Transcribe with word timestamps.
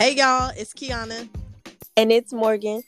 Hey 0.00 0.14
y'all, 0.14 0.50
it's 0.56 0.72
Kiana, 0.72 1.28
And 1.94 2.10
it's 2.10 2.32
Morgan, 2.32 2.82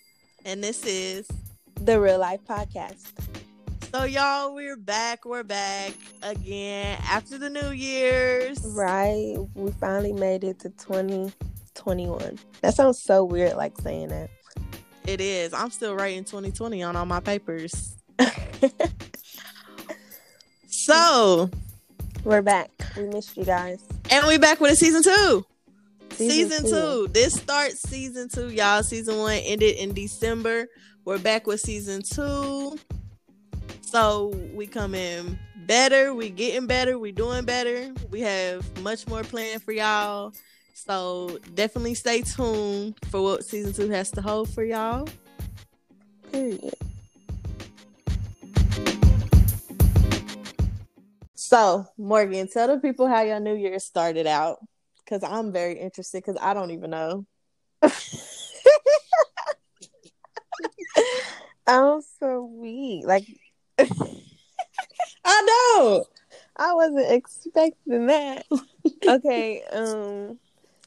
and 0.47 0.65
this 0.65 0.83
is 0.87 1.29
the 1.75 2.01
Real 2.01 2.19
Life 2.19 2.41
Podcast. 2.49 3.07
so 3.93 4.05
y'all. 4.05 4.55
We're 4.55 4.79
back. 4.79 5.27
We're 5.27 5.43
back 5.43 5.93
again 6.23 6.99
after 7.05 7.37
the 7.37 7.51
New 7.51 7.71
Year's. 7.73 8.61
Right. 8.65 9.37
We 9.55 9.73
finally 9.73 10.15
made 10.15 10.43
it 10.43 10.59
to 10.61 10.71
2021. 10.71 12.39
That 12.63 12.75
sounds 12.75 13.03
so 13.03 13.25
weird, 13.25 13.57
like 13.59 13.79
saying 13.83 14.09
that. 14.09 14.31
It 15.07 15.21
is. 15.21 15.53
I'm 15.53 15.71
still 15.71 15.95
writing 15.95 16.25
2020 16.25 16.83
on 16.83 16.97
all 16.97 17.05
my 17.07 17.21
papers. 17.21 17.95
So, 20.85 21.49
We're 22.25 22.43
back. 22.43 22.69
We 22.97 23.05
missed 23.05 23.37
you 23.37 23.45
guys. 23.45 23.79
and 24.11 24.27
we're 24.27 24.41
back 24.41 24.59
with 24.61 24.73
a 24.73 24.77
season 24.77 25.05
two. 25.05 25.47
Season 26.15 26.51
Season, 26.51 26.71
two. 26.71 27.09
This 27.09 27.35
starts 27.35 27.81
season 27.89 28.29
two, 28.29 28.51
y'all. 28.51 28.83
Season 28.83 29.19
one 29.19 29.35
ended 29.37 29.77
in 29.77 29.95
December. 29.95 30.69
We're 31.05 31.19
back 31.19 31.47
with 31.47 31.61
season 31.61 32.03
two. 32.03 32.79
So 33.81 34.29
we 34.55 34.67
come 34.67 34.95
in 34.95 35.39
better. 35.67 36.15
We 36.15 36.31
getting 36.31 36.67
better. 36.67 36.99
We 36.99 37.13
doing 37.13 37.45
better. 37.45 37.93
We 38.11 38.21
have 38.21 38.81
much 38.83 39.07
more 39.07 39.23
planned 39.23 39.63
for 39.63 39.73
y'all. 39.73 40.33
So 40.75 41.39
definitely 41.55 41.95
stay 41.95 42.23
tuned 42.23 42.97
for 43.11 43.23
what 43.23 43.45
season 43.45 43.73
two 43.73 43.89
has 43.91 44.11
to 44.13 44.23
hold 44.23 44.49
for 44.49 44.65
y'all. 44.65 45.09
Period. 46.31 46.75
So 51.35 51.87
Morgan, 51.99 52.49
tell 52.49 52.69
the 52.69 52.79
people 52.79 53.07
how 53.07 53.23
your 53.23 53.39
New 53.39 53.55
Year 53.55 53.79
started 53.79 54.27
out, 54.27 54.59
because 55.13 55.29
I'm 55.31 55.53
very 55.53 55.79
interested. 55.79 56.23
Because 56.25 56.39
I 56.41 56.55
don't 56.55 56.71
even 56.71 56.91
know. 56.91 57.27
I'm 61.67 62.01
so 62.19 62.45
weak. 62.45 63.05
Like, 63.07 63.27
I 65.25 65.43
know. 65.77 66.05
I 66.57 66.75
wasn't 66.75 67.11
expecting 67.13 68.07
that. 68.07 68.47
okay. 69.07 69.63
Um, 69.71 70.39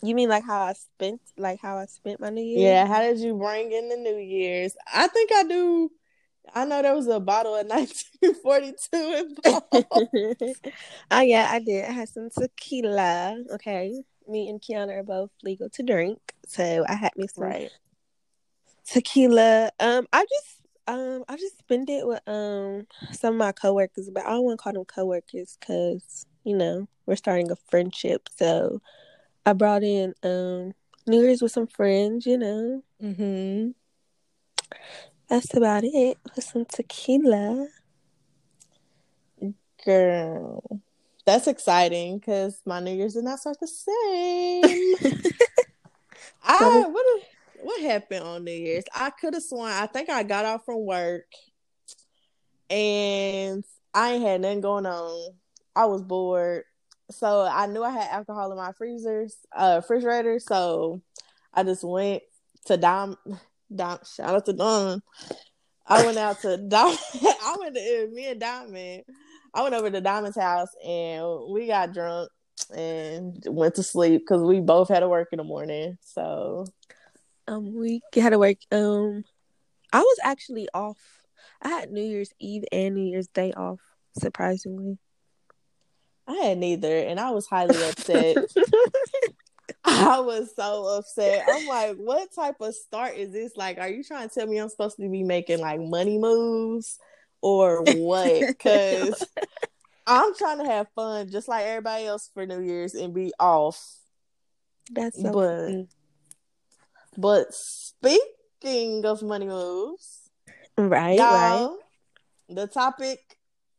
you 0.02 0.16
mean 0.16 0.30
like 0.30 0.44
how 0.44 0.64
I 0.64 0.74
spent, 0.74 1.22
like 1.38 1.60
how 1.62 1.78
I 1.78 1.86
spent 1.86 2.20
my 2.20 2.32
New 2.32 2.44
Year? 2.44 2.72
Yeah, 2.72 2.88
how 2.88 3.02
did 3.02 3.20
you 3.20 3.36
bring 3.36 3.72
in 3.72 3.90
the 3.90 3.98
New 3.98 4.18
Year's? 4.18 4.76
I 4.92 5.08
think 5.08 5.32
I 5.34 5.44
do. 5.44 5.92
I 6.54 6.66
know 6.66 6.82
there 6.82 6.96
was 6.96 7.08
a 7.08 7.20
bottle 7.20 7.56
of 7.56 7.68
1942 8.22 9.26
involved. 9.44 9.66
oh 11.12 11.22
yeah, 11.22 11.48
I 11.52 11.60
did. 11.60 11.86
I 11.86 11.92
had 11.92 12.10
some 12.10 12.30
tequila. 12.30 13.38
Okay, 13.54 14.04
me 14.28 14.50
and 14.50 14.62
Kiana 14.62 14.98
are 15.00 15.04
both 15.04 15.32
legal 15.44 15.70
to 15.70 15.84
drink, 15.84 16.34
so 16.46 16.86
I 16.88 16.96
had 16.96 17.12
me 17.16 17.28
some 17.28 17.44
right. 17.46 17.72
tequila. 18.86 19.72
Um, 19.80 20.08
I 20.14 20.26
just 20.26 20.62
um 20.88 21.24
I 21.28 21.36
just 21.38 21.58
spent 21.60 21.90
it 21.90 22.06
with 22.08 22.22
um 22.28 22.88
some 23.12 23.34
of 23.36 23.40
my 23.40 23.52
coworkers, 23.52 24.10
but 24.14 24.26
I 24.26 24.32
don't 24.32 24.44
want 24.44 24.60
to 24.60 24.64
call 24.64 24.74
them 24.74 24.86
coworkers 24.86 25.58
because 25.60 26.26
you 26.44 26.56
know 26.56 26.88
we're 27.06 27.16
starting 27.16 27.52
a 27.52 27.56
friendship. 27.56 28.30
So 28.36 28.82
I 29.46 29.54
brought 29.54 29.84
in 29.84 30.14
um 30.24 30.74
New 31.08 31.22
Year's 31.24 31.42
with 31.42 31.52
some 31.52 31.68
friends. 31.68 32.26
You 32.26 32.38
know, 32.38 32.84
Mm-hmm. 33.02 33.72
that's 35.28 35.56
about 35.56 35.84
it. 35.84 36.18
With 36.36 36.46
some 36.46 36.66
tequila. 36.66 37.68
Girl, 39.86 40.82
that's 41.26 41.48
exciting 41.48 42.20
because 42.20 42.62
my 42.66 42.80
New 42.80 42.94
Year's 42.94 43.14
did 43.14 43.24
not 43.24 43.40
start 43.40 43.58
the 43.60 43.68
same. 43.68 45.22
I 46.44 46.86
what 46.88 47.06
what 47.56 47.82
happened 47.82 48.24
on 48.24 48.44
New 48.44 48.52
Year's? 48.52 48.84
I 48.94 49.10
could 49.10 49.34
have 49.34 49.44
sworn. 49.44 49.72
I 49.72 49.88
think 49.88 50.10
I 50.10 50.24
got 50.24 50.46
off 50.46 50.66
from 50.66 50.86
work, 50.86 51.26
and 52.70 53.64
I 53.94 54.14
ain't 54.14 54.24
had 54.24 54.42
nothing 54.42 54.62
going 54.62 54.86
on. 54.86 55.34
I 55.76 55.86
was 55.86 56.04
bored, 56.04 56.64
so 57.10 57.42
I 57.42 57.66
knew 57.66 57.84
I 57.84 57.90
had 57.90 58.12
alcohol 58.12 58.52
in 58.52 58.58
my 58.58 58.72
freezers, 58.74 59.36
uh, 59.56 59.82
refrigerator. 59.82 60.40
So 60.40 61.02
I 61.54 61.64
just 61.64 61.84
went 61.84 62.22
to 62.66 62.78
Dom. 62.78 63.18
Dom, 63.74 63.98
shout 64.16 64.36
out 64.36 64.46
to 64.46 64.54
Don. 64.54 65.02
I 65.88 66.06
went 66.06 66.18
out 66.18 66.42
to 66.42 66.58
Dom. 66.58 66.96
I 67.24 67.56
went 67.60 67.76
to 67.76 68.10
me 68.12 68.28
and 68.28 68.40
Diamond. 68.40 69.04
I 69.56 69.64
went 69.64 69.74
over 69.74 69.90
to 69.90 70.02
Diamond's 70.02 70.38
house 70.38 70.68
and 70.86 71.26
we 71.50 71.68
got 71.68 71.94
drunk 71.94 72.30
and 72.76 73.42
went 73.48 73.76
to 73.76 73.84
sleep 73.84 74.22
because 74.22 74.44
we 74.44 74.60
both 74.60 74.90
had 74.90 75.00
to 75.00 75.08
work 75.08 75.30
in 75.32 75.38
the 75.38 75.46
morning. 75.46 75.98
So 76.02 76.66
Um, 77.48 77.74
we 77.74 78.02
had 78.14 78.32
to 78.32 78.40
work. 78.40 78.58
Um, 78.72 79.24
I 79.94 80.00
was 80.00 80.18
actually 80.24 80.68
off. 80.74 80.98
I 81.62 81.70
had 81.70 81.92
New 81.92 82.04
Year's 82.04 82.32
Eve 82.38 82.66
and 82.72 82.96
New 82.96 83.10
Year's 83.10 83.30
Day 83.30 83.54
off. 83.54 83.80
Surprisingly, 84.20 84.98
I 86.28 86.34
had 86.34 86.58
neither, 86.58 86.98
and 86.98 87.20
I 87.20 87.32
was 87.32 87.48
highly 87.48 87.82
upset. 87.84 88.38
I 89.86 90.20
was 90.20 90.54
so 90.56 90.86
upset. 90.98 91.46
I'm 91.48 91.68
like, 91.68 91.96
what 91.98 92.34
type 92.34 92.56
of 92.60 92.74
start 92.76 93.16
is 93.16 93.32
this? 93.32 93.56
Like, 93.56 93.78
are 93.78 93.90
you 93.90 94.04
trying 94.04 94.28
to 94.28 94.34
tell 94.34 94.48
me 94.48 94.58
I'm 94.58 94.70
supposed 94.70 94.98
to 94.98 95.10
be 95.10 95.24
making 95.24 95.60
like 95.60 95.80
money 95.80 96.18
moves 96.18 97.00
or 97.46 97.84
what? 97.98 98.42
Because 98.48 99.24
I'm 100.08 100.34
trying 100.36 100.58
to 100.60 100.66
have 100.66 100.88
fun 100.96 101.30
just 101.30 101.48
like 101.48 101.66
everybody 101.66 102.06
else 102.06 102.30
for 102.34 102.46
New 102.46 102.62
Year's 102.62 102.96
and 102.96 103.14
be 103.14 103.32
off. 103.40 103.98
that's 104.92 105.22
so 105.22 105.32
But- 105.32 105.60
funny. 105.68 105.88
But 107.18 107.54
speaking 107.54 109.06
of 109.06 109.22
money 109.22 109.46
moves, 109.46 110.30
right, 110.78 111.18
right. 111.18 111.70
the 112.50 112.68
topic 112.68 113.38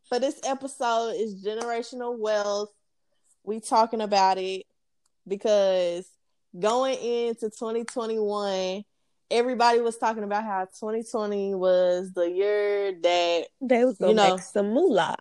for 0.08 0.18
this 0.18 0.40
episode 0.42 1.10
is 1.18 1.44
generational 1.44 2.16
wealth. 2.18 2.70
We 3.44 3.60
talking 3.60 4.00
about 4.00 4.38
it 4.38 4.64
because 5.28 6.08
going 6.58 6.94
into 6.98 7.50
2021, 7.50 8.84
everybody 9.30 9.80
was 9.80 9.96
talking 9.96 10.22
about 10.24 10.44
how 10.44 10.64
2020 10.64 11.54
was 11.54 12.12
the 12.12 12.30
year 12.30 12.92
that 13.02 13.46
They 13.60 13.84
was 13.84 13.98
gonna 13.98 14.10
You 14.12 14.16
know. 14.16 14.30
make 14.36 14.40
some 14.42 14.70
moolah. 14.72 15.16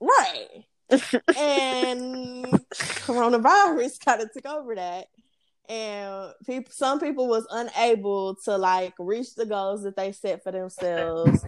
right 0.00 0.64
and 1.36 2.46
coronavirus 2.74 4.04
kind 4.04 4.20
of 4.22 4.32
took 4.32 4.46
over 4.46 4.74
that 4.74 5.06
and 5.68 6.32
people 6.46 6.70
some 6.74 7.00
people 7.00 7.26
was 7.26 7.46
unable 7.50 8.34
to 8.34 8.56
like 8.58 8.92
reach 8.98 9.34
the 9.34 9.46
goals 9.46 9.82
that 9.84 9.96
they 9.96 10.12
set 10.12 10.42
for 10.42 10.52
themselves 10.52 11.42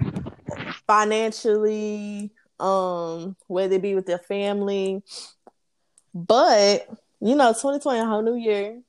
financially 0.87 2.31
um 2.59 3.37
whether 3.47 3.75
it 3.75 3.83
be 3.83 3.95
with 3.95 4.07
their 4.07 4.19
family 4.19 5.03
but 6.15 6.89
you 7.21 7.35
know 7.35 7.53
2020 7.53 7.99
a 8.01 8.07
whole 8.07 8.23
new 8.23 8.37
year 8.37 8.81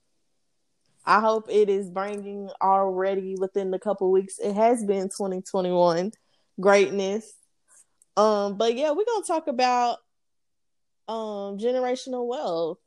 i 1.07 1.19
hope 1.21 1.45
it 1.49 1.69
is 1.69 1.89
bringing 1.89 2.49
already 2.61 3.35
within 3.39 3.71
the 3.71 3.79
couple 3.79 4.11
weeks. 4.11 4.37
It 4.39 4.53
has 4.53 4.83
been 4.83 5.03
2021 5.09 6.11
greatness. 6.59 7.33
Um 8.17 8.57
but 8.57 8.75
yeah 8.75 8.91
we're 8.91 9.05
gonna 9.05 9.25
talk 9.25 9.47
about 9.47 9.97
um 11.07 11.57
generational 11.57 12.27
wealth. 12.27 12.79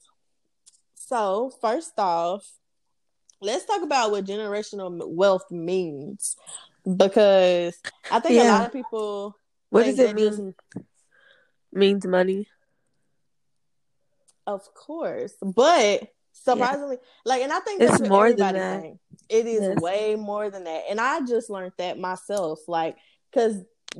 So 0.95 1.51
first 1.61 1.93
off 1.99 2.47
let's 3.41 3.65
talk 3.65 3.83
about 3.83 4.11
what 4.11 4.27
generational 4.27 5.01
wealth 5.09 5.51
means. 5.51 6.37
Because 6.97 7.79
i 8.11 8.21
think 8.21 8.41
a 8.43 8.45
lot 8.49 8.67
of 8.67 8.73
people 8.73 9.35
What 9.71 9.85
does 9.85 9.99
it 9.99 10.17
just- 10.17 10.39
mean? 10.39 10.55
Means 11.73 12.05
money. 12.05 12.49
Of 14.47 14.75
course, 14.75 15.33
but 15.41 16.11
surprisingly, 16.43 16.99
like, 17.25 17.43
and 17.43 17.53
I 17.53 17.61
think 17.61 17.83
It's 17.83 17.99
that's 17.99 18.09
more 18.11 18.33
than 18.33 18.55
that. 18.55 18.83
think. 18.83 18.99
It 19.29 19.47
is 19.47 19.63
Yes. 19.63 19.81
way 19.81 20.17
more 20.17 20.51
than 20.51 20.65
that, 20.65 20.85
and 20.91 21.01
I 21.01 21.21
just 21.21 21.51
learned 21.51 21.73
that 21.79 21.99
myself. 21.99 22.61
Like, 22.67 22.97
because 23.31 23.57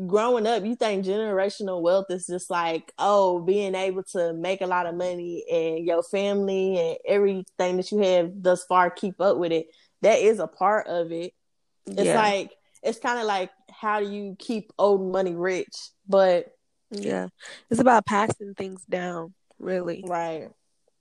growing 0.07 0.47
up, 0.47 0.65
you 0.65 0.75
think 0.77 1.05
generational 1.05 1.83
wealth 1.83 2.07
is 2.11 2.27
just 2.27 2.51
like, 2.51 2.93
oh, 2.99 3.41
being 3.41 3.75
able 3.75 4.03
to 4.13 4.33
make 4.33 4.61
a 4.61 4.67
lot 4.67 4.87
of 4.87 4.95
money 4.95 5.45
and 5.51 5.85
your 5.85 6.03
family 6.03 6.79
and 6.79 6.99
everything 7.07 7.77
that 7.77 7.91
you 7.91 7.99
have 7.99 8.31
thus 8.43 8.65
far 8.65 8.91
keep 8.91 9.21
up 9.21 9.37
with 9.37 9.53
it. 9.53 9.67
That 10.03 10.21
is 10.21 10.39
a 10.39 10.47
part 10.47 10.87
of 10.87 11.13
it. 11.13 11.33
It's 11.87 12.03
yeah, 12.03 12.21
like 12.21 12.53
it's 12.83 12.99
kind 12.99 13.19
of 13.19 13.27
like 13.27 13.51
how 13.71 14.01
do 14.01 14.09
you 14.11 14.37
keep 14.39 14.73
old 14.79 15.13
money 15.13 15.35
rich, 15.35 15.77
but 16.09 16.47
yeah. 16.91 17.29
It's 17.71 17.81
about 17.81 18.07
passing 18.07 18.55
things 18.55 18.85
down, 18.85 19.35
really, 19.59 20.05
right, 20.07 20.49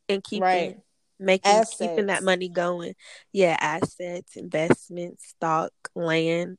and 0.08 0.24
keeping 0.24 0.44
right. 0.44 0.78
Making 1.20 1.64
keeping 1.78 2.06
that 2.08 2.24
money 2.24 2.50
going. 2.50 2.96
Yeah, 3.32 3.58
assets, 3.60 4.36
investments, 4.36 5.28
stock, 5.30 5.72
land. 5.96 6.58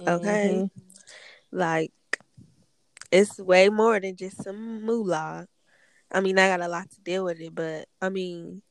Okay. 0.00 0.64
Mhm. 0.64 0.70
Like 1.52 1.92
it's 3.10 3.38
way 3.38 3.68
more 3.68 4.00
than 4.00 4.16
just 4.16 4.42
some 4.42 4.82
moolah. 4.84 5.46
I 6.10 6.20
mean, 6.20 6.38
I 6.38 6.48
got 6.48 6.60
a 6.60 6.68
lot 6.68 6.90
to 6.90 7.00
deal 7.00 7.24
with 7.24 7.40
it, 7.40 7.54
but 7.54 7.88
I 8.00 8.08
mean, 8.08 8.62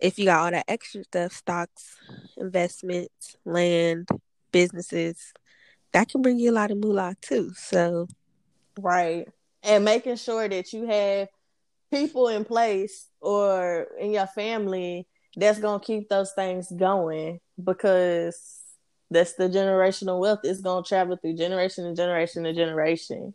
if 0.00 0.18
you 0.18 0.26
got 0.26 0.44
all 0.44 0.50
that 0.50 0.64
extra 0.68 1.04
stuff, 1.04 1.32
stocks, 1.32 1.96
investments, 2.36 3.36
land, 3.44 4.08
businesses, 4.52 5.32
that 5.92 6.08
can 6.08 6.22
bring 6.22 6.38
you 6.38 6.50
a 6.50 6.52
lot 6.52 6.70
of 6.70 6.78
moolah 6.78 7.14
too. 7.20 7.52
So, 7.54 8.08
right, 8.78 9.28
and 9.62 9.84
making 9.84 10.16
sure 10.16 10.48
that 10.48 10.72
you 10.72 10.86
have 10.86 11.28
people 11.90 12.28
in 12.28 12.44
place 12.44 13.06
or 13.20 13.86
in 13.98 14.12
your 14.12 14.26
family 14.26 15.06
that's 15.36 15.58
gonna 15.58 15.80
keep 15.80 16.08
those 16.08 16.32
things 16.32 16.70
going 16.70 17.40
because 17.62 18.60
that's 19.10 19.34
the 19.34 19.48
generational 19.48 20.20
wealth. 20.20 20.40
It's 20.44 20.60
gonna 20.60 20.84
travel 20.84 21.16
through 21.16 21.34
generation 21.34 21.86
and 21.86 21.96
generation 21.96 22.44
and 22.44 22.56
generation. 22.56 23.34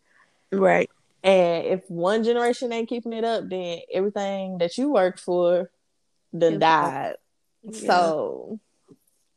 Right. 0.52 0.90
And 1.24 1.66
if 1.66 1.90
one 1.90 2.24
generation 2.24 2.74
ain't 2.74 2.90
keeping 2.90 3.14
it 3.14 3.24
up, 3.24 3.50
then 3.50 3.80
everything 3.92 4.58
that 4.58 4.78
you 4.78 4.92
worked 4.92 5.20
for 5.20 5.72
then 6.34 6.60
died. 6.60 7.16
Yeah. 7.64 7.88
So 7.88 8.60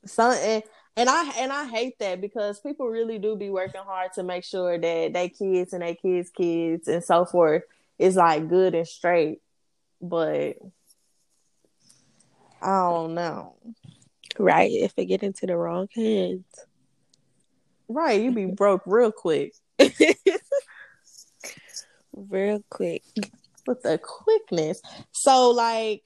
something 0.05 0.63
and 0.97 1.11
I 1.11 1.33
and 1.39 1.53
I 1.53 1.67
hate 1.67 1.99
that 2.01 2.21
because 2.21 2.59
people 2.59 2.89
really 2.89 3.19
do 3.19 3.37
be 3.37 3.51
working 3.51 3.83
hard 3.85 4.13
to 4.15 4.23
make 4.23 4.45
sure 4.45 4.79
that 4.79 5.13
they 5.13 5.29
kids 5.29 5.73
and 5.73 5.83
their 5.83 5.95
kids' 5.95 6.31
kids 6.31 6.89
and 6.89 7.05
so 7.05 7.25
forth 7.25 7.63
is 7.98 8.16
like 8.16 8.48
good 8.48 8.75
and 8.75 8.87
straight. 8.87 9.40
But 10.00 10.56
I 12.62 12.66
don't 12.66 13.14
know. 13.14 13.54
Right. 14.38 14.70
If 14.70 14.93
it 14.96 15.06
get 15.06 15.22
into 15.22 15.46
the 15.46 15.56
wrong 15.56 15.88
hands. 15.94 16.44
Right, 17.88 18.20
you 18.20 18.32
be 18.32 18.46
broke 18.56 18.82
real 18.87 19.12
quick. 19.12 19.54
real 22.12 22.64
quick. 22.70 23.02
With 23.66 23.82
the 23.82 23.98
quickness. 23.98 24.81
So 25.12 25.50
like 25.50 26.02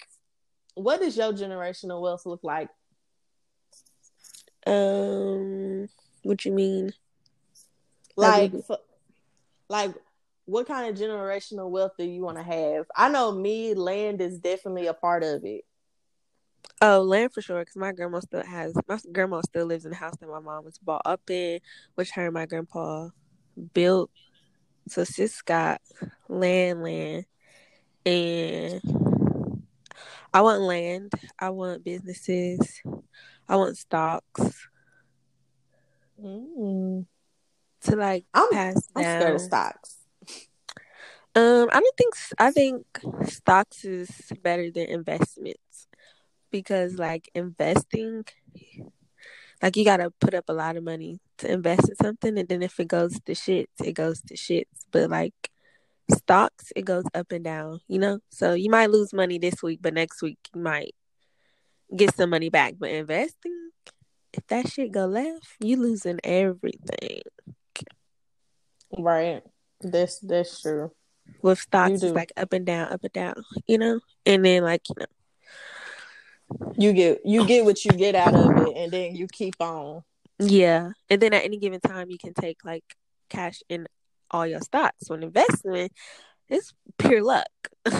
what 0.75 1.01
does 1.01 1.17
your 1.17 1.33
generational 1.33 2.01
wealth 2.01 2.27
look 2.27 2.41
like? 2.43 2.69
Um 4.67 5.89
what 6.23 6.45
you 6.45 6.53
mean? 6.53 6.93
Like 8.17 8.53
like 9.69 9.95
what 10.51 10.67
kind 10.67 10.91
of 10.91 11.01
generational 11.01 11.71
wealth 11.71 11.93
do 11.97 12.05
you 12.05 12.23
want 12.23 12.37
to 12.37 12.43
have? 12.43 12.87
I 12.97 13.09
know 13.09 13.31
me, 13.33 13.75
land 13.75 14.21
is 14.21 14.39
definitely 14.39 14.89
a 14.89 14.95
part 14.95 15.23
of 15.23 15.45
it. 15.45 15.65
Oh, 16.83 17.03
land 17.03 17.33
for 17.33 17.41
sure. 17.41 17.61
Because 17.61 17.77
my 17.77 17.93
grandma 17.93 18.21
still 18.21 18.43
has 18.43 18.75
my 18.89 18.99
grandma 19.13 19.43
still 19.43 19.67
lives 19.67 19.85
in 19.85 19.91
the 19.91 19.97
house 19.97 20.17
that 20.17 20.29
my 20.29 20.41
mom 20.41 20.65
was 20.65 20.79
brought 20.79 21.03
up 21.05 21.21
in, 21.31 21.61
which 21.95 22.11
her 22.13 22.25
and 22.25 22.35
my 22.35 22.47
grandpa 22.47 23.09
built. 23.75 24.11
So 24.89 25.05
sis 25.05 25.41
got 25.43 25.81
land, 26.29 26.83
land, 26.83 27.27
and 28.05 28.83
I 30.35 30.41
want 30.41 30.63
land. 30.63 31.13
I 31.39 31.51
want 31.51 31.85
businesses. 31.85 32.83
I 33.49 33.57
want 33.57 33.77
stocks. 33.77 34.67
Mm. 36.21 37.07
To 37.83 37.97
like 37.97 38.25
I'm, 38.35 38.51
pass 38.51 38.89
I'm 38.97 39.03
down. 39.03 39.21
scared 39.21 39.35
of 39.37 39.41
stocks. 39.43 40.00
Um, 41.37 41.69
I 41.71 41.81
don't 41.81 41.97
think 41.97 42.15
I 42.39 42.51
think 42.51 42.87
stocks 43.25 43.85
is 43.85 44.11
better 44.43 44.71
than 44.71 44.89
investments 44.89 45.87
because 46.51 46.99
like 46.99 47.31
investing, 47.37 48.25
like 49.63 49.77
you 49.77 49.85
gotta 49.85 50.11
put 50.21 50.35
up 50.35 50.47
a 50.49 50.53
lot 50.53 50.77
of 50.77 50.83
money 50.83 51.21
to 51.39 51.53
invest 51.53 51.89
in 51.89 51.95
something, 51.97 52.37
and 52.37 52.49
then 52.49 52.63
if 52.63 52.81
it 52.81 52.89
goes 52.89 53.15
to 53.27 53.33
shits, 53.33 53.67
it 53.85 53.93
goes 53.93 54.21
to 54.23 54.35
shits. 54.35 54.65
But 54.91 55.09
like 55.09 55.51
stocks, 56.13 56.73
it 56.75 56.85
goes 56.85 57.05
up 57.15 57.31
and 57.31 57.45
down, 57.45 57.81
you 57.87 58.01
know. 58.01 58.19
So 58.31 58.55
you 58.55 58.69
might 58.69 58.91
lose 58.91 59.13
money 59.13 59.39
this 59.39 59.63
week, 59.63 59.79
but 59.81 59.95
next 59.95 60.23
week 60.23 60.39
you 60.53 60.61
might 60.61 60.97
get 61.97 62.13
some 62.17 62.31
money 62.31 62.49
back. 62.49 62.75
But 62.77 62.91
investing, 62.91 63.71
if 64.33 64.45
that 64.49 64.69
shit 64.69 64.91
go 64.91 65.07
left, 65.07 65.47
you 65.61 65.77
losing 65.77 66.19
everything. 66.25 67.23
Right. 68.99 69.45
That's 69.81 70.19
that's 70.19 70.63
true 70.63 70.91
with 71.43 71.59
stocks 71.59 72.03
it's 72.03 72.15
like 72.15 72.33
up 72.37 72.53
and 72.53 72.67
down, 72.67 72.93
up 72.93 73.03
and 73.03 73.13
down, 73.13 73.35
you 73.67 73.79
know? 73.79 74.01
And 74.27 74.45
then 74.45 74.63
like, 74.63 74.89
you 74.89 74.97
know. 74.99 75.07
You 76.77 76.93
get 76.93 77.21
you 77.25 77.47
get 77.47 77.65
what 77.65 77.85
you 77.85 77.93
get 77.93 78.17
out 78.17 78.35
of 78.35 78.67
it 78.67 78.77
and 78.77 78.91
then 78.91 79.15
you 79.15 79.29
keep 79.29 79.55
on. 79.61 80.03
Yeah. 80.41 80.91
And 81.09 81.23
then 81.23 81.33
at 81.33 81.45
any 81.45 81.59
given 81.59 81.81
time 81.81 82.11
you 82.11 82.19
can 82.19 82.35
take 82.35 82.65
like 82.65 82.83
cash 83.29 83.63
in 83.69 83.87
all 84.33 84.47
your 84.47 84.61
stocks. 84.61 85.09
When 85.09 85.23
investment 85.23 85.93
it's 86.49 86.75
pure 86.99 87.23
luck. 87.23 87.47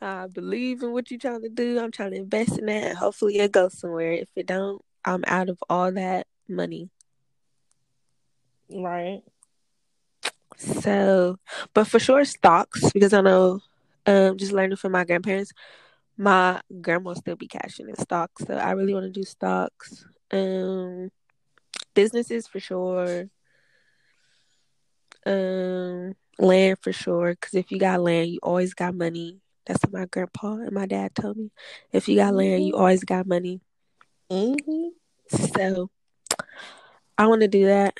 I 0.00 0.26
believe 0.26 0.82
in 0.82 0.92
what 0.92 1.10
you're 1.10 1.20
trying 1.20 1.42
to 1.42 1.48
do. 1.48 1.78
I'm 1.78 1.90
trying 1.90 2.12
to 2.12 2.16
invest 2.18 2.58
in 2.58 2.66
that. 2.66 2.96
Hopefully 2.96 3.38
it 3.38 3.52
goes 3.52 3.78
somewhere. 3.78 4.12
If 4.12 4.28
it 4.36 4.46
don't, 4.46 4.82
I'm 5.04 5.24
out 5.26 5.48
of 5.48 5.62
all 5.68 5.92
that 5.92 6.26
money. 6.48 6.90
Right. 8.70 9.22
So, 10.58 11.38
but 11.74 11.86
for 11.86 11.98
sure, 11.98 12.24
stocks 12.24 12.92
because 12.92 13.12
I 13.12 13.20
know, 13.20 13.60
um, 14.06 14.36
just 14.36 14.52
learning 14.52 14.76
from 14.76 14.92
my 14.92 15.04
grandparents, 15.04 15.52
my 16.16 16.60
grandma 16.80 17.14
still 17.14 17.36
be 17.36 17.48
cashing 17.48 17.88
in 17.88 17.96
stocks. 17.96 18.44
So 18.46 18.54
I 18.54 18.72
really 18.72 18.94
want 18.94 19.04
to 19.06 19.10
do 19.10 19.24
stocks. 19.24 20.04
Um, 20.30 21.10
businesses 21.94 22.46
for 22.46 22.60
sure. 22.60 23.28
Um, 25.24 26.14
land 26.38 26.78
for 26.80 26.92
sure. 26.92 27.32
Because 27.32 27.54
if 27.54 27.70
you 27.70 27.78
got 27.78 28.00
land, 28.00 28.30
you 28.30 28.38
always 28.42 28.74
got 28.74 28.94
money. 28.94 29.40
That's 29.66 29.82
what 29.84 29.92
my 29.92 30.06
grandpa 30.06 30.54
and 30.54 30.72
my 30.72 30.86
dad 30.86 31.14
told 31.14 31.36
me. 31.36 31.50
If 31.92 32.08
you 32.08 32.16
got 32.16 32.28
mm-hmm. 32.28 32.36
land, 32.36 32.66
you 32.66 32.74
always 32.74 33.04
got 33.04 33.26
money. 33.26 33.60
Mm-hmm. 34.30 34.88
So 35.58 35.90
I 37.16 37.26
want 37.26 37.42
to 37.42 37.48
do 37.48 37.66
that. 37.66 37.96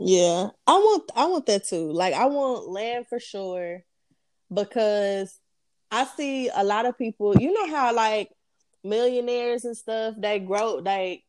Yeah, 0.00 0.48
I 0.66 0.72
want 0.72 1.10
I 1.14 1.26
want 1.26 1.46
that 1.46 1.64
too. 1.66 1.92
Like 1.92 2.14
I 2.14 2.24
want 2.26 2.68
land 2.68 3.06
for 3.08 3.20
sure 3.20 3.84
because 4.52 5.38
I 5.90 6.04
see 6.06 6.48
a 6.54 6.64
lot 6.64 6.86
of 6.86 6.96
people. 6.96 7.36
You 7.36 7.52
know 7.52 7.74
how 7.74 7.94
like 7.94 8.30
millionaires 8.82 9.64
and 9.66 9.76
stuff 9.76 10.14
they 10.18 10.38
grow 10.38 10.80
they 10.80 11.22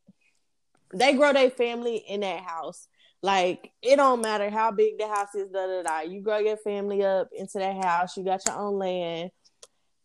they 0.93 1.13
grow 1.13 1.33
their 1.33 1.49
family 1.51 1.97
in 1.97 2.21
that 2.21 2.43
house. 2.43 2.87
Like 3.21 3.71
it 3.81 3.97
don't 3.97 4.21
matter 4.21 4.49
how 4.49 4.71
big 4.71 4.97
the 4.97 5.07
house 5.07 5.35
is, 5.35 5.49
da 5.51 5.67
da 5.67 5.83
da. 5.83 6.01
You 6.01 6.21
grow 6.21 6.39
your 6.39 6.57
family 6.57 7.03
up 7.03 7.29
into 7.37 7.59
that 7.59 7.83
house. 7.83 8.15
You 8.15 8.23
got 8.23 8.45
your 8.47 8.57
own 8.57 8.79
land, 8.79 9.31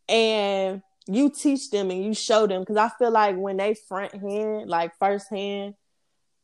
and 0.08 0.82
you 1.06 1.30
teach 1.30 1.70
them 1.70 1.90
and 1.92 2.04
you 2.04 2.14
show 2.14 2.48
them. 2.48 2.62
Because 2.62 2.76
I 2.76 2.90
feel 2.98 3.12
like 3.12 3.36
when 3.36 3.58
they 3.58 3.74
front 3.88 4.12
hand, 4.14 4.68
like 4.68 4.92
first 4.98 5.28
hand, 5.30 5.74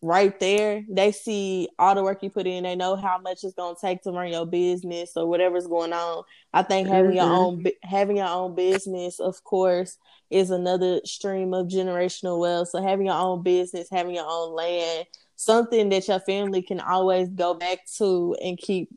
right 0.02 0.38
there, 0.40 0.84
they 0.88 1.12
see 1.12 1.68
all 1.78 1.94
the 1.94 2.02
work 2.02 2.22
you 2.22 2.30
put 2.30 2.46
in. 2.46 2.64
They 2.64 2.74
know 2.74 2.96
how 2.96 3.18
much 3.18 3.44
it's 3.44 3.54
gonna 3.54 3.76
take 3.80 4.02
to 4.02 4.10
run 4.10 4.32
your 4.32 4.44
business 4.44 5.12
or 5.16 5.26
whatever's 5.26 5.68
going 5.68 5.92
on. 5.92 6.24
I 6.52 6.62
think 6.62 6.88
having 6.88 7.12
mm-hmm. 7.12 7.16
your 7.16 7.32
own 7.32 7.64
having 7.82 8.16
your 8.16 8.26
own 8.26 8.54
business, 8.56 9.20
of 9.20 9.42
course, 9.44 9.96
is 10.28 10.50
another 10.50 11.00
stream 11.04 11.54
of 11.54 11.68
generational 11.68 12.40
wealth. 12.40 12.68
So 12.68 12.82
having 12.82 13.06
your 13.06 13.14
own 13.14 13.42
business, 13.44 13.88
having 13.90 14.16
your 14.16 14.26
own 14.28 14.54
land, 14.54 15.06
something 15.36 15.88
that 15.90 16.08
your 16.08 16.20
family 16.20 16.62
can 16.62 16.80
always 16.80 17.28
go 17.28 17.54
back 17.54 17.86
to 17.98 18.36
and 18.42 18.58
keep 18.58 18.90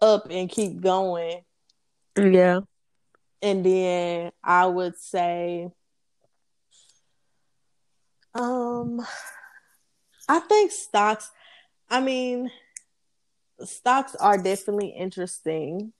up 0.00 0.26
and 0.30 0.50
keep 0.50 0.80
going. 0.80 1.42
Yeah. 2.18 2.60
And 3.40 3.64
then 3.64 4.32
I 4.42 4.66
would 4.66 4.98
say 4.98 5.68
um 8.34 9.00
I 10.30 10.38
think 10.38 10.70
stocks, 10.70 11.28
I 11.90 12.00
mean, 12.00 12.52
stocks 13.64 14.14
are 14.14 14.38
definitely 14.38 14.90
interesting. 14.90 15.92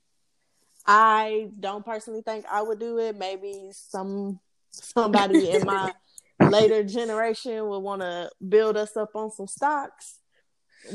I 0.87 1.49
don't 1.59 1.85
personally 1.85 2.21
think 2.21 2.45
I 2.49 2.61
would 2.61 2.79
do 2.79 2.97
it. 2.97 3.17
Maybe 3.17 3.71
some 3.73 4.39
somebody 4.69 5.51
in 5.51 5.65
my 5.65 5.91
later 6.39 6.81
generation 6.81 7.67
would 7.67 7.79
want 7.79 8.03
to 8.03 8.31
build 8.47 8.77
us 8.77 8.95
up 8.95 9.17
on 9.17 9.31
some 9.31 9.47
stocks. 9.47 10.19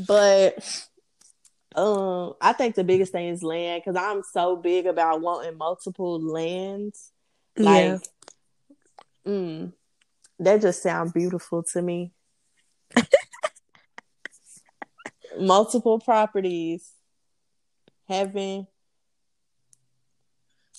But 0.09 0.88
um 1.75 2.33
I 2.40 2.55
think 2.55 2.75
the 2.75 2.85
biggest 2.85 3.12
thing 3.12 3.28
is 3.28 3.43
land 3.43 3.83
because 3.85 4.02
I'm 4.02 4.23
so 4.23 4.57
big 4.57 4.87
about 4.87 5.21
wanting 5.21 5.59
multiple 5.59 6.19
lands. 6.23 7.12
Like 7.59 8.00
yeah. 9.26 9.31
mm, 9.31 9.73
that 10.38 10.62
just 10.62 10.83
sounds 10.83 11.12
beautiful 11.12 11.62
to 11.75 11.83
me 11.83 12.12
multiple 15.38 15.99
properties, 15.99 16.90
having 18.09 18.66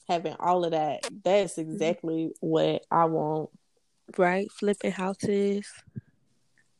having 0.08 0.36
all 0.40 0.64
of 0.64 0.72
that. 0.72 1.02
That's 1.24 1.58
exactly 1.58 2.32
what 2.40 2.84
I 2.90 3.06
want. 3.06 3.50
Right, 4.18 4.50
flipping 4.52 4.92
houses. 4.92 5.68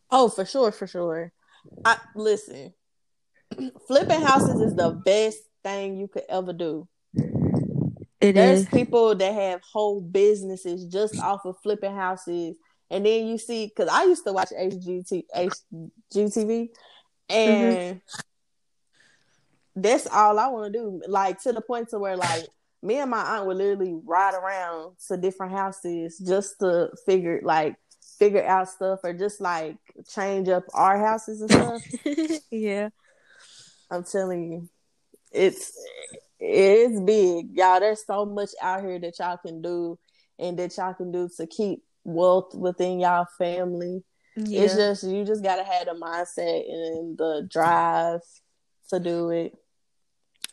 Oh, 0.10 0.30
for 0.30 0.46
sure, 0.46 0.72
for 0.72 0.88
sure. 0.88 1.32
I 1.84 1.98
listen. 2.16 2.74
flipping 3.88 4.22
houses 4.22 4.62
is 4.62 4.76
the 4.76 4.92
best 4.92 5.40
thing 5.64 5.98
you 5.98 6.08
could 6.08 6.24
ever 6.30 6.54
do. 6.54 6.88
It 8.20 8.36
There's 8.36 8.62
is. 8.62 8.68
people 8.68 9.14
that 9.16 9.34
have 9.34 9.62
whole 9.62 10.02
businesses 10.02 10.86
just 10.86 11.20
off 11.20 11.46
of 11.46 11.58
flipping 11.62 11.96
houses. 11.96 12.58
And 12.90 13.06
then 13.06 13.28
you 13.28 13.38
see, 13.38 13.68
because 13.68 13.90
I 13.90 14.06
used 14.06 14.24
to 14.26 14.34
watch 14.34 14.50
HGT, 14.50 15.24
HGTV, 15.36 16.70
and 17.30 17.78
mm-hmm. 17.96 19.82
that's 19.82 20.08
all 20.08 20.40
I 20.40 20.48
want 20.48 20.74
to 20.74 20.80
do. 20.80 21.02
Like 21.08 21.42
to 21.44 21.54
the 21.54 21.62
point 21.62 21.90
to 21.90 22.00
where 22.00 22.18
like 22.18 22.48
me 22.82 23.00
and 23.00 23.12
my 23.12 23.22
aunt 23.22 23.48
would 23.48 23.58
literally 23.58 24.00
ride 24.06 24.36
around 24.36 24.96
to 25.08 25.18
different 25.18 25.54
houses 25.54 26.18
just 26.20 26.60
to 26.60 26.90
figure 27.06 27.42
like 27.44 27.76
figure 28.18 28.46
out 28.46 28.70
stuff 28.70 29.00
or 29.04 29.14
just 29.14 29.42
like 29.42 29.78
change 30.10 30.50
up 30.50 30.64
our 30.74 30.98
houses 30.98 31.42
and 31.42 31.52
stuff. 31.52 32.42
yeah. 32.52 32.90
I'm 33.90 34.04
telling 34.04 34.52
you, 34.52 34.70
it's 35.32 35.72
it's 36.40 37.00
big, 37.02 37.56
y'all. 37.56 37.80
There's 37.80 38.06
so 38.06 38.26
much 38.26 38.52
out 38.62 38.82
here 38.82 39.00
that 39.00 39.20
y'all 39.20 39.38
can 39.38 39.62
do 39.62 39.98
and 40.38 40.58
that 40.60 40.78
y'all 40.78 40.94
can 40.94 41.12
do 41.12 41.30
to 41.38 41.48
keep 41.48 41.84
wealth 42.04 42.54
within 42.54 43.00
y'all 43.00 43.28
family. 43.38 44.04
Yeah. 44.38 44.62
It's 44.62 44.76
just 44.76 45.04
you 45.04 45.26
just 45.26 45.44
gotta 45.44 45.64
have 45.64 45.88
the 45.88 45.94
mindset 45.94 46.70
and 46.70 47.18
the 47.18 47.48
drive 47.50 48.22
to 48.90 49.00
do 49.00 49.32
it. 49.32 49.54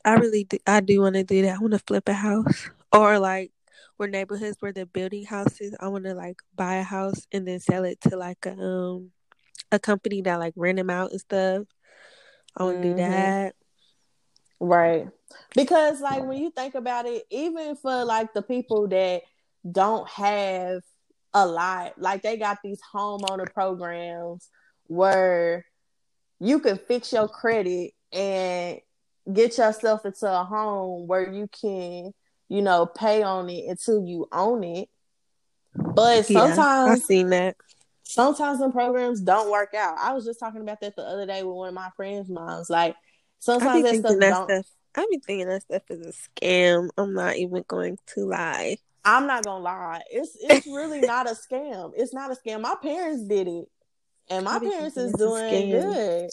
I 0.05 0.15
really 0.15 0.45
do, 0.45 0.59
I 0.67 0.81
do 0.81 1.03
want 1.03 1.17
to 1.17 1.25
do 1.25 1.43
that. 1.43 1.57
I 1.57 1.59
want 1.59 1.75
to 1.75 1.79
flip 1.79 2.09
a 2.09 2.15
house 2.15 2.71
or 2.93 3.19
like 3.19 3.53
where 3.97 4.09
neighborhoods 4.09 4.57
where 4.61 4.73
they're 4.73 4.87
building 4.87 5.25
houses. 5.25 5.77
I 5.79 5.89
want 5.89 6.05
to 6.05 6.15
like 6.15 6.39
buy 6.55 6.77
a 6.77 6.83
house 6.83 7.27
and 7.31 7.47
then 7.47 7.61
sell 7.61 7.85
it 7.85 8.01
to 8.03 8.17
like 8.17 8.47
a 8.47 8.59
um 8.59 9.11
a 9.71 9.79
company 9.79 10.23
that 10.23 10.39
like 10.39 10.55
rent 10.57 10.79
them 10.79 10.91
out 10.91 11.11
and 11.11 11.21
stuff. 11.21 11.67
I 12.57 12.63
want 12.63 12.83
to 12.83 12.89
mm-hmm. 12.89 12.97
do 12.97 13.03
that. 13.03 13.55
Right. 14.61 15.09
Because 15.55 16.01
like 16.01 16.25
when 16.25 16.39
you 16.39 16.51
think 16.51 16.75
about 16.75 17.05
it, 17.05 17.25
even 17.31 17.77
for 17.77 18.05
like 18.05 18.33
the 18.33 18.43
people 18.43 18.89
that 18.89 19.23
don't 19.71 20.09
have 20.09 20.81
a 21.35 21.47
lot, 21.47 21.95
like 21.99 22.23
they 22.23 22.37
got 22.37 22.59
these 22.63 22.81
homeowner 22.95 23.53
programs 23.53 24.49
where 24.87 25.67
you 26.41 26.61
can 26.61 26.79
fix 26.79 27.13
your 27.13 27.29
credit 27.29 27.93
and 28.13 28.79
get 29.33 29.59
yourself 29.59 30.07
into 30.07 30.27
a 30.27 30.45
home 30.45 31.07
where 31.09 31.33
you 31.33 31.49
can, 31.61 32.13
you 32.49 32.63
know, 32.63 32.87
pay 32.87 33.23
on 33.23 33.51
it 33.51 33.65
until 33.69 34.07
you 34.07 34.29
own 34.31 34.63
it. 34.63 34.89
But 35.75 36.27
sometimes 36.27 36.57
yeah, 36.59 36.85
I've 36.93 37.03
seen 37.03 37.31
that. 37.31 37.57
Sometimes 38.05 38.61
the 38.61 38.71
programs 38.71 39.21
don't 39.21 39.51
work 39.51 39.75
out. 39.75 39.97
I 39.99 40.13
was 40.13 40.25
just 40.25 40.39
talking 40.39 40.61
about 40.61 40.81
that 40.83 40.95
the 40.95 41.03
other 41.03 41.27
day 41.27 41.43
with 41.43 41.57
one 41.57 41.69
of 41.69 41.75
my 41.75 41.91
friends' 41.97 42.29
moms. 42.29 42.71
Like 42.71 42.95
sometimes 43.41 43.83
that 43.83 43.97
stuff 43.97 44.19
that 44.21 44.31
don't. 44.31 44.49
Stuff, 44.49 44.67
I 44.95 45.07
be 45.11 45.21
thinking 45.27 45.49
that 45.49 45.63
stuff 45.63 45.83
is 45.91 46.07
a 46.07 46.41
scam. 46.41 46.91
I'm 46.97 47.15
not 47.15 47.37
even 47.37 47.65
going 47.67 47.99
to 48.15 48.25
lie. 48.27 48.77
I'm 49.05 49.27
not 49.27 49.45
gonna 49.45 49.63
lie. 49.63 50.03
It's 50.11 50.37
it's 50.41 50.67
really 50.67 51.01
not 51.01 51.29
a 51.31 51.35
scam. 51.35 51.93
It's 51.97 52.15
not 52.15 52.31
a 52.31 52.35
scam. 52.35 52.63
My 52.63 52.75
parents 52.83 53.25
did 53.29 53.49
it, 53.49 53.67
and 54.31 54.45
my 54.45 54.59
parents 54.59 54.97
is 54.97 55.13
doing 55.13 55.71
good 55.71 56.31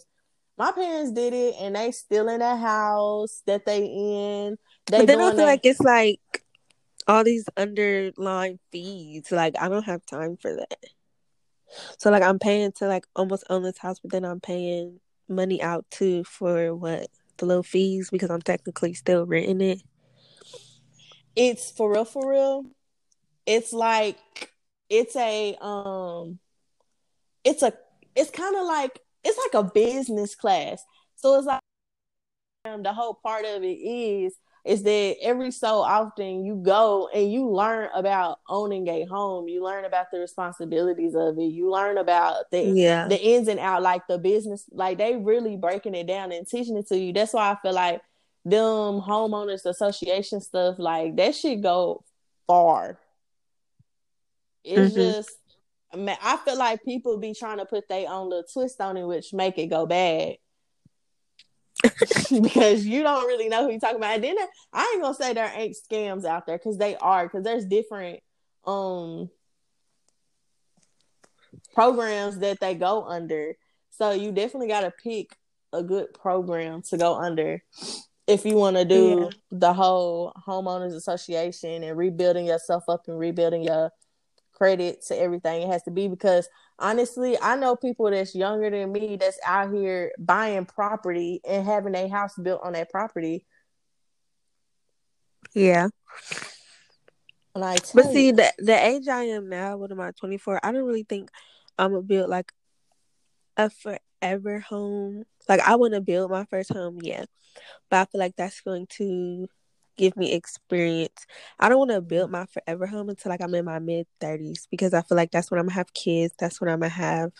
my 0.61 0.71
parents 0.71 1.11
did 1.11 1.33
it 1.33 1.55
and 1.59 1.75
they 1.75 1.91
still 1.91 2.29
in 2.29 2.39
that 2.39 2.59
house 2.59 3.41
that 3.47 3.65
they 3.65 3.83
in. 3.83 4.57
They 4.85 4.99
but 4.99 5.07
then 5.07 5.19
I 5.19 5.29
feel 5.29 5.37
that... 5.37 5.45
like 5.45 5.65
it's 5.65 5.79
like 5.79 6.19
all 7.07 7.23
these 7.23 7.45
underlying 7.57 8.59
fees. 8.71 9.31
Like 9.31 9.55
I 9.59 9.69
don't 9.69 9.85
have 9.85 10.05
time 10.05 10.37
for 10.37 10.53
that. 10.55 10.77
So 11.97 12.11
like 12.11 12.21
I'm 12.21 12.37
paying 12.37 12.71
to 12.73 12.87
like 12.87 13.05
almost 13.15 13.43
own 13.49 13.63
this 13.63 13.79
house, 13.79 13.99
but 13.99 14.11
then 14.11 14.23
I'm 14.23 14.39
paying 14.39 14.99
money 15.27 15.63
out 15.63 15.85
too 15.89 16.23
for 16.25 16.75
what 16.75 17.07
the 17.37 17.47
little 17.47 17.63
fees 17.63 18.11
because 18.11 18.29
I'm 18.29 18.43
technically 18.43 18.93
still 18.93 19.25
renting 19.25 19.61
it. 19.61 19.81
It's 21.35 21.71
for 21.71 21.91
real, 21.91 22.05
for 22.05 22.29
real. 22.29 22.65
It's 23.45 23.73
like 23.73 24.17
it's 24.89 25.15
a 25.15 25.55
um, 25.61 26.39
it's 27.43 27.63
a 27.63 27.73
it's 28.15 28.29
kind 28.29 28.55
of 28.55 28.65
like 28.65 28.99
it's 29.23 29.37
like 29.37 29.63
a 29.63 29.71
business 29.71 30.35
class. 30.35 30.83
So 31.15 31.37
it's 31.37 31.47
like 31.47 31.61
um, 32.65 32.83
the 32.83 32.93
whole 32.93 33.13
part 33.13 33.45
of 33.45 33.63
it 33.63 33.67
is 33.67 34.33
is 34.63 34.83
that 34.83 35.15
every 35.21 35.49
so 35.49 35.79
often 35.79 36.45
you 36.45 36.55
go 36.55 37.09
and 37.13 37.31
you 37.31 37.49
learn 37.49 37.89
about 37.95 38.39
owning 38.47 38.87
a 38.87 39.05
home. 39.05 39.47
You 39.47 39.63
learn 39.63 39.85
about 39.85 40.11
the 40.11 40.19
responsibilities 40.19 41.15
of 41.15 41.39
it. 41.39 41.45
You 41.45 41.71
learn 41.71 41.97
about 41.97 42.51
the 42.51 42.61
yeah. 42.61 43.07
the 43.07 43.19
ins 43.19 43.47
and 43.47 43.59
out, 43.59 43.81
like 43.81 44.05
the 44.07 44.19
business. 44.19 44.65
Like 44.71 44.97
they 44.97 45.15
really 45.15 45.57
breaking 45.57 45.95
it 45.95 46.05
down 46.05 46.31
and 46.31 46.47
teaching 46.47 46.77
it 46.77 46.87
to 46.89 46.97
you. 46.97 47.13
That's 47.13 47.33
why 47.33 47.51
I 47.51 47.57
feel 47.61 47.73
like 47.73 48.01
them 48.43 49.01
homeowners 49.01 49.65
association 49.65 50.41
stuff, 50.41 50.79
like 50.79 51.15
that 51.17 51.35
should 51.35 51.61
go 51.61 52.03
far. 52.47 52.99
It's 54.63 54.93
mm-hmm. 54.93 55.19
just 55.19 55.29
I 55.93 56.37
feel 56.37 56.57
like 56.57 56.83
people 56.83 57.17
be 57.17 57.33
trying 57.33 57.57
to 57.57 57.65
put 57.65 57.87
their 57.89 58.09
own 58.09 58.29
little 58.29 58.45
twist 58.51 58.79
on 58.79 58.97
it, 58.97 59.05
which 59.05 59.33
make 59.33 59.57
it 59.57 59.67
go 59.67 59.85
bad. 59.85 60.37
because 62.29 62.85
you 62.85 63.01
don't 63.01 63.27
really 63.27 63.49
know 63.49 63.63
who 63.63 63.71
you're 63.71 63.79
talking 63.79 63.97
about. 63.97 64.15
And 64.15 64.23
then 64.23 64.35
I 64.71 64.91
ain't 64.93 65.01
gonna 65.01 65.15
say 65.15 65.33
there 65.33 65.51
ain't 65.53 65.75
scams 65.75 66.25
out 66.25 66.45
there 66.45 66.57
because 66.57 66.77
they 66.77 66.95
are, 66.95 67.25
because 67.25 67.43
there's 67.43 67.65
different 67.65 68.19
um 68.65 69.29
programs 71.73 72.39
that 72.39 72.59
they 72.59 72.75
go 72.75 73.03
under. 73.03 73.55
So 73.89 74.11
you 74.11 74.31
definitely 74.31 74.67
gotta 74.67 74.91
pick 74.91 75.35
a 75.73 75.83
good 75.83 76.13
program 76.13 76.81
to 76.83 76.97
go 76.97 77.15
under 77.15 77.63
if 78.27 78.45
you 78.45 78.55
want 78.55 78.77
to 78.77 78.85
do 78.85 79.29
yeah. 79.29 79.37
the 79.51 79.73
whole 79.73 80.33
homeowners 80.47 80.95
association 80.95 81.83
and 81.83 81.97
rebuilding 81.97 82.45
yourself 82.45 82.83
up 82.87 83.07
and 83.07 83.17
rebuilding 83.17 83.63
your 83.63 83.91
credit 84.53 85.01
to 85.07 85.19
everything 85.19 85.63
it 85.63 85.67
has 85.67 85.81
to 85.83 85.91
be 85.91 86.07
because 86.07 86.47
honestly, 86.81 87.37
I 87.41 87.55
know 87.55 87.75
people 87.75 88.09
that's 88.11 88.35
younger 88.35 88.69
than 88.69 88.91
me 88.91 89.15
that's 89.15 89.39
out 89.45 89.73
here 89.73 90.11
buying 90.19 90.65
property 90.65 91.41
and 91.47 91.65
having 91.65 91.95
a 91.95 92.07
house 92.07 92.35
built 92.35 92.61
on 92.63 92.73
that 92.73 92.89
property. 92.89 93.45
Yeah. 95.53 95.89
Like 97.53 97.83
But 97.93 98.05
see, 98.11 98.31
the 98.31 98.51
the 98.59 98.85
age 98.85 99.07
I 99.07 99.23
am 99.23 99.49
now, 99.49 99.77
what 99.77 99.91
am 99.91 99.99
I, 99.99 100.11
24? 100.11 100.59
I 100.63 100.71
don't 100.71 100.85
really 100.85 101.03
think 101.03 101.29
I'm 101.77 101.91
gonna 101.91 102.03
build 102.03 102.29
like 102.29 102.51
a 103.57 103.69
forever 104.21 104.59
home. 104.59 105.23
Like 105.49 105.61
I 105.61 105.75
want 105.75 105.93
to 105.93 106.01
build 106.01 106.31
my 106.31 106.45
first 106.45 106.71
home, 106.71 106.99
yeah, 107.01 107.25
but 107.89 107.99
I 107.99 108.05
feel 108.05 108.19
like 108.19 108.35
that's 108.35 108.61
going 108.61 108.87
to 108.97 109.47
give 109.97 110.15
me 110.15 110.33
experience. 110.33 111.25
I 111.59 111.69
don't 111.69 111.79
want 111.79 111.91
to 111.91 112.01
build 112.01 112.31
my 112.31 112.45
forever 112.45 112.87
home 112.87 113.09
until 113.09 113.29
like 113.29 113.41
I'm 113.41 113.53
in 113.55 113.65
my 113.65 113.79
mid 113.79 114.07
30s 114.19 114.67
because 114.69 114.93
I 114.93 115.01
feel 115.01 115.17
like 115.17 115.31
that's 115.31 115.51
when 115.51 115.59
I'm 115.59 115.65
gonna 115.65 115.75
have 115.75 115.93
kids. 115.93 116.33
That's 116.39 116.61
when 116.61 116.69
I'm 116.69 116.79
gonna 116.79 116.89
have. 116.89 117.31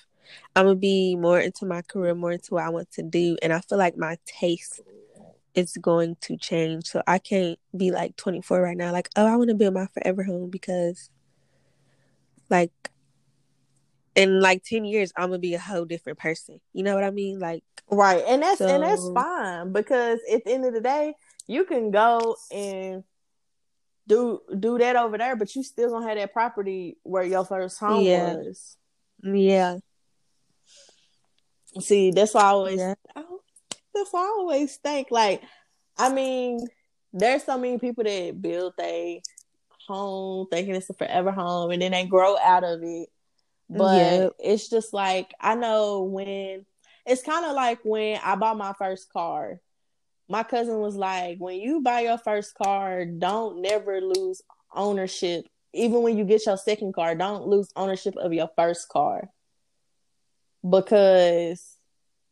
I'm 0.55 0.65
gonna 0.65 0.75
be 0.75 1.15
more 1.15 1.39
into 1.39 1.65
my 1.65 1.81
career, 1.81 2.15
more 2.15 2.31
into 2.33 2.55
what 2.55 2.63
I 2.63 2.69
want 2.69 2.91
to 2.93 3.03
do, 3.03 3.37
and 3.41 3.53
I 3.53 3.59
feel 3.61 3.77
like 3.77 3.97
my 3.97 4.17
taste 4.25 4.81
is 5.53 5.77
going 5.77 6.15
to 6.21 6.37
change. 6.37 6.85
So 6.85 7.01
I 7.07 7.19
can't 7.19 7.59
be 7.75 7.91
like 7.91 8.15
24 8.15 8.61
right 8.61 8.77
now. 8.77 8.91
Like, 8.91 9.09
oh, 9.15 9.25
I 9.25 9.35
want 9.35 9.49
to 9.49 9.55
build 9.55 9.73
my 9.73 9.87
forever 9.87 10.23
home 10.23 10.49
because, 10.49 11.09
like, 12.49 12.71
in 14.15 14.41
like 14.41 14.63
10 14.63 14.85
years, 14.85 15.11
I'm 15.15 15.29
gonna 15.29 15.39
be 15.39 15.53
a 15.55 15.59
whole 15.59 15.85
different 15.85 16.19
person. 16.19 16.59
You 16.73 16.83
know 16.83 16.95
what 16.95 17.03
I 17.03 17.11
mean? 17.11 17.39
Like, 17.39 17.63
right, 17.89 18.23
and 18.27 18.41
that's 18.41 18.59
so... 18.59 18.67
and 18.67 18.83
that's 18.83 19.09
fine 19.09 19.71
because 19.71 20.19
at 20.31 20.43
the 20.45 20.51
end 20.51 20.65
of 20.65 20.73
the 20.73 20.81
day 20.81 21.13
you 21.47 21.65
can 21.65 21.91
go 21.91 22.35
and 22.51 23.03
do 24.07 24.41
do 24.57 24.77
that 24.77 24.95
over 24.95 25.17
there, 25.17 25.35
but 25.35 25.55
you 25.55 25.63
still 25.63 25.89
gonna 25.91 26.07
have 26.07 26.17
that 26.17 26.33
property 26.33 26.97
where 27.03 27.23
your 27.23 27.45
first 27.45 27.79
home 27.79 28.03
yeah. 28.03 28.35
was. 28.35 28.77
Yeah. 29.23 29.77
See, 31.79 32.11
that's 32.11 32.33
why 32.33 32.41
I 32.41 32.47
always 32.47 32.79
yeah. 32.79 32.95
that's 33.15 34.11
why 34.11 34.21
I 34.21 34.35
always 34.37 34.75
think 34.77 35.07
like 35.11 35.41
I 35.97 36.11
mean, 36.11 36.67
there's 37.13 37.43
so 37.43 37.57
many 37.57 37.77
people 37.77 38.03
that 38.03 38.41
build 38.41 38.73
a 38.79 39.21
home 39.87 40.47
thinking 40.51 40.75
it's 40.75 40.89
a 40.89 40.93
forever 40.93 41.31
home 41.31 41.71
and 41.71 41.81
then 41.81 41.91
they 41.91 42.05
grow 42.05 42.37
out 42.37 42.63
of 42.63 42.81
it. 42.83 43.09
But 43.77 43.97
yeah. 43.97 44.29
it's 44.39 44.69
just 44.69 44.93
like 44.93 45.33
I 45.39 45.55
know 45.55 46.03
when 46.03 46.65
it's 47.05 47.23
kind 47.23 47.45
of 47.45 47.53
like 47.53 47.79
when 47.83 48.19
I 48.23 48.35
bought 48.35 48.57
my 48.57 48.73
first 48.73 49.11
car 49.11 49.59
my 50.31 50.43
cousin 50.43 50.79
was 50.79 50.95
like, 50.95 51.39
when 51.39 51.59
you 51.59 51.81
buy 51.81 52.01
your 52.01 52.17
first 52.17 52.55
car, 52.55 53.03
don't 53.03 53.61
never 53.61 53.99
lose 53.99 54.41
ownership. 54.73 55.45
Even 55.73 56.03
when 56.03 56.17
you 56.17 56.23
get 56.23 56.45
your 56.45 56.55
second 56.55 56.93
car, 56.93 57.15
don't 57.15 57.47
lose 57.47 57.69
ownership 57.75 58.15
of 58.15 58.31
your 58.31 58.49
first 58.55 58.87
car. 58.87 59.29
Because 60.67 61.75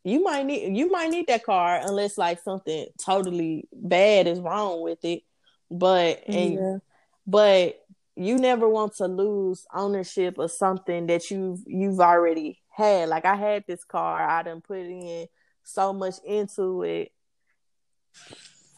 you 0.02 0.22
might 0.22 0.46
need 0.46 0.74
you 0.74 0.90
might 0.90 1.10
need 1.10 1.26
that 1.26 1.44
car 1.44 1.78
unless 1.84 2.16
like 2.16 2.40
something 2.40 2.86
totally 2.98 3.68
bad 3.70 4.26
is 4.26 4.40
wrong 4.40 4.80
with 4.80 5.04
it. 5.04 5.22
But 5.70 6.22
and 6.26 6.54
yeah. 6.54 6.78
but 7.26 7.84
you 8.16 8.36
never 8.36 8.68
want 8.68 8.96
to 8.96 9.06
lose 9.06 9.64
ownership 9.72 10.38
of 10.38 10.50
something 10.50 11.06
that 11.06 11.30
you've 11.30 11.60
you've 11.66 12.00
already 12.00 12.60
had. 12.70 13.08
Like 13.08 13.24
I 13.24 13.36
had 13.36 13.64
this 13.66 13.84
car, 13.84 14.20
I 14.20 14.42
done 14.42 14.60
put 14.60 14.78
in 14.78 15.26
so 15.62 15.92
much 15.92 16.16
into 16.24 16.82
it 16.82 17.12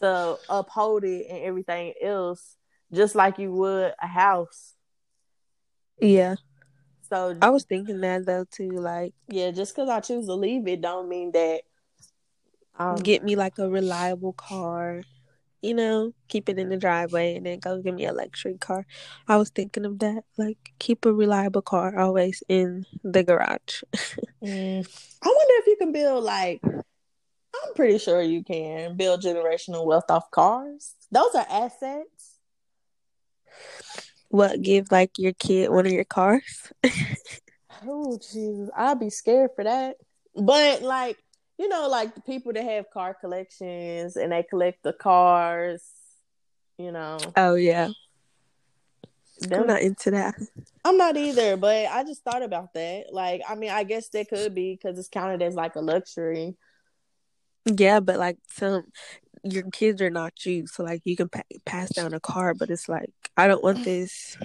to 0.01 0.37
uphold 0.49 1.03
it 1.03 1.27
and 1.29 1.43
everything 1.43 1.93
else 2.01 2.57
just 2.93 3.15
like 3.15 3.39
you 3.39 3.51
would 3.51 3.93
a 4.01 4.07
house. 4.07 4.75
Yeah. 5.99 6.35
So 7.09 7.35
I 7.41 7.49
was 7.49 7.63
thinking 7.63 8.01
that 8.01 8.25
though 8.25 8.45
too. 8.49 8.69
Like, 8.69 9.13
yeah, 9.27 9.51
just 9.51 9.75
because 9.75 9.89
I 9.89 9.99
choose 9.99 10.27
to 10.27 10.33
leave 10.33 10.67
it, 10.67 10.81
don't 10.81 11.09
mean 11.09 11.31
that. 11.31 11.61
Um, 12.77 12.95
get 12.95 13.23
me 13.23 13.35
like 13.35 13.59
a 13.59 13.69
reliable 13.69 14.33
car 14.33 15.03
you 15.63 15.73
know, 15.73 16.13
keep 16.27 16.49
it 16.49 16.59
in 16.59 16.69
the 16.69 16.77
driveway 16.77 17.35
and 17.35 17.45
then 17.45 17.59
go 17.59 17.81
get 17.81 17.95
me 17.95 18.05
a 18.05 18.13
luxury 18.13 18.57
car. 18.59 18.85
I 19.27 19.37
was 19.37 19.49
thinking 19.49 19.85
of 19.85 19.99
that. 19.99 20.25
Like, 20.37 20.73
keep 20.77 21.05
a 21.05 21.13
reliable 21.13 21.61
car 21.61 21.97
always 21.97 22.43
in 22.49 22.85
the 23.03 23.23
garage. 23.23 23.83
mm. 24.43 24.85
I 25.23 25.27
wonder 25.27 25.53
if 25.57 25.67
you 25.67 25.77
can 25.79 25.93
build, 25.93 26.25
like, 26.25 26.61
I'm 26.65 27.73
pretty 27.75 27.97
sure 27.97 28.21
you 28.21 28.43
can 28.43 28.97
build 28.97 29.21
generational 29.21 29.85
wealth 29.85 30.11
off 30.11 30.29
cars. 30.31 30.95
Those 31.11 31.33
are 31.33 31.47
assets. 31.49 32.39
What, 34.27 34.61
give 34.61 34.91
like 34.91 35.11
your 35.17 35.33
kid 35.33 35.69
one 35.69 35.85
of 35.85 35.91
your 35.93 36.03
cars? 36.03 36.73
oh, 37.87 38.17
Jesus. 38.17 38.69
I'd 38.75 38.99
be 38.99 39.09
scared 39.09 39.51
for 39.55 39.63
that. 39.63 39.95
But, 40.35 40.81
like, 40.81 41.22
you 41.57 41.67
know, 41.67 41.87
like 41.87 42.15
the 42.15 42.21
people 42.21 42.53
that 42.53 42.63
have 42.63 42.89
car 42.89 43.13
collections 43.13 44.15
and 44.15 44.31
they 44.31 44.43
collect 44.43 44.83
the 44.83 44.93
cars, 44.93 45.83
you 46.77 46.91
know. 46.91 47.17
Oh 47.35 47.55
yeah. 47.55 47.89
Them, 49.39 49.61
I'm 49.61 49.67
not 49.67 49.81
into 49.81 50.11
that. 50.11 50.35
I'm 50.85 50.97
not 50.97 51.17
either, 51.17 51.57
but 51.57 51.87
I 51.87 52.03
just 52.03 52.23
thought 52.23 52.43
about 52.43 52.73
that. 52.73 53.05
Like, 53.11 53.41
I 53.47 53.55
mean, 53.55 53.71
I 53.71 53.83
guess 53.83 54.09
that 54.09 54.29
could 54.29 54.53
be 54.53 54.75
because 54.75 54.97
it's 54.97 55.09
counted 55.09 55.41
as 55.41 55.55
like 55.55 55.75
a 55.75 55.81
luxury. 55.81 56.55
Yeah, 57.65 57.99
but 57.99 58.19
like 58.19 58.37
some, 58.49 58.83
your 59.43 59.63
kids 59.71 60.01
are 60.01 60.09
not 60.09 60.45
you, 60.45 60.67
so 60.67 60.83
like 60.83 61.01
you 61.03 61.15
can 61.15 61.29
pa- 61.29 61.41
pass 61.65 61.89
down 61.89 62.13
a 62.13 62.19
car, 62.19 62.53
but 62.53 62.69
it's 62.69 62.87
like 62.87 63.11
I 63.35 63.47
don't 63.47 63.63
want 63.63 63.83
this 63.83 64.37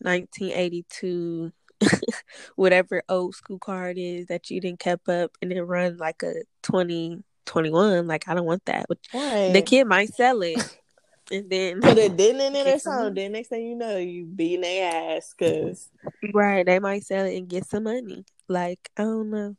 1982 0.00 1.52
whatever 2.56 3.02
old 3.08 3.34
school 3.34 3.58
car 3.58 3.92
is 3.96 4.26
that 4.26 4.50
you 4.50 4.60
didn't 4.60 4.80
kept 4.80 5.08
up 5.08 5.32
and 5.40 5.52
it 5.52 5.62
run 5.62 5.96
like 5.96 6.22
a 6.22 6.34
2021 6.62 8.06
like 8.06 8.28
i 8.28 8.34
don't 8.34 8.46
want 8.46 8.64
that. 8.66 8.86
Right. 9.14 9.52
the 9.52 9.62
kid 9.62 9.86
might 9.86 10.12
sell 10.14 10.42
it 10.42 10.78
and 11.30 11.48
then 11.50 11.80
put 11.80 11.98
a 11.98 12.08
dent 12.08 12.40
in 12.40 12.56
it 12.56 12.66
or 12.66 12.78
something. 12.78 13.14
then 13.14 13.32
next 13.32 13.48
thing 13.48 13.66
you 13.66 13.76
know 13.76 13.96
you 13.96 14.24
beating 14.24 14.62
their 14.62 15.16
ass 15.16 15.34
because 15.36 15.90
right 16.34 16.66
they 16.66 16.78
might 16.78 17.04
sell 17.04 17.24
it 17.24 17.36
and 17.36 17.48
get 17.48 17.66
some 17.66 17.84
money. 17.84 18.24
Like 18.48 18.90
i 18.96 19.02
don't 19.02 19.30
know. 19.30 19.56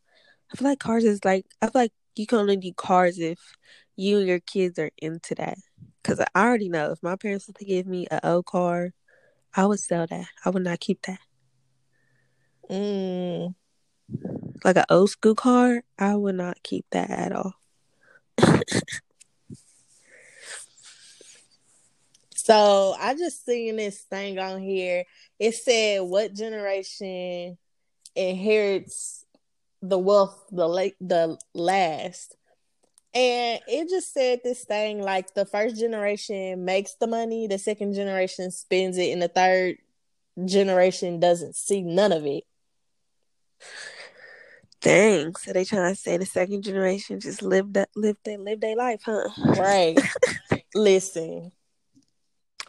I 0.52 0.58
feel 0.58 0.68
like 0.68 0.80
cars 0.80 1.04
is 1.04 1.24
like 1.26 1.46
i 1.62 1.68
feel 1.68 1.82
like 1.82 1.94
you 2.16 2.28
can 2.28 2.40
only 2.40 2.58
do 2.58 2.74
cars 2.74 3.20
if 3.20 3.40
you 3.96 4.20
and 4.20 4.28
your 4.28 4.40
kids 4.40 4.78
are 4.80 4.92
into 4.98 5.36
that. 5.36 5.58
Because 6.02 6.20
i 6.20 6.28
already 6.36 6.70
know 6.70 6.92
if 6.92 7.02
my 7.02 7.16
parents 7.16 7.48
were 7.48 7.54
to 7.54 7.66
give 7.66 7.88
me 7.88 8.08
an 8.12 8.20
old 8.24 8.46
car 8.46 8.92
i 9.56 9.66
would 9.66 9.80
sell 9.80 10.06
that. 10.08 10.26
I 10.46 10.50
would 10.50 10.64
not 10.64 10.80
keep 10.80 11.02
that 11.04 11.20
Mm. 12.72 13.54
Like 14.64 14.78
an 14.78 14.86
old 14.90 15.10
school 15.10 15.36
car, 15.36 15.84
I 16.00 16.16
would 16.16 16.36
not 16.36 16.64
keep 16.64 16.86
that 16.92 17.10
at 17.10 17.34
all. 17.34 17.56
so 22.34 22.96
I 22.98 23.14
just 23.16 23.46
seen 23.46 23.76
this 23.76 24.00
thing 24.02 24.40
on 24.40 24.62
here. 24.62 25.04
It 25.38 25.56
said 25.56 26.04
what 26.04 26.34
generation 26.34 27.58
inherits 28.16 29.26
the 29.82 29.98
wealth 29.98 30.46
the 30.52 30.68
late 30.68 30.96
the 31.02 31.38
last. 31.54 32.38
And 33.14 33.60
it 33.68 33.90
just 33.90 34.14
said 34.14 34.40
this 34.44 34.64
thing 34.64 35.02
like 35.02 35.34
the 35.34 35.46
first 35.46 35.78
generation 35.78 36.64
makes 36.64 36.94
the 36.94 37.08
money, 37.08 37.48
the 37.48 37.58
second 37.58 37.94
generation 37.94 38.52
spends 38.52 38.98
it, 38.98 39.12
and 39.12 39.22
the 39.22 39.28
third 39.28 39.78
generation 40.46 41.20
doesn't 41.20 41.56
see 41.56 41.82
none 41.82 42.14
of 42.14 42.26
it. 42.26 42.46
Dang, 44.82 45.36
so 45.36 45.54
they 45.54 45.64
trying 45.64 45.94
to 45.94 46.00
say 46.00 46.18
the 46.18 46.26
second 46.26 46.64
generation 46.64 47.20
just 47.20 47.44
lived 47.44 47.76
that 47.76 47.90
live 47.96 48.18
they 48.26 48.38
live 48.38 48.62
their 48.62 48.76
life, 48.76 49.02
huh? 49.06 49.30
Right. 49.38 50.00
Listen. 50.74 51.52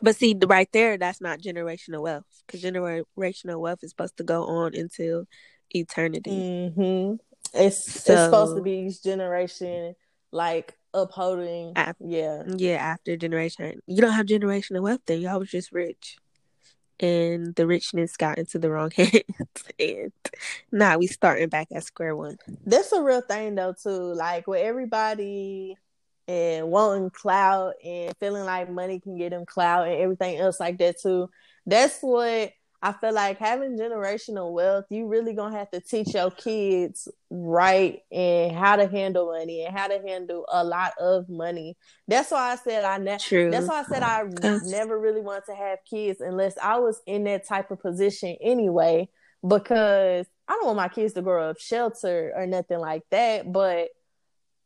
But 0.02 0.16
see, 0.16 0.36
right 0.46 0.68
there, 0.72 0.98
that's 0.98 1.22
not 1.22 1.40
generational 1.40 2.02
wealth 2.02 2.24
because 2.46 2.62
generational 2.62 3.60
wealth 3.60 3.78
is 3.82 3.90
supposed 3.90 4.18
to 4.18 4.24
go 4.24 4.44
on 4.44 4.74
until 4.74 5.24
eternity. 5.70 6.30
Mm-hmm. 6.30 7.14
It's 7.54 8.02
so, 8.02 8.12
it's 8.12 8.22
supposed 8.24 8.56
to 8.56 8.62
be 8.62 8.88
each 8.88 9.02
generation 9.02 9.94
like 10.32 10.74
upholding. 10.92 11.72
After, 11.76 12.04
yeah, 12.04 12.42
yeah. 12.56 12.76
After 12.76 13.16
generation, 13.16 13.80
you 13.86 14.02
don't 14.02 14.12
have 14.12 14.26
generational 14.26 14.82
wealth. 14.82 15.00
Then 15.06 15.20
y'all 15.20 15.38
was 15.38 15.50
just 15.50 15.72
rich 15.72 16.16
and 17.02 17.54
the 17.56 17.66
richness 17.66 18.16
got 18.16 18.38
into 18.38 18.58
the 18.58 18.70
wrong 18.70 18.90
hands. 18.96 19.22
And 19.78 20.12
now 20.70 20.98
we 20.98 21.08
starting 21.08 21.48
back 21.48 21.68
at 21.74 21.84
square 21.84 22.16
one. 22.16 22.38
That's 22.64 22.92
a 22.92 23.02
real 23.02 23.20
thing 23.20 23.56
though 23.56 23.74
too. 23.74 24.14
Like 24.14 24.46
with 24.46 24.62
everybody 24.62 25.76
and 26.28 26.70
wanting 26.70 27.10
clout 27.10 27.74
and 27.84 28.16
feeling 28.18 28.44
like 28.44 28.70
money 28.70 29.00
can 29.00 29.18
get 29.18 29.30
them 29.30 29.44
clout 29.44 29.88
and 29.88 30.00
everything 30.00 30.38
else 30.38 30.60
like 30.60 30.78
that 30.78 31.00
too 31.00 31.28
that's 31.66 31.98
what 32.00 32.52
I 32.84 32.92
feel 32.92 33.14
like 33.14 33.38
having 33.38 33.78
generational 33.78 34.50
wealth, 34.52 34.86
you 34.90 35.06
really 35.06 35.34
gonna 35.34 35.56
have 35.56 35.70
to 35.70 35.80
teach 35.80 36.14
your 36.14 36.32
kids 36.32 37.06
right 37.30 38.00
and 38.10 38.56
how 38.56 38.74
to 38.74 38.88
handle 38.88 39.26
money 39.26 39.64
and 39.64 39.76
how 39.76 39.86
to 39.86 40.00
handle 40.04 40.44
a 40.52 40.64
lot 40.64 40.92
of 40.98 41.28
money. 41.28 41.76
That's 42.08 42.32
why 42.32 42.50
I 42.50 42.56
said 42.56 42.84
I 42.84 42.98
never. 42.98 43.20
That's 43.52 43.68
why 43.68 43.80
I 43.80 43.84
said 43.84 44.02
I 44.02 44.24
never 44.64 44.98
really 44.98 45.20
want 45.20 45.44
to 45.46 45.54
have 45.54 45.78
kids 45.88 46.20
unless 46.20 46.58
I 46.60 46.80
was 46.80 47.00
in 47.06 47.22
that 47.24 47.46
type 47.46 47.70
of 47.70 47.80
position 47.80 48.36
anyway. 48.42 49.08
Because 49.46 50.26
I 50.48 50.52
don't 50.54 50.66
want 50.66 50.76
my 50.76 50.88
kids 50.88 51.14
to 51.14 51.22
grow 51.22 51.50
up 51.50 51.60
sheltered 51.60 52.32
or 52.34 52.46
nothing 52.46 52.78
like 52.78 53.02
that, 53.10 53.50
but 53.52 53.90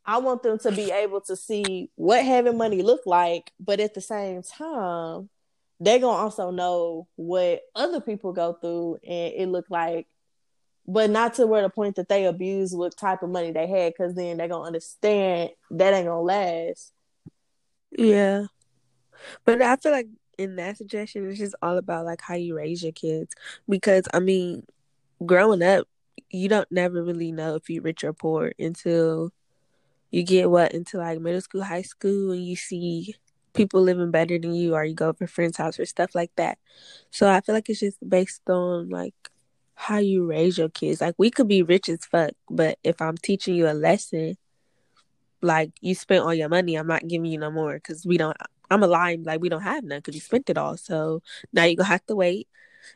I 0.06 0.18
want 0.18 0.42
them 0.42 0.58
to 0.60 0.72
be 0.72 0.90
able 0.90 1.20
to 1.22 1.36
see 1.36 1.90
what 1.96 2.24
having 2.24 2.56
money 2.56 2.82
look 2.82 3.02
like, 3.06 3.52
but 3.60 3.80
at 3.80 3.94
the 3.94 4.00
same 4.00 4.42
time 4.42 5.28
they're 5.80 5.98
gonna 5.98 6.16
also 6.16 6.50
know 6.50 7.06
what 7.16 7.60
other 7.74 8.00
people 8.00 8.32
go 8.32 8.54
through 8.54 8.98
and 9.06 9.34
it 9.34 9.48
looked 9.48 9.70
like 9.70 10.06
but 10.88 11.10
not 11.10 11.34
to 11.34 11.46
where 11.46 11.62
the 11.62 11.68
point 11.68 11.96
that 11.96 12.08
they 12.08 12.26
abuse 12.26 12.72
what 12.72 12.96
type 12.96 13.22
of 13.22 13.30
money 13.30 13.50
they 13.50 13.66
had 13.66 13.92
because 13.92 14.14
then 14.14 14.36
they're 14.36 14.48
gonna 14.48 14.64
understand 14.64 15.50
that 15.72 15.92
ain't 15.92 16.06
gonna 16.06 16.20
last. 16.20 16.92
Yeah. 17.90 18.44
But 19.44 19.62
i 19.62 19.76
feel 19.76 19.92
like 19.92 20.08
in 20.38 20.56
that 20.56 20.76
suggestion 20.76 21.28
it's 21.28 21.38
just 21.38 21.54
all 21.62 21.78
about 21.78 22.04
like 22.04 22.20
how 22.20 22.34
you 22.34 22.54
raise 22.54 22.82
your 22.82 22.92
kids 22.92 23.34
because 23.68 24.04
i 24.12 24.20
mean 24.20 24.62
growing 25.24 25.62
up 25.62 25.86
you 26.30 26.48
don't 26.48 26.70
never 26.70 27.02
really 27.02 27.32
know 27.32 27.54
if 27.54 27.70
you're 27.70 27.82
rich 27.82 28.04
or 28.04 28.12
poor 28.12 28.52
until 28.58 29.32
you 30.10 30.22
get 30.22 30.50
what 30.50 30.72
into 30.72 30.98
like 30.98 31.20
middle 31.20 31.40
school 31.40 31.62
high 31.62 31.82
school 31.82 32.32
and 32.32 32.44
you 32.44 32.56
see 32.56 33.14
people 33.56 33.82
living 33.82 34.10
better 34.10 34.38
than 34.38 34.54
you 34.54 34.74
or 34.74 34.84
you 34.84 34.94
go 34.94 35.08
over 35.08 35.26
friend's 35.26 35.56
house 35.56 35.78
or 35.78 35.86
stuff 35.86 36.14
like 36.14 36.30
that. 36.36 36.58
So 37.10 37.28
I 37.28 37.40
feel 37.40 37.54
like 37.54 37.68
it's 37.68 37.80
just 37.80 37.98
based 38.08 38.48
on 38.48 38.88
like 38.90 39.14
how 39.74 39.98
you 39.98 40.26
raise 40.26 40.58
your 40.58 40.68
kids. 40.68 41.00
Like 41.00 41.14
we 41.18 41.30
could 41.30 41.48
be 41.48 41.62
rich 41.62 41.88
as 41.88 42.04
fuck, 42.04 42.32
but 42.50 42.78
if 42.82 43.00
I'm 43.00 43.16
teaching 43.16 43.54
you 43.54 43.68
a 43.68 43.72
lesson, 43.72 44.36
like 45.42 45.70
you 45.80 45.94
spent 45.94 46.24
all 46.24 46.34
your 46.34 46.48
money, 46.48 46.76
I'm 46.76 46.86
not 46.86 47.06
giving 47.06 47.30
you 47.30 47.38
no 47.38 47.50
more 47.50 47.74
because 47.74 48.04
we 48.04 48.16
don't. 48.16 48.36
I'm 48.70 48.82
a 48.82 48.86
lie, 48.88 49.16
like 49.22 49.40
we 49.40 49.48
don't 49.48 49.62
have 49.62 49.84
none 49.84 49.98
because 49.98 50.14
you 50.14 50.20
spent 50.20 50.50
it 50.50 50.58
all. 50.58 50.76
So 50.76 51.22
now 51.52 51.64
you're 51.64 51.76
gonna 51.76 51.88
have 51.88 52.06
to 52.06 52.16
wait 52.16 52.48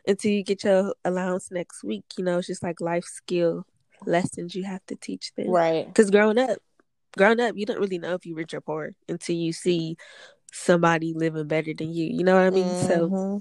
until 0.05 0.31
you 0.31 0.43
get 0.43 0.63
your 0.63 0.93
allowance 1.05 1.49
next 1.51 1.83
week. 1.83 2.03
You 2.17 2.25
know, 2.25 2.39
it's 2.39 2.47
just 2.47 2.63
like 2.63 2.81
life 2.81 3.05
skill 3.05 3.65
lessons 4.05 4.55
you 4.55 4.63
have 4.63 4.85
to 4.87 4.95
teach 4.95 5.33
them. 5.35 5.49
Right. 5.49 5.87
Because 5.87 6.09
growing 6.09 6.37
up, 6.37 6.57
growing 7.15 7.39
up, 7.39 7.55
you 7.55 7.65
don't 7.65 7.79
really 7.79 7.99
know 7.99 8.15
if 8.15 8.25
you're 8.25 8.35
rich 8.35 8.53
or 8.53 8.61
poor 8.61 8.91
until 9.07 9.35
you 9.35 9.53
see 9.53 9.97
somebody 10.51 11.13
living 11.13 11.47
better 11.47 11.73
than 11.73 11.93
you. 11.93 12.05
You 12.05 12.23
know 12.23 12.35
what 12.35 12.43
I 12.43 12.49
mean? 12.49 12.65
Mm-hmm. 12.65 12.87
So 12.87 13.39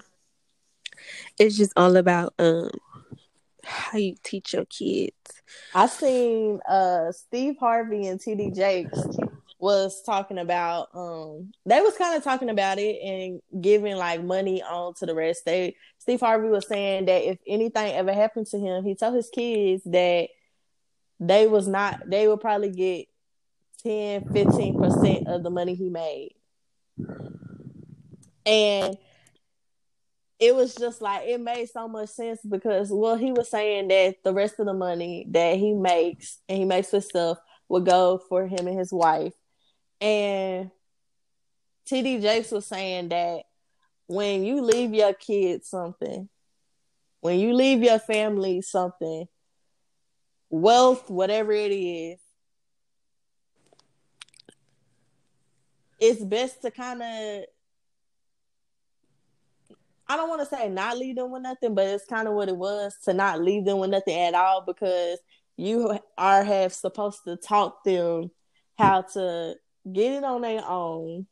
it's 1.38 1.56
just 1.56 1.72
all 1.76 1.96
about 1.96 2.34
um 2.38 2.70
how 3.64 3.98
you 3.98 4.14
teach 4.22 4.54
your 4.54 4.64
kids. 4.66 5.12
I 5.74 5.86
seen 5.86 6.60
uh 6.68 7.12
Steve 7.12 7.56
Harvey 7.58 8.06
and 8.06 8.20
TD 8.20 8.54
Jakes 8.54 8.98
was 9.58 10.02
talking 10.02 10.38
about 10.38 10.88
um 10.94 11.52
they 11.66 11.80
was 11.80 11.96
kind 11.96 12.16
of 12.16 12.24
talking 12.24 12.48
about 12.48 12.78
it 12.78 12.96
and 13.02 13.40
giving 13.62 13.96
like 13.96 14.22
money 14.22 14.62
on 14.62 14.94
to 14.94 15.06
the 15.06 15.14
rest. 15.14 15.44
They 15.44 15.76
Steve 15.98 16.20
Harvey 16.20 16.48
was 16.48 16.66
saying 16.66 17.06
that 17.06 17.28
if 17.28 17.38
anything 17.46 17.92
ever 17.92 18.12
happened 18.12 18.46
to 18.48 18.58
him, 18.58 18.84
he 18.84 18.94
told 18.94 19.14
his 19.14 19.28
kids 19.28 19.82
that 19.84 20.28
they 21.18 21.46
was 21.46 21.68
not 21.68 22.00
they 22.08 22.26
would 22.26 22.40
probably 22.40 22.70
get 22.70 23.06
10 23.82 24.24
15% 24.24 25.26
of 25.26 25.42
the 25.42 25.50
money 25.50 25.74
he 25.74 25.88
made 25.88 26.34
and 28.46 28.98
it 30.38 30.54
was 30.54 30.74
just 30.74 31.02
like 31.02 31.28
it 31.28 31.40
made 31.40 31.68
so 31.68 31.86
much 31.86 32.08
sense 32.08 32.40
because 32.42 32.90
well 32.90 33.16
he 33.16 33.30
was 33.30 33.50
saying 33.50 33.88
that 33.88 34.16
the 34.24 34.32
rest 34.32 34.58
of 34.58 34.66
the 34.66 34.72
money 34.72 35.26
that 35.30 35.56
he 35.56 35.74
makes 35.74 36.38
and 36.48 36.58
he 36.58 36.64
makes 36.64 36.92
with 36.92 37.04
stuff 37.04 37.38
would 37.68 37.86
go 37.86 38.20
for 38.28 38.46
him 38.46 38.66
and 38.66 38.78
his 38.78 38.92
wife. 38.92 39.32
And 40.00 40.70
td 41.88 42.20
jakes 42.20 42.50
was 42.50 42.66
saying 42.66 43.10
that 43.10 43.42
when 44.06 44.44
you 44.44 44.62
leave 44.62 44.92
your 44.92 45.12
kids 45.12 45.68
something, 45.68 46.28
when 47.20 47.38
you 47.38 47.54
leave 47.54 47.82
your 47.82 47.98
family 47.98 48.62
something, 48.62 49.28
wealth, 50.48 51.08
whatever 51.10 51.52
it 51.52 51.72
is, 51.72 52.19
it's 56.00 56.24
best 56.24 56.62
to 56.62 56.70
kind 56.70 57.02
of 57.02 57.44
I 60.08 60.16
don't 60.16 60.28
want 60.28 60.40
to 60.40 60.56
say 60.56 60.68
not 60.68 60.98
leave 60.98 61.14
them 61.14 61.30
with 61.30 61.42
nothing, 61.42 61.74
but 61.76 61.86
it's 61.86 62.06
kind 62.06 62.26
of 62.26 62.34
what 62.34 62.48
it 62.48 62.56
was 62.56 62.96
to 63.04 63.14
not 63.14 63.40
leave 63.40 63.64
them 63.64 63.78
with 63.78 63.90
nothing 63.90 64.18
at 64.18 64.34
all 64.34 64.64
because 64.66 65.20
you 65.56 65.96
are 66.18 66.42
have 66.42 66.72
supposed 66.72 67.20
to 67.24 67.36
talk 67.36 67.84
them 67.84 68.32
how 68.76 69.02
to 69.02 69.54
get 69.92 70.14
it 70.14 70.24
on 70.24 70.40
their 70.40 70.64
own, 70.66 71.26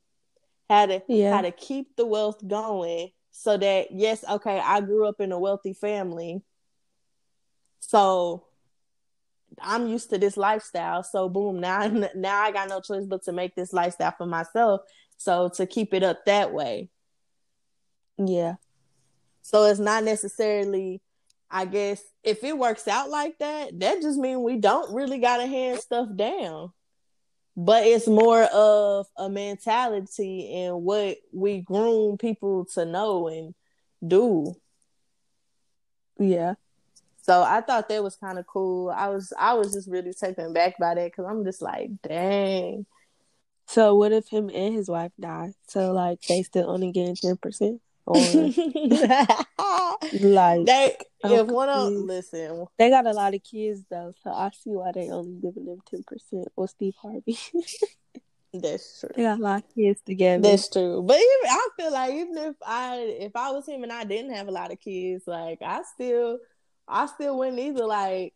how 0.71 0.87
to 0.87 1.03
yeah. 1.09 1.35
how 1.35 1.41
to 1.41 1.51
keep 1.51 1.97
the 1.97 2.07
wealth 2.07 2.47
going, 2.47 3.11
so 3.33 3.57
that 3.57 3.89
yes, 3.91 4.25
okay, 4.31 4.61
I 4.61 4.81
grew 4.81 5.09
up 5.09 5.21
in 5.21 5.33
a 5.33 5.41
wealthy 5.41 5.73
family, 5.73 6.43
so 7.81 8.45
I'm 9.63 9.87
used 9.87 10.11
to 10.11 10.19
this 10.19 10.37
lifestyle. 10.37 11.03
So 11.03 11.29
boom, 11.29 11.61
now 11.61 11.87
now 12.15 12.43
I 12.43 12.51
got 12.51 12.69
no 12.69 12.81
choice 12.81 13.05
but 13.07 13.23
to 13.25 13.33
make 13.33 13.55
this 13.55 13.73
lifestyle 13.73 14.15
for 14.17 14.27
myself. 14.27 14.83
So 15.17 15.49
to 15.57 15.67
keep 15.67 15.95
it 15.95 16.03
up 16.03 16.25
that 16.27 16.53
way. 16.53 16.91
Yeah. 18.19 18.55
So 19.43 19.65
it's 19.65 19.81
not 19.81 20.05
necessarily, 20.05 21.01
I 21.51 21.65
guess, 21.65 22.03
if 22.23 22.45
it 22.45 22.57
works 22.57 22.87
out 22.87 23.09
like 23.09 23.39
that, 23.39 23.79
that 23.81 24.03
just 24.03 24.19
means 24.19 24.39
we 24.39 24.59
don't 24.59 24.95
really 24.95 25.19
gotta 25.19 25.47
hand 25.47 25.81
stuff 25.81 26.09
down. 26.15 26.73
But 27.57 27.87
it's 27.87 28.07
more 28.07 28.45
of 28.45 29.07
a 29.17 29.29
mentality 29.29 30.55
and 30.55 30.83
what 30.83 31.17
we 31.33 31.61
groom 31.61 32.17
people 32.17 32.67
to 32.75 32.85
know 32.85 33.29
and 33.29 33.55
do. 34.07 34.55
Yeah. 36.19 36.55
So 37.29 37.43
I 37.43 37.61
thought 37.61 37.91
that 37.91 38.03
was 38.03 38.17
kind 38.17 38.39
of 38.39 38.47
cool. 38.47 38.89
I 38.89 39.09
was 39.09 39.35
I 39.39 39.53
was 39.53 39.75
just 39.75 39.91
really 39.91 40.15
taken 40.15 40.55
back 40.55 40.79
by 40.79 40.95
that 40.95 41.05
because 41.05 41.27
I'm 41.29 41.45
just 41.45 41.61
like, 41.61 41.91
dang. 42.03 42.87
So 43.67 43.97
what 43.97 44.13
if 44.13 44.29
him 44.29 44.49
and 44.49 44.75
his 44.75 44.89
wife 44.89 45.13
die? 45.21 45.53
So 45.67 45.93
like 45.93 46.23
they 46.23 46.43
still 46.43 46.71
only 46.71 46.91
getting 46.91 47.17
ten 47.17 47.37
percent? 47.37 47.83
Or 48.07 48.17
like 50.23 50.65
they 50.65 50.97
if 51.23 51.47
one 51.49 51.69
of 51.69 51.93
listen 51.93 52.65
they 52.79 52.89
got 52.89 53.07
a 53.07 53.13
lot 53.13 53.35
of 53.35 53.45
kids 53.45 53.83
though, 53.91 54.15
so 54.25 54.31
I 54.31 54.49
see 54.55 54.71
why 54.71 54.93
they 54.93 55.11
only 55.11 55.39
giving 55.39 55.67
them 55.67 55.81
ten 55.85 56.03
percent 56.05 56.49
or 56.57 56.67
Steve 56.67 56.95
Harvey. 56.97 57.39
That's 58.55 59.01
true. 59.01 59.11
They 59.15 59.25
got 59.25 59.39
a 59.39 59.43
lot 59.43 59.65
of 59.65 59.75
kids 59.75 60.01
together. 60.01 60.41
That's 60.41 60.71
true. 60.71 61.03
But 61.03 61.17
even 61.17 61.51
I 61.51 61.69
feel 61.77 61.93
like 61.93 62.15
even 62.15 62.39
if 62.39 62.57
I 62.67 62.97
if 63.21 63.37
I 63.37 63.51
was 63.51 63.69
him 63.69 63.83
and 63.83 63.93
I 63.93 64.05
didn't 64.05 64.33
have 64.33 64.49
a 64.49 64.53
lot 64.53 64.73
of 64.73 64.81
kids, 64.81 65.25
like 65.27 65.59
I 65.61 65.83
still 65.83 66.39
I 66.89 67.07
still 67.07 67.39
wouldn't 67.39 67.59
either. 67.59 67.85
Like 67.85 68.35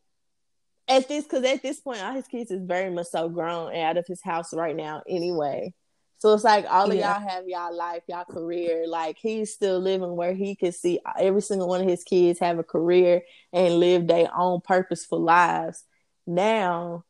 at 0.89 1.09
this, 1.09 1.25
because 1.25 1.45
at 1.45 1.63
this 1.63 1.81
point, 1.81 2.03
all 2.03 2.13
his 2.13 2.27
kids 2.27 2.51
is 2.51 2.63
very 2.63 2.91
much 2.91 3.09
so 3.09 3.29
grown 3.29 3.73
and 3.73 3.83
out 3.83 3.97
of 3.97 4.07
his 4.07 4.23
house 4.23 4.53
right 4.53 4.77
now, 4.77 5.03
anyway. 5.09 5.75
So 6.19 6.33
it's 6.35 6.45
like 6.45 6.67
all 6.71 6.89
of 6.89 6.97
yeah. 6.97 7.19
y'all 7.19 7.29
have 7.29 7.49
y'all 7.49 7.77
life, 7.77 8.03
y'all 8.07 8.25
career. 8.25 8.85
Like 8.87 9.19
he's 9.19 9.53
still 9.53 9.81
living 9.81 10.15
where 10.15 10.35
he 10.35 10.55
can 10.55 10.71
see 10.71 11.01
every 11.19 11.43
single 11.43 11.67
one 11.67 11.81
of 11.81 11.89
his 11.89 12.05
kids 12.05 12.39
have 12.39 12.61
a 12.61 12.65
career 12.65 13.23
and 13.53 13.81
live 13.81 14.07
their 14.07 14.29
own 14.33 14.61
purposeful 14.61 15.21
lives. 15.21 15.83
Now, 16.25 17.05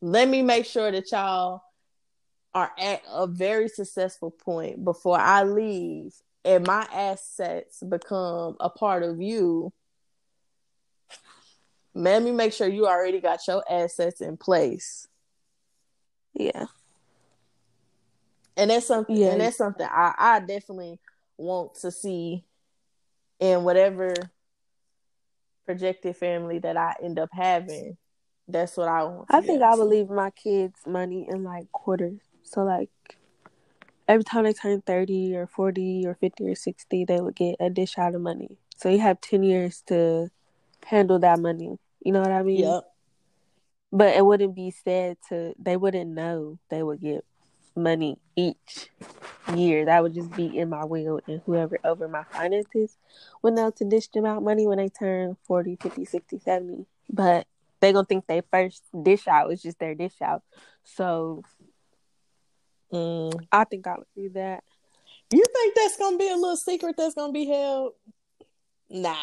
let 0.00 0.26
me 0.26 0.40
make 0.40 0.64
sure 0.64 0.90
that 0.90 1.12
y'all 1.12 1.60
are 2.54 2.72
at 2.78 3.02
a 3.12 3.26
very 3.26 3.68
successful 3.68 4.30
point 4.30 4.82
before 4.84 5.18
I 5.18 5.42
leave 5.42 6.14
and 6.46 6.66
my 6.66 6.86
assets 6.90 7.82
become 7.82 8.56
a 8.58 8.70
part 8.70 9.02
of 9.02 9.20
you 9.20 9.70
me 11.98 12.30
make 12.30 12.52
sure 12.52 12.68
you 12.68 12.86
already 12.86 13.20
got 13.20 13.46
your 13.46 13.64
assets 13.68 14.20
in 14.20 14.36
place. 14.36 15.08
Yeah. 16.32 16.66
And 18.56 18.70
that's 18.70 18.86
something 18.86 19.16
yeah. 19.16 19.28
and 19.28 19.40
that's 19.40 19.56
something 19.56 19.86
I, 19.88 20.14
I 20.16 20.40
definitely 20.40 20.98
want 21.36 21.74
to 21.76 21.90
see 21.90 22.44
in 23.40 23.62
whatever 23.64 24.14
projected 25.66 26.16
family 26.16 26.58
that 26.60 26.76
I 26.76 26.94
end 27.02 27.18
up 27.18 27.30
having. 27.32 27.96
That's 28.48 28.76
what 28.76 28.88
I 28.88 29.04
want. 29.04 29.26
I 29.28 29.40
think 29.40 29.62
I 29.62 29.74
would 29.74 29.84
leave 29.84 30.08
my 30.08 30.30
kids 30.30 30.80
money 30.86 31.26
in 31.28 31.44
like 31.44 31.70
quarters. 31.72 32.20
So 32.42 32.62
like 32.64 32.90
every 34.08 34.24
time 34.24 34.44
they 34.44 34.52
turn 34.52 34.80
30 34.80 35.36
or 35.36 35.46
40 35.46 36.06
or 36.06 36.14
50 36.14 36.48
or 36.48 36.54
60, 36.54 37.04
they 37.04 37.20
would 37.20 37.36
get 37.36 37.56
a 37.60 37.70
dish 37.70 37.98
out 37.98 38.14
of 38.14 38.22
money. 38.22 38.56
So 38.76 38.88
you 38.88 39.00
have 39.00 39.20
10 39.20 39.42
years 39.42 39.82
to 39.88 40.30
handle 40.84 41.18
that 41.18 41.38
money. 41.38 41.78
You 42.00 42.12
know 42.12 42.20
what 42.20 42.30
I 42.30 42.42
mean? 42.42 42.60
Yep. 42.60 42.84
But 43.90 44.16
it 44.16 44.24
wouldn't 44.24 44.54
be 44.54 44.70
said 44.70 45.16
to 45.28 45.54
they 45.58 45.76
wouldn't 45.76 46.10
know 46.10 46.58
they 46.68 46.82
would 46.82 47.00
get 47.00 47.24
money 47.74 48.18
each 48.36 48.90
year. 49.54 49.86
That 49.86 50.02
would 50.02 50.14
just 50.14 50.30
be 50.32 50.58
in 50.58 50.68
my 50.68 50.84
will 50.84 51.20
and 51.26 51.40
whoever 51.46 51.78
over 51.84 52.08
my 52.08 52.24
finances 52.24 52.96
would 53.42 53.54
know 53.54 53.70
to 53.70 53.84
dish 53.84 54.08
them 54.08 54.26
out 54.26 54.42
money 54.42 54.66
when 54.66 54.78
they 54.78 54.88
turn 54.88 55.36
40, 55.46 55.76
50, 55.80 56.04
60, 56.04 56.38
70. 56.38 56.86
But 57.08 57.46
they 57.80 57.92
gonna 57.92 58.04
think 58.04 58.26
they 58.26 58.42
first 58.50 58.82
dish 59.02 59.26
out 59.26 59.52
is 59.52 59.62
just 59.62 59.78
their 59.78 59.94
dish 59.94 60.20
out. 60.22 60.42
So 60.84 61.42
mm. 62.92 63.32
I 63.50 63.64
think 63.64 63.86
I 63.86 63.96
would 63.96 64.06
do 64.14 64.30
that. 64.30 64.64
You 65.32 65.44
think 65.52 65.74
that's 65.74 65.96
gonna 65.96 66.18
be 66.18 66.28
a 66.28 66.36
little 66.36 66.56
secret 66.56 66.96
that's 66.96 67.14
gonna 67.14 67.32
be 67.32 67.46
held? 67.46 67.92
Nah, 68.90 69.14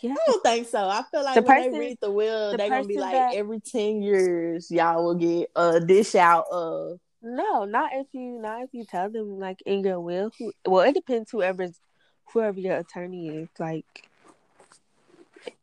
yeah. 0.00 0.14
I 0.14 0.16
don't 0.26 0.42
think 0.42 0.68
so. 0.68 0.88
I 0.88 1.02
feel 1.10 1.22
like 1.22 1.34
the 1.34 1.42
when 1.42 1.56
person, 1.56 1.72
they 1.72 1.78
read 1.78 1.98
the 2.00 2.10
will, 2.10 2.52
the 2.52 2.56
they're 2.56 2.70
gonna 2.70 2.84
be 2.84 2.98
like 2.98 3.12
that... 3.12 3.34
every 3.34 3.60
ten 3.60 4.00
years 4.00 4.70
y'all 4.70 5.04
will 5.04 5.14
get 5.14 5.50
a 5.54 5.80
dish 5.80 6.14
out 6.14 6.46
of. 6.50 6.98
No, 7.20 7.64
not 7.64 7.90
if 7.92 8.06
you 8.12 8.40
not 8.40 8.62
if 8.62 8.70
you 8.72 8.84
tell 8.84 9.10
them 9.10 9.38
like 9.38 9.60
in 9.66 9.84
your 9.84 10.00
will. 10.00 10.32
Who, 10.38 10.52
well, 10.66 10.88
it 10.88 10.94
depends 10.94 11.30
whoever's 11.30 11.78
whoever 12.32 12.58
your 12.58 12.78
attorney 12.78 13.28
is. 13.28 13.48
Like 13.58 14.08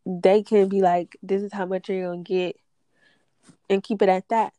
they 0.06 0.44
can 0.44 0.70
be 0.70 0.82
like, 0.82 1.18
"This 1.24 1.42
is 1.42 1.52
how 1.52 1.66
much 1.66 1.90
you're 1.90 2.12
gonna 2.12 2.22
get," 2.22 2.56
and 3.68 3.84
keep 3.84 4.04
it 4.04 4.10
at 4.10 4.30
that, 4.30 4.54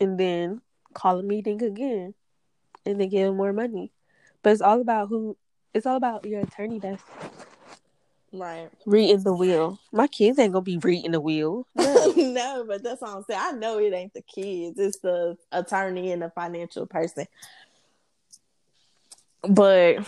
and 0.00 0.18
then 0.18 0.62
call 0.94 1.20
a 1.20 1.22
meeting 1.22 1.62
again, 1.62 2.14
and 2.84 3.00
then 3.00 3.08
give 3.08 3.28
them 3.28 3.36
more 3.36 3.52
money. 3.52 3.92
But 4.42 4.50
it's 4.50 4.62
all 4.62 4.80
about 4.80 5.08
who. 5.08 5.36
It's 5.72 5.86
all 5.86 5.96
about 5.96 6.24
your 6.24 6.40
attorney 6.40 6.80
that's 6.80 7.02
Right. 8.34 8.68
Reading 8.84 9.22
the 9.22 9.32
will. 9.32 9.78
My 9.92 10.08
kids 10.08 10.40
ain't 10.40 10.52
gonna 10.52 10.62
be 10.62 10.78
reading 10.78 11.12
the 11.12 11.20
will. 11.20 11.68
No. 11.76 12.12
no, 12.16 12.64
but 12.66 12.82
that's 12.82 13.02
all 13.02 13.18
I'm 13.18 13.24
saying. 13.24 13.40
I 13.42 13.52
know 13.52 13.78
it 13.78 13.94
ain't 13.94 14.12
the 14.12 14.22
kids, 14.22 14.78
it's 14.78 14.98
the 14.98 15.38
attorney 15.52 16.10
and 16.12 16.20
the 16.20 16.30
financial 16.30 16.86
person. 16.86 17.26
But 19.48 19.98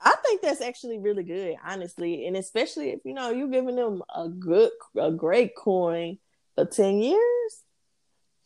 I 0.00 0.14
think 0.24 0.42
that's 0.42 0.60
actually 0.60 0.98
really 0.98 1.22
good, 1.22 1.56
honestly. 1.64 2.26
And 2.26 2.36
especially 2.36 2.90
if 2.90 3.00
you 3.04 3.14
know 3.14 3.30
you're 3.30 3.48
giving 3.48 3.76
them 3.76 4.02
a 4.14 4.28
good 4.28 4.70
a 4.96 5.12
great 5.12 5.54
coin 5.54 6.18
for 6.56 6.64
10 6.64 6.98
years. 6.98 7.62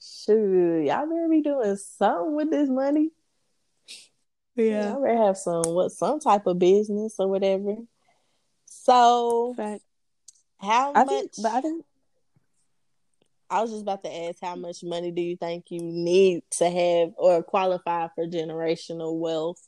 Shoot, 0.01 0.85
y'all 0.85 1.09
better 1.09 1.29
be 1.31 1.41
doing 1.41 1.77
something 1.77 2.37
with 2.37 2.51
this 2.51 2.69
money. 2.69 3.11
Yeah. 4.57 4.91
Y'all 4.91 5.03
better 5.03 5.17
have 5.17 5.39
some 5.39 5.63
what 5.65 5.93
some 5.93 6.21
type 6.21 6.47
of 6.47 6.59
business 6.59 7.15
or 7.19 7.29
whatever. 7.29 7.77
So, 8.85 9.55
Fact. 9.57 9.83
how 10.61 10.93
I 10.93 11.05
much? 11.05 11.09
Think, 11.09 11.33
but 11.39 11.53
I 11.53 11.61
think 11.63 11.85
I 13.49 13.63
was 13.63 13.71
just 13.71 13.83
about 13.83 14.05
to 14.05 14.15
ask, 14.15 14.41
how 14.43 14.57
much 14.57 14.85
money 14.85 15.11
do 15.11 15.23
you 15.23 15.37
think 15.37 15.71
you 15.71 15.81
need 15.81 16.43
to 16.59 16.69
have 16.69 17.13
or 17.17 17.43
qualify 17.43 18.09
for 18.15 18.27
generational 18.27 19.19
wealth? 19.19 19.67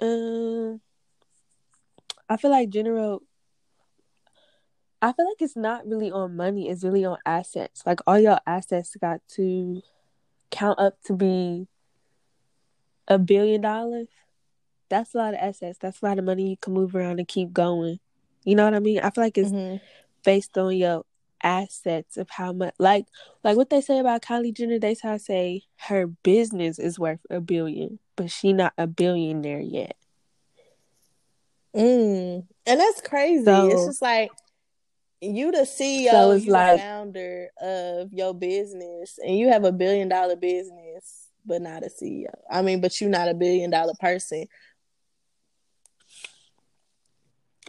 Um, 0.00 0.80
I 2.28 2.36
feel 2.36 2.50
like 2.50 2.70
general. 2.70 3.22
I 5.00 5.12
feel 5.12 5.28
like 5.28 5.40
it's 5.40 5.56
not 5.56 5.86
really 5.86 6.10
on 6.10 6.34
money; 6.36 6.68
it's 6.68 6.82
really 6.82 7.04
on 7.04 7.18
assets. 7.24 7.82
Like 7.86 8.00
all 8.08 8.18
your 8.18 8.40
assets 8.44 8.96
got 9.00 9.20
to 9.34 9.82
count 10.50 10.80
up 10.80 11.00
to 11.04 11.14
be 11.14 11.68
a 13.06 13.18
billion 13.18 13.60
dollars 13.60 14.08
that's 14.92 15.14
a 15.14 15.18
lot 15.18 15.32
of 15.32 15.40
assets. 15.40 15.78
That's 15.78 16.02
a 16.02 16.04
lot 16.04 16.18
of 16.18 16.24
money 16.26 16.50
you 16.50 16.56
can 16.58 16.74
move 16.74 16.94
around 16.94 17.18
and 17.18 17.26
keep 17.26 17.50
going. 17.50 17.98
You 18.44 18.54
know 18.54 18.64
what 18.64 18.74
I 18.74 18.78
mean? 18.78 18.98
I 18.98 19.08
feel 19.08 19.24
like 19.24 19.38
it's 19.38 19.50
mm-hmm. 19.50 19.82
based 20.22 20.58
on 20.58 20.76
your 20.76 21.04
assets 21.42 22.18
of 22.18 22.28
how 22.30 22.52
much 22.52 22.72
like 22.78 23.06
like 23.42 23.56
what 23.56 23.70
they 23.70 23.80
say 23.80 23.98
about 23.98 24.22
Kylie 24.22 24.54
Jenner, 24.54 24.78
they 24.78 24.94
say 24.94 25.62
her 25.78 26.06
business 26.06 26.78
is 26.78 26.98
worth 26.98 27.20
a 27.30 27.40
billion, 27.40 27.98
but 28.16 28.30
she 28.30 28.52
not 28.52 28.74
a 28.76 28.86
billionaire 28.86 29.60
yet. 29.60 29.96
Mm. 31.74 32.44
And 32.66 32.80
that's 32.80 33.00
crazy. 33.00 33.46
So, 33.46 33.68
it's 33.68 33.86
just 33.86 34.02
like 34.02 34.30
you 35.22 35.52
the 35.52 35.60
CEO, 35.60 36.10
so 36.10 36.32
you 36.34 36.52
like, 36.52 36.72
the 36.72 36.78
founder 36.82 37.48
of 37.62 38.12
your 38.12 38.34
business, 38.34 39.18
and 39.24 39.38
you 39.38 39.48
have 39.48 39.64
a 39.64 39.72
billion 39.72 40.10
dollar 40.10 40.36
business 40.36 41.22
but 41.44 41.62
not 41.62 41.82
a 41.82 41.88
CEO. 41.88 42.32
I 42.50 42.62
mean, 42.62 42.80
but 42.80 43.00
you're 43.00 43.10
not 43.10 43.28
a 43.28 43.34
billion 43.34 43.70
dollar 43.70 43.94
person. 44.00 44.46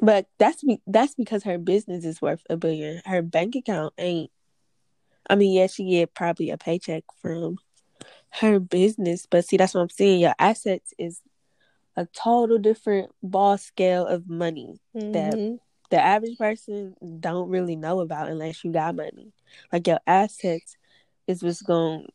But 0.01 0.27
that's 0.39 0.63
be- 0.63 0.81
that's 0.87 1.15
because 1.15 1.43
her 1.43 1.57
business 1.57 2.05
is 2.05 2.21
worth 2.21 2.41
a 2.49 2.57
billion. 2.57 3.01
Her 3.05 3.21
bank 3.21 3.55
account 3.55 3.93
ain't. 3.97 4.31
I 5.29 5.35
mean, 5.35 5.53
yeah, 5.53 5.67
she 5.67 5.89
get 5.89 6.13
probably 6.13 6.49
a 6.49 6.57
paycheck 6.57 7.03
from 7.21 7.57
her 8.41 8.59
business, 8.59 9.27
but 9.29 9.45
see, 9.45 9.57
that's 9.57 9.73
what 9.73 9.81
I'm 9.81 9.89
saying. 9.89 10.19
Your 10.19 10.33
assets 10.39 10.93
is 10.97 11.21
a 11.95 12.07
total 12.07 12.57
different 12.57 13.11
ball 13.21 13.57
scale 13.57 14.07
of 14.07 14.27
money 14.27 14.79
mm-hmm. 14.95 15.11
that 15.11 15.59
the 15.91 16.03
average 16.03 16.37
person 16.37 16.95
don't 17.19 17.49
really 17.49 17.75
know 17.75 17.99
about 17.99 18.29
unless 18.29 18.63
you 18.63 18.71
got 18.71 18.95
money. 18.95 19.31
Like 19.71 19.85
your 19.85 19.99
assets 20.07 20.75
is 21.27 21.43
what's 21.43 21.61
gonna 21.61 22.05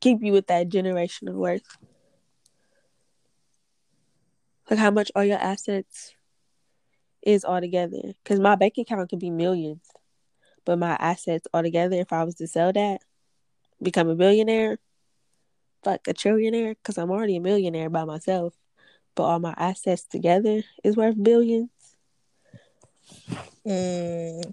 keep 0.00 0.22
you 0.22 0.32
with 0.32 0.46
that 0.46 0.70
generational 0.70 1.34
worth. 1.34 1.76
Like 4.70 4.78
how 4.78 4.90
much 4.90 5.10
are 5.14 5.24
your 5.24 5.38
assets 5.38 6.14
is 7.28 7.44
altogether? 7.44 8.14
Because 8.24 8.40
my 8.40 8.56
bank 8.56 8.78
account 8.78 9.10
could 9.10 9.18
be 9.18 9.30
millions, 9.30 9.84
but 10.64 10.78
my 10.78 10.96
assets 10.98 11.46
altogether, 11.52 11.96
if 11.96 12.10
I 12.10 12.24
was 12.24 12.36
to 12.36 12.46
sell 12.46 12.72
that, 12.72 13.02
become 13.82 14.08
a 14.08 14.14
billionaire, 14.14 14.78
fuck 15.84 16.08
a 16.08 16.14
trillionaire, 16.14 16.74
because 16.76 16.96
I'm 16.96 17.10
already 17.10 17.36
a 17.36 17.40
millionaire 17.40 17.90
by 17.90 18.04
myself. 18.04 18.54
But 19.14 19.24
all 19.24 19.38
my 19.40 19.54
assets 19.58 20.04
together 20.04 20.62
is 20.82 20.96
worth 20.96 21.22
billions. 21.22 21.70
Mm. 23.66 24.52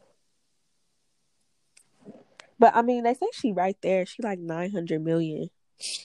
But 2.60 2.76
I 2.76 2.82
mean, 2.82 3.04
they 3.04 3.14
say 3.14 3.28
she 3.32 3.54
right 3.54 3.78
there. 3.82 4.06
She 4.06 4.22
like 4.22 4.40
nine 4.40 4.72
hundred 4.72 5.02
million. 5.02 5.50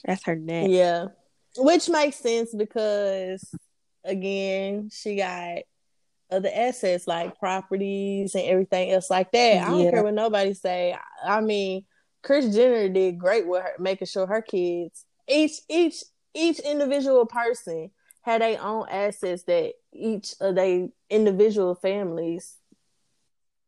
That's 0.05 0.23
her 0.23 0.35
net. 0.35 0.69
Yeah, 0.69 1.07
which 1.57 1.89
makes 1.89 2.17
sense 2.17 2.53
because 2.55 3.43
again, 4.05 4.89
she 4.93 5.17
got 5.17 5.63
other 6.31 6.49
assets 6.53 7.07
like 7.07 7.37
properties 7.39 8.35
and 8.35 8.45
everything 8.45 8.91
else 8.91 9.09
like 9.09 9.31
that. 9.31 9.63
I 9.63 9.69
don't 9.69 9.81
yeah. 9.81 9.91
care 9.91 10.03
what 10.03 10.13
nobody 10.13 10.53
say. 10.53 10.95
I 11.23 11.41
mean, 11.41 11.85
Kris 12.23 12.53
Jenner 12.53 12.89
did 12.89 13.19
great 13.19 13.47
with 13.47 13.63
her, 13.63 13.73
making 13.79 14.07
sure 14.07 14.27
her 14.27 14.41
kids, 14.41 15.05
each 15.27 15.59
each 15.69 16.03
each 16.33 16.59
individual 16.59 17.25
person 17.25 17.91
had 18.21 18.41
their 18.41 18.61
own 18.61 18.87
assets 18.89 19.43
that 19.43 19.73
each 19.93 20.35
of 20.39 20.55
their 20.55 20.87
individual 21.09 21.75
families 21.75 22.55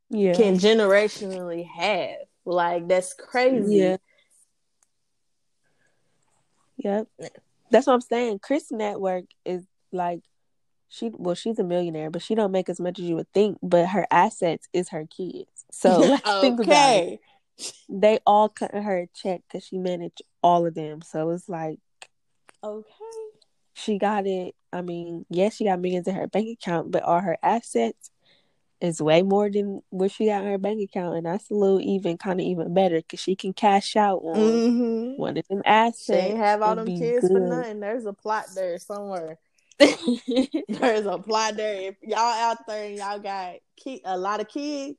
yeah. 0.10 0.34
can 0.34 0.56
generationally 0.56 1.68
have. 1.68 2.18
Like 2.46 2.88
that's 2.88 3.14
crazy. 3.14 3.78
Yeah. 3.78 3.98
Yep. 6.78 7.08
That's 7.72 7.88
what 7.88 7.94
I'm 7.94 8.02
saying. 8.02 8.40
Chris 8.40 8.72
Network 8.72 9.26
is 9.46 9.64
like 9.92 10.22
she 10.94 11.10
well, 11.12 11.34
she's 11.34 11.58
a 11.58 11.64
millionaire, 11.64 12.12
but 12.12 12.22
she 12.22 12.36
don't 12.36 12.52
make 12.52 12.70
as 12.70 12.80
much 12.80 13.00
as 13.00 13.06
you 13.06 13.16
would 13.16 13.32
think. 13.34 13.58
But 13.64 13.88
her 13.88 14.06
assets 14.12 14.68
is 14.74 14.90
her 14.90 15.08
kids. 15.08 15.66
So 15.72 16.14
okay. 16.14 16.42
think 16.42 16.60
about 16.60 16.96
it. 16.96 17.20
They 17.90 18.20
all 18.28 18.48
cut 18.48 18.76
her 18.76 19.00
a 19.00 19.08
check 19.08 19.42
because 19.48 19.66
she 19.66 19.80
managed 19.80 20.22
all 20.44 20.68
of 20.68 20.76
them. 20.76 21.02
So 21.02 21.32
it's 21.32 21.50
like, 21.50 21.80
okay, 22.64 22.90
she 23.74 23.98
got 23.98 24.28
it. 24.28 24.54
I 24.72 24.84
mean, 24.84 25.26
yes, 25.30 25.56
she 25.56 25.66
got 25.66 25.80
millions 25.80 26.08
in 26.08 26.14
her 26.14 26.28
bank 26.28 26.48
account, 26.50 26.92
but 26.92 27.02
all 27.02 27.20
her 27.20 27.38
assets 27.42 28.12
is 28.80 29.02
way 29.02 29.24
more 29.24 29.50
than 29.50 29.82
what 29.90 30.12
she 30.12 30.28
got 30.28 30.44
in 30.44 30.52
her 30.52 30.58
bank 30.60 30.80
account, 30.80 31.18
and 31.18 31.26
that's 31.26 31.50
a 31.50 31.56
little 31.56 31.82
even 31.82 32.18
kind 32.20 32.40
of 32.40 32.46
even 32.46 32.72
better 32.72 32.98
because 32.98 33.20
she 33.20 33.36
can 33.36 33.54
cash 33.54 33.96
out 33.96 34.22
on 34.24 34.36
mm-hmm. 34.36 35.20
one 35.20 35.38
of 35.38 35.48
them 35.48 35.64
assets. 35.66 36.06
She 36.06 36.14
ain't 36.14 36.38
have 36.38 36.62
all 36.62 36.76
them 36.76 36.86
kids 36.86 37.28
good. 37.28 37.32
for 37.32 37.40
nothing. 37.40 37.80
There's 37.80 38.06
a 38.06 38.14
plot 38.14 38.46
there 38.54 38.78
somewhere. 38.78 39.40
There's 40.70 41.06
a 41.06 41.18
plot 41.18 41.56
there. 41.58 41.90
If 41.90 41.96
y'all 42.02 42.20
out 42.20 42.58
there 42.68 42.86
and 42.86 42.98
y'all 42.98 43.20
got 43.20 43.56
ki- 43.78 44.02
a 44.06 44.18
lot 44.18 44.40
of 44.40 44.48
kids, 44.48 44.98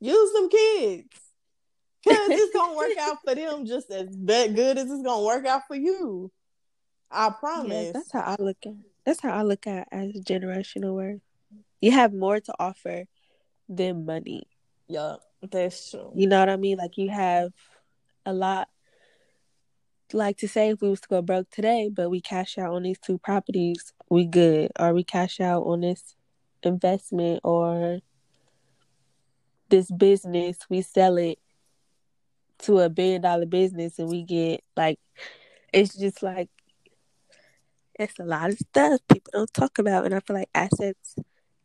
use 0.00 0.32
them 0.32 0.48
kids. 0.48 1.08
Cause 2.06 2.30
it's 2.30 2.54
gonna 2.54 2.76
work 2.76 2.96
out 2.98 3.18
for 3.24 3.34
them 3.34 3.66
just 3.66 3.90
as 3.90 4.08
good 4.14 4.78
as 4.78 4.90
it's 4.90 5.02
gonna 5.02 5.24
work 5.24 5.44
out 5.46 5.62
for 5.66 5.76
you. 5.76 6.30
I 7.10 7.30
promise. 7.30 7.72
Yeah, 7.72 7.92
that's 7.92 8.12
how 8.12 8.20
I 8.20 8.36
look 8.38 8.58
at. 8.64 8.74
That's 9.04 9.20
how 9.20 9.34
I 9.34 9.42
look 9.42 9.66
at 9.66 9.88
as 9.90 10.12
generational 10.12 10.94
worth. 10.94 11.20
You 11.80 11.92
have 11.92 12.12
more 12.12 12.40
to 12.40 12.54
offer 12.58 13.04
than 13.68 14.04
money. 14.04 14.44
Yeah, 14.88 15.16
that's 15.50 15.90
true. 15.90 16.12
You 16.14 16.26
know 16.26 16.40
what 16.40 16.48
I 16.48 16.56
mean? 16.56 16.78
Like 16.78 16.96
you 16.96 17.10
have 17.10 17.52
a 18.26 18.32
lot. 18.32 18.68
Like 20.12 20.38
to 20.38 20.48
say, 20.48 20.70
if 20.70 20.80
we 20.80 20.88
was 20.88 21.00
to 21.02 21.08
go 21.08 21.20
broke 21.20 21.50
today, 21.50 21.90
but 21.92 22.08
we 22.10 22.20
cash 22.20 22.56
out 22.56 22.72
on 22.72 22.82
these 22.82 22.98
two 22.98 23.18
properties, 23.18 23.92
we 24.08 24.24
good. 24.24 24.72
Or 24.78 24.94
we 24.94 25.04
cash 25.04 25.40
out 25.40 25.64
on 25.64 25.82
this 25.82 26.14
investment 26.62 27.40
or 27.44 28.00
this 29.68 29.90
business, 29.90 30.58
we 30.70 30.80
sell 30.80 31.18
it 31.18 31.38
to 32.60 32.80
a 32.80 32.88
billion 32.88 33.20
dollar 33.20 33.46
business, 33.46 33.98
and 33.98 34.08
we 34.08 34.22
get 34.22 34.64
like, 34.76 34.98
it's 35.72 35.94
just 35.94 36.22
like 36.22 36.48
it's 37.98 38.18
a 38.18 38.24
lot 38.24 38.50
of 38.50 38.58
stuff 38.58 39.00
people 39.12 39.30
don't 39.32 39.52
talk 39.52 39.78
about, 39.78 40.04
and 40.04 40.14
I 40.14 40.20
feel 40.20 40.36
like 40.36 40.48
assets 40.54 41.16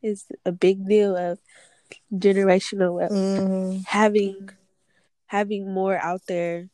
is 0.02 0.26
a 0.46 0.52
big 0.52 0.88
deal 0.88 1.16
of 1.16 1.40
generational 2.14 2.96
wealth. 2.96 3.12
Mm-hmm. 3.12 3.82
Having 3.86 4.50
having 5.28 5.74
more 5.74 5.98
out 5.98 6.22
there 6.28 6.70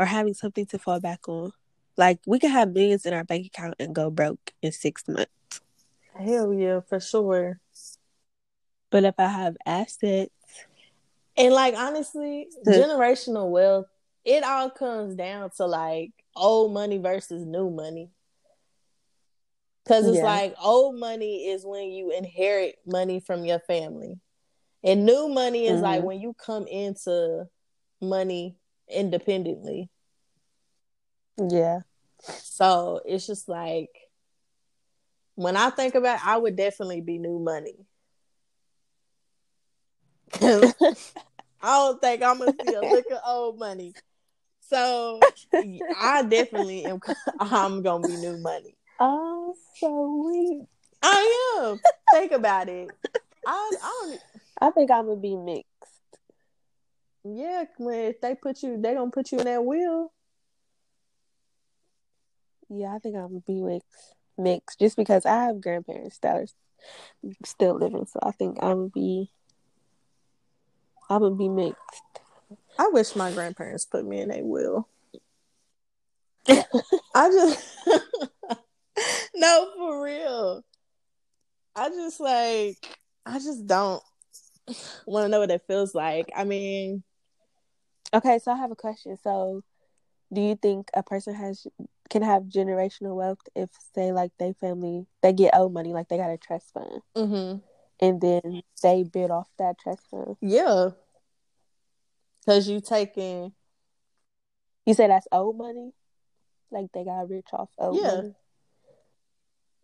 or 0.00 0.06
having 0.06 0.32
something 0.32 0.64
to 0.64 0.78
fall 0.78 0.98
back 0.98 1.28
on. 1.28 1.52
Like 1.98 2.20
we 2.26 2.38
could 2.38 2.50
have 2.50 2.72
millions 2.72 3.04
in 3.04 3.12
our 3.12 3.22
bank 3.22 3.46
account 3.46 3.74
and 3.78 3.94
go 3.94 4.10
broke 4.10 4.52
in 4.62 4.72
six 4.72 5.06
months. 5.06 5.60
Hell 6.14 6.54
yeah, 6.54 6.80
for 6.88 6.98
sure. 6.98 7.60
But 8.90 9.04
if 9.04 9.14
I 9.18 9.28
have 9.28 9.56
assets 9.66 10.30
and 11.36 11.52
like 11.52 11.74
honestly, 11.74 12.48
the, 12.64 12.72
generational 12.72 13.50
wealth, 13.50 13.86
it 14.24 14.42
all 14.42 14.70
comes 14.70 15.14
down 15.14 15.50
to 15.58 15.66
like 15.66 16.12
old 16.34 16.72
money 16.72 16.96
versus 16.96 17.44
new 17.44 17.70
money. 17.70 18.10
Cause 19.86 20.06
it's 20.06 20.18
yeah. 20.18 20.24
like 20.24 20.54
old 20.62 20.98
money 20.98 21.48
is 21.48 21.64
when 21.64 21.90
you 21.90 22.12
inherit 22.12 22.76
money 22.86 23.20
from 23.20 23.44
your 23.44 23.58
family. 23.58 24.18
And 24.82 25.04
new 25.04 25.28
money 25.28 25.66
is 25.66 25.74
mm-hmm. 25.74 25.82
like 25.82 26.02
when 26.02 26.20
you 26.20 26.34
come 26.34 26.66
into 26.66 27.48
money 28.00 28.56
independently. 28.90 29.88
Yeah. 31.38 31.80
So 32.22 33.00
it's 33.04 33.26
just 33.26 33.48
like 33.48 33.90
when 35.34 35.56
I 35.56 35.70
think 35.70 35.94
about 35.94 36.16
it, 36.16 36.26
I 36.26 36.36
would 36.36 36.56
definitely 36.56 37.00
be 37.00 37.18
new 37.18 37.38
money. 37.38 37.86
I 40.42 40.94
don't 41.62 42.00
think 42.00 42.22
I'm 42.22 42.38
gonna 42.38 42.52
see 42.60 42.74
a 42.74 42.82
lick 42.82 43.06
of 43.10 43.18
old 43.26 43.58
money. 43.58 43.94
So 44.60 45.20
I 45.96 46.22
definitely 46.22 46.84
am 46.84 47.00
I'm 47.40 47.82
gonna 47.82 48.06
be 48.06 48.16
new 48.16 48.38
money. 48.38 48.76
Oh, 48.98 49.54
so 49.78 50.24
weak. 50.26 50.68
I 51.02 51.62
am. 51.62 51.80
Think 52.12 52.32
about 52.32 52.68
it. 52.68 52.90
I, 53.46 53.72
I 53.82 54.06
don't. 54.06 54.20
I 54.60 54.70
think 54.70 54.90
I'm 54.90 55.06
gonna 55.06 55.20
be 55.20 55.36
mixed. 55.36 55.79
Yeah, 57.24 57.64
when 57.76 57.98
if 58.10 58.20
they 58.20 58.34
put 58.34 58.62
you, 58.62 58.80
they 58.80 58.94
gonna 58.94 59.10
put 59.10 59.30
you 59.32 59.38
in 59.38 59.44
that 59.44 59.64
wheel. 59.64 60.12
Yeah, 62.68 62.94
I 62.94 62.98
think 62.98 63.16
I'm 63.16 63.28
gonna 63.28 63.40
be 63.46 63.60
mixed. 63.60 64.14
Mixed, 64.38 64.78
just 64.78 64.96
because 64.96 65.26
I 65.26 65.44
have 65.44 65.60
grandparents 65.60 66.18
that 66.18 66.36
are 66.36 66.46
still 67.44 67.74
living, 67.74 68.06
so 68.06 68.20
I 68.22 68.30
think 68.30 68.58
I'm 68.62 68.76
gonna 68.76 68.88
be. 68.88 69.30
I'm 71.10 71.20
gonna 71.20 71.34
be 71.34 71.48
mixed. 71.48 71.80
I 72.78 72.88
wish 72.92 73.16
my 73.16 73.32
grandparents 73.32 73.84
put 73.84 74.06
me 74.06 74.20
in 74.20 74.30
a 74.30 74.42
will. 74.42 74.88
I 76.48 77.28
just 77.28 77.66
no, 79.34 79.70
for 79.76 80.02
real. 80.02 80.64
I 81.76 81.88
just 81.90 82.20
like 82.20 82.78
I 83.26 83.38
just 83.38 83.66
don't 83.66 84.02
want 85.06 85.24
to 85.24 85.28
know 85.28 85.40
what 85.40 85.50
it 85.50 85.62
feels 85.66 85.94
like. 85.94 86.30
I 86.34 86.44
mean, 86.44 87.02
okay, 88.12 88.38
so 88.38 88.52
I 88.52 88.56
have 88.56 88.70
a 88.70 88.76
question. 88.76 89.16
So, 89.22 89.62
do 90.32 90.40
you 90.40 90.54
think 90.54 90.90
a 90.94 91.02
person 91.02 91.34
has 91.34 91.66
can 92.08 92.22
have 92.22 92.44
generational 92.44 93.16
wealth 93.16 93.38
if, 93.54 93.70
say, 93.94 94.12
like 94.12 94.32
they 94.38 94.52
family 94.54 95.06
they 95.22 95.32
get 95.32 95.54
old 95.56 95.72
money, 95.72 95.92
like 95.92 96.08
they 96.08 96.16
got 96.16 96.30
a 96.30 96.38
trust 96.38 96.72
fund, 96.72 97.02
mm-hmm. 97.16 97.58
and 98.04 98.20
then 98.20 98.62
they 98.82 99.02
bid 99.04 99.30
off 99.30 99.48
that 99.58 99.78
trust 99.78 100.02
fund? 100.10 100.36
Yeah, 100.40 100.90
because 102.40 102.68
you 102.68 102.80
taking. 102.80 103.52
You 104.86 104.94
say 104.94 105.06
that's 105.06 105.28
old 105.30 105.58
money, 105.58 105.92
like 106.70 106.86
they 106.92 107.04
got 107.04 107.28
rich 107.28 107.48
off 107.52 107.68
old 107.78 108.00
yeah. 108.00 108.14
money. 108.16 108.34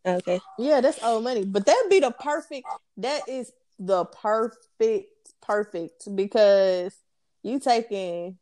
Okay. 0.06 0.40
Yeah, 0.58 0.80
that's 0.80 1.02
old 1.02 1.24
money. 1.24 1.44
But 1.44 1.66
that'd 1.66 1.90
be 1.90 2.00
the 2.00 2.12
perfect 2.12 2.66
that 2.98 3.28
is 3.28 3.52
the 3.78 4.04
perfect 4.04 5.10
perfect 5.42 6.14
because 6.14 6.96
you 7.46 7.61
taking 7.61 8.38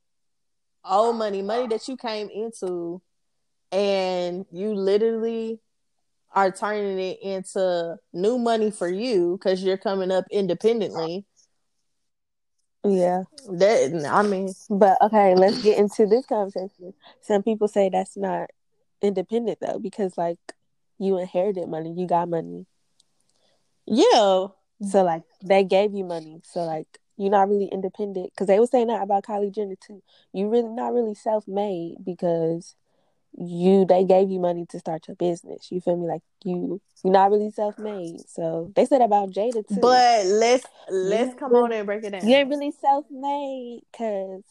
old 0.84 1.16
money, 1.16 1.42
money 1.42 1.66
that 1.68 1.86
you 1.88 1.96
came 1.96 2.28
into 2.30 3.00
and 3.70 4.46
you 4.50 4.74
literally 4.74 5.60
are 6.32 6.50
turning 6.50 6.98
it 6.98 7.18
into 7.22 7.96
new 8.12 8.38
money 8.38 8.70
for 8.70 8.88
you 8.88 9.38
because 9.38 9.62
you're 9.62 9.76
coming 9.76 10.10
up 10.10 10.24
independently. 10.30 11.24
Yeah. 12.84 13.24
That 13.48 14.08
I 14.10 14.22
mean, 14.22 14.52
but 14.68 14.98
okay, 15.02 15.34
let's 15.34 15.62
get 15.62 15.78
into 15.78 16.06
this 16.06 16.26
conversation. 16.26 16.94
Some 17.20 17.42
people 17.42 17.68
say 17.68 17.88
that's 17.88 18.16
not 18.16 18.50
independent 19.00 19.58
though, 19.60 19.78
because 19.78 20.16
like 20.16 20.38
you 20.98 21.18
inherited 21.18 21.68
money, 21.68 21.94
you 21.96 22.06
got 22.06 22.28
money. 22.28 22.66
Yeah. 23.86 24.46
So 24.82 25.02
like 25.02 25.22
they 25.42 25.64
gave 25.64 25.94
you 25.94 26.04
money, 26.04 26.40
so 26.44 26.64
like 26.64 26.98
you're 27.16 27.31
not 27.31 27.48
really 27.48 27.68
independent. 27.70 28.31
Because 28.31 28.46
they 28.46 28.59
were 28.59 28.66
saying 28.66 28.88
that 28.88 29.03
about 29.03 29.24
Kylie 29.24 29.55
Jenner 29.55 29.77
too. 29.77 30.03
You 30.33 30.48
really 30.48 30.68
not 30.68 30.92
really 30.92 31.14
self 31.14 31.46
made 31.46 31.96
because 32.05 32.74
you 33.37 33.85
they 33.85 34.05
gave 34.05 34.31
you 34.31 34.38
money 34.38 34.66
to 34.70 34.79
start 34.79 35.09
your 35.09 35.16
business. 35.16 35.70
You 35.70 35.81
feel 35.81 35.96
me? 35.96 36.07
Like 36.07 36.22
you 36.44 36.81
you're 37.03 37.12
not 37.12 37.31
really 37.31 37.50
self 37.50 37.79
made. 37.79 38.20
So 38.29 38.72
they 38.77 38.85
said 38.87 39.00
about 39.00 39.31
Jada 39.31 39.66
too. 39.66 39.81
But 39.81 40.27
let's 40.27 40.64
let's 40.90 41.35
come 41.35 41.53
really, 41.53 41.64
on 41.64 41.72
and 41.72 41.87
break 41.87 42.05
it 42.05 42.11
down. 42.11 42.27
You 42.27 42.37
ain't 42.37 42.48
really 42.48 42.72
self 42.72 43.07
made 43.11 43.81
because 43.90 44.42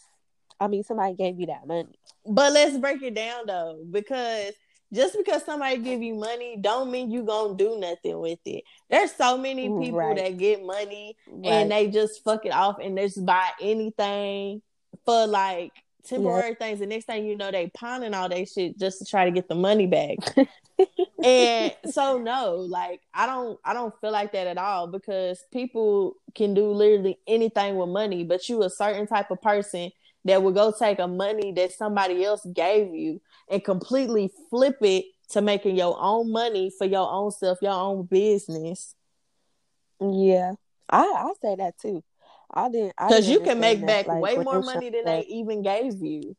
I 0.59 0.67
mean 0.67 0.83
somebody 0.83 1.15
gave 1.15 1.39
you 1.39 1.47
that 1.47 1.65
money. 1.65 1.95
But 2.25 2.53
let's 2.53 2.77
break 2.77 3.01
it 3.01 3.13
down 3.13 3.45
though, 3.47 3.83
because 3.89 4.53
just 4.93 5.17
because 5.17 5.43
somebody 5.43 5.77
give 5.77 6.01
you 6.01 6.13
money 6.13 6.57
don't 6.59 6.91
mean 6.91 7.09
you 7.09 7.23
gonna 7.23 7.55
do 7.55 7.77
nothing 7.79 8.19
with 8.19 8.39
it. 8.45 8.63
There's 8.89 9.11
so 9.11 9.37
many 9.37 9.67
people 9.67 9.99
right. 9.99 10.15
that 10.15 10.37
get 10.37 10.63
money 10.63 11.17
right. 11.27 11.51
and 11.51 11.71
they 11.71 11.87
just 11.87 12.23
fuck 12.23 12.45
it 12.45 12.53
off 12.53 12.77
and 12.81 12.97
they 12.97 13.07
just 13.07 13.25
buy 13.25 13.49
anything 13.59 14.61
for 15.05 15.25
like 15.25 15.71
temporary 16.05 16.49
yep. 16.49 16.59
things. 16.59 16.79
The 16.79 16.85
next 16.85 17.05
thing 17.05 17.25
you 17.25 17.35
know, 17.35 17.51
they 17.51 17.71
pawning 17.73 18.13
all 18.13 18.29
that 18.29 18.49
shit 18.49 18.77
just 18.77 18.99
to 18.99 19.05
try 19.05 19.25
to 19.25 19.31
get 19.31 19.47
the 19.47 19.55
money 19.55 19.87
back. 19.87 20.17
and 21.23 21.73
so 21.89 22.19
no, 22.19 22.55
like 22.55 23.01
I 23.13 23.25
don't 23.25 23.59
I 23.65 23.73
don't 23.73 23.99
feel 23.99 24.11
like 24.11 24.33
that 24.33 24.47
at 24.47 24.57
all 24.57 24.87
because 24.87 25.43
people 25.51 26.17
can 26.35 26.53
do 26.53 26.71
literally 26.71 27.17
anything 27.27 27.77
with 27.77 27.89
money, 27.89 28.23
but 28.23 28.47
you 28.47 28.63
a 28.63 28.69
certain 28.69 29.07
type 29.07 29.31
of 29.31 29.41
person 29.41 29.91
that 30.25 30.41
would 30.41 30.55
go 30.55 30.73
take 30.77 30.99
a 30.99 31.07
money 31.07 31.51
that 31.53 31.71
somebody 31.71 32.23
else 32.23 32.45
gave 32.53 32.93
you 32.93 33.21
and 33.49 33.63
completely 33.63 34.31
flip 34.49 34.77
it 34.81 35.05
to 35.29 35.41
making 35.41 35.75
your 35.75 35.97
own 35.99 36.31
money 36.31 36.71
for 36.77 36.85
your 36.85 37.09
own 37.09 37.31
self, 37.31 37.59
your 37.61 37.73
own 37.73 38.05
business. 38.05 38.95
Yeah. 39.99 40.53
I 40.89 41.01
I 41.01 41.33
say 41.41 41.55
that 41.55 41.77
too. 41.79 42.03
I 42.53 42.69
didn't 42.69 42.93
because 42.97 43.27
you 43.27 43.39
can 43.39 43.59
make 43.59 43.85
back 43.85 44.07
like, 44.07 44.21
way 44.21 44.37
more 44.37 44.61
money 44.61 44.89
than 44.89 45.05
they 45.05 45.25
even 45.27 45.63
gave 45.63 46.01
you. 46.01 46.35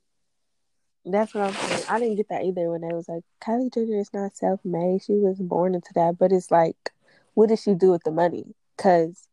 That's 1.04 1.34
what 1.34 1.44
I'm 1.44 1.54
saying. 1.54 1.84
I 1.88 1.98
didn't 1.98 2.16
get 2.16 2.28
that 2.30 2.44
either 2.44 2.70
when 2.70 2.80
they 2.80 2.94
was 2.94 3.08
like 3.08 3.24
Kylie 3.42 3.72
Jenner 3.72 3.98
is 3.98 4.12
not 4.14 4.36
self 4.36 4.60
made. 4.64 5.02
She 5.02 5.14
was 5.14 5.38
born 5.38 5.74
into 5.74 5.92
that, 5.94 6.16
but 6.18 6.32
it's 6.32 6.50
like, 6.50 6.92
what 7.34 7.48
did 7.48 7.58
she 7.58 7.74
do 7.74 7.90
with 7.90 8.04
the 8.04 8.10
money? 8.10 8.54
Because 8.76 9.28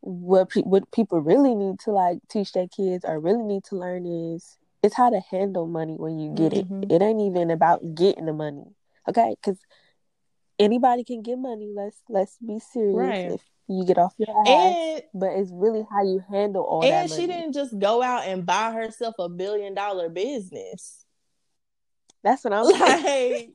what 0.00 0.50
pe- 0.50 0.62
what 0.62 0.90
people 0.92 1.20
really 1.20 1.54
need 1.54 1.78
to 1.80 1.90
like 1.90 2.18
teach 2.28 2.52
their 2.52 2.68
kids 2.68 3.04
or 3.04 3.20
really 3.20 3.42
need 3.42 3.64
to 3.64 3.76
learn 3.76 4.06
is 4.06 4.56
it's 4.82 4.94
how 4.94 5.10
to 5.10 5.20
handle 5.30 5.66
money 5.66 5.96
when 5.96 6.18
you 6.18 6.34
get 6.34 6.52
mm-hmm. 6.52 6.84
it. 6.84 6.92
It 6.92 7.02
ain't 7.02 7.20
even 7.20 7.50
about 7.50 7.94
getting 7.94 8.26
the 8.26 8.32
money, 8.32 8.64
okay? 9.08 9.34
Because 9.42 9.58
anybody 10.58 11.04
can 11.04 11.22
get 11.22 11.38
money. 11.38 11.70
Let's 11.74 11.98
let's 12.08 12.36
be 12.38 12.60
serious. 12.72 12.96
Right. 12.96 13.32
If 13.32 13.40
you 13.68 13.84
get 13.84 13.98
off 13.98 14.14
your 14.18 14.28
ass. 14.30 14.48
And, 14.48 15.02
but 15.14 15.30
it's 15.32 15.50
really 15.52 15.86
how 15.90 16.02
you 16.02 16.22
handle 16.28 16.62
all 16.62 16.82
and 16.82 16.92
that. 16.92 17.02
And 17.02 17.10
she 17.10 17.26
didn't 17.26 17.52
just 17.52 17.78
go 17.78 18.02
out 18.02 18.24
and 18.24 18.44
buy 18.44 18.72
herself 18.72 19.14
a 19.18 19.28
billion 19.28 19.74
dollar 19.74 20.08
business. 20.08 21.04
That's 22.22 22.44
what 22.44 22.52
I'm 22.52 22.64
like. 22.80 23.50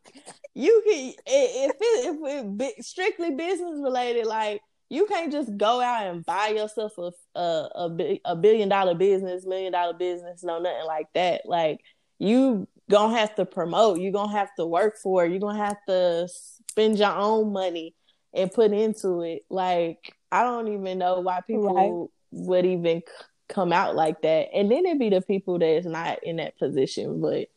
you 0.54 0.84
can 0.86 1.14
if 1.26 1.76
it 1.80 2.06
if 2.08 2.62
it 2.62 2.86
strictly 2.86 3.32
business 3.32 3.80
related, 3.82 4.26
like 4.26 4.62
you 4.90 5.06
can't 5.08 5.32
just 5.32 5.56
go 5.58 5.82
out 5.82 6.08
and 6.08 6.26
buy 6.26 6.50
yourself 6.50 6.98
a 6.98 7.12
a, 7.38 7.70
a, 7.76 8.22
a 8.26 8.36
billion 8.36 8.70
dollar 8.70 8.96
business, 8.96 9.46
million 9.46 9.72
dollar 9.72 9.94
business, 9.94 10.44
no 10.44 10.60
nothing 10.60 10.86
like 10.86 11.08
that. 11.14 11.42
Like 11.46 11.82
you 12.20 12.68
gonna 12.90 13.18
have 13.18 13.36
to 13.36 13.46
promote. 13.46 14.00
You're 14.00 14.12
gonna 14.12 14.32
have 14.32 14.54
to 14.56 14.66
work 14.66 14.98
for 15.02 15.26
it. 15.26 15.32
You're 15.32 15.40
gonna 15.40 15.64
have 15.64 15.78
to 15.88 16.28
spend 16.30 17.00
your 17.00 17.16
own 17.16 17.52
money 17.52 17.96
and 18.34 18.52
put 18.52 18.72
into 18.72 19.22
it. 19.22 19.44
Like 19.50 20.14
I 20.32 20.44
don't 20.44 20.68
even 20.68 21.00
know 21.00 21.20
why 21.20 21.42
people 21.42 21.74
right. 21.74 22.46
would 22.48 22.66
even 22.66 23.02
come 23.48 23.72
out 23.72 23.96
like 23.96 24.22
that. 24.22 24.50
And 24.54 24.72
then 24.72 24.86
it'd 24.86 25.00
be 25.00 25.10
the 25.10 25.22
people 25.22 25.60
that's 25.60 25.86
not 25.86 26.20
in 26.24 26.38
that 26.38 26.58
position, 26.58 27.22
but 27.22 27.48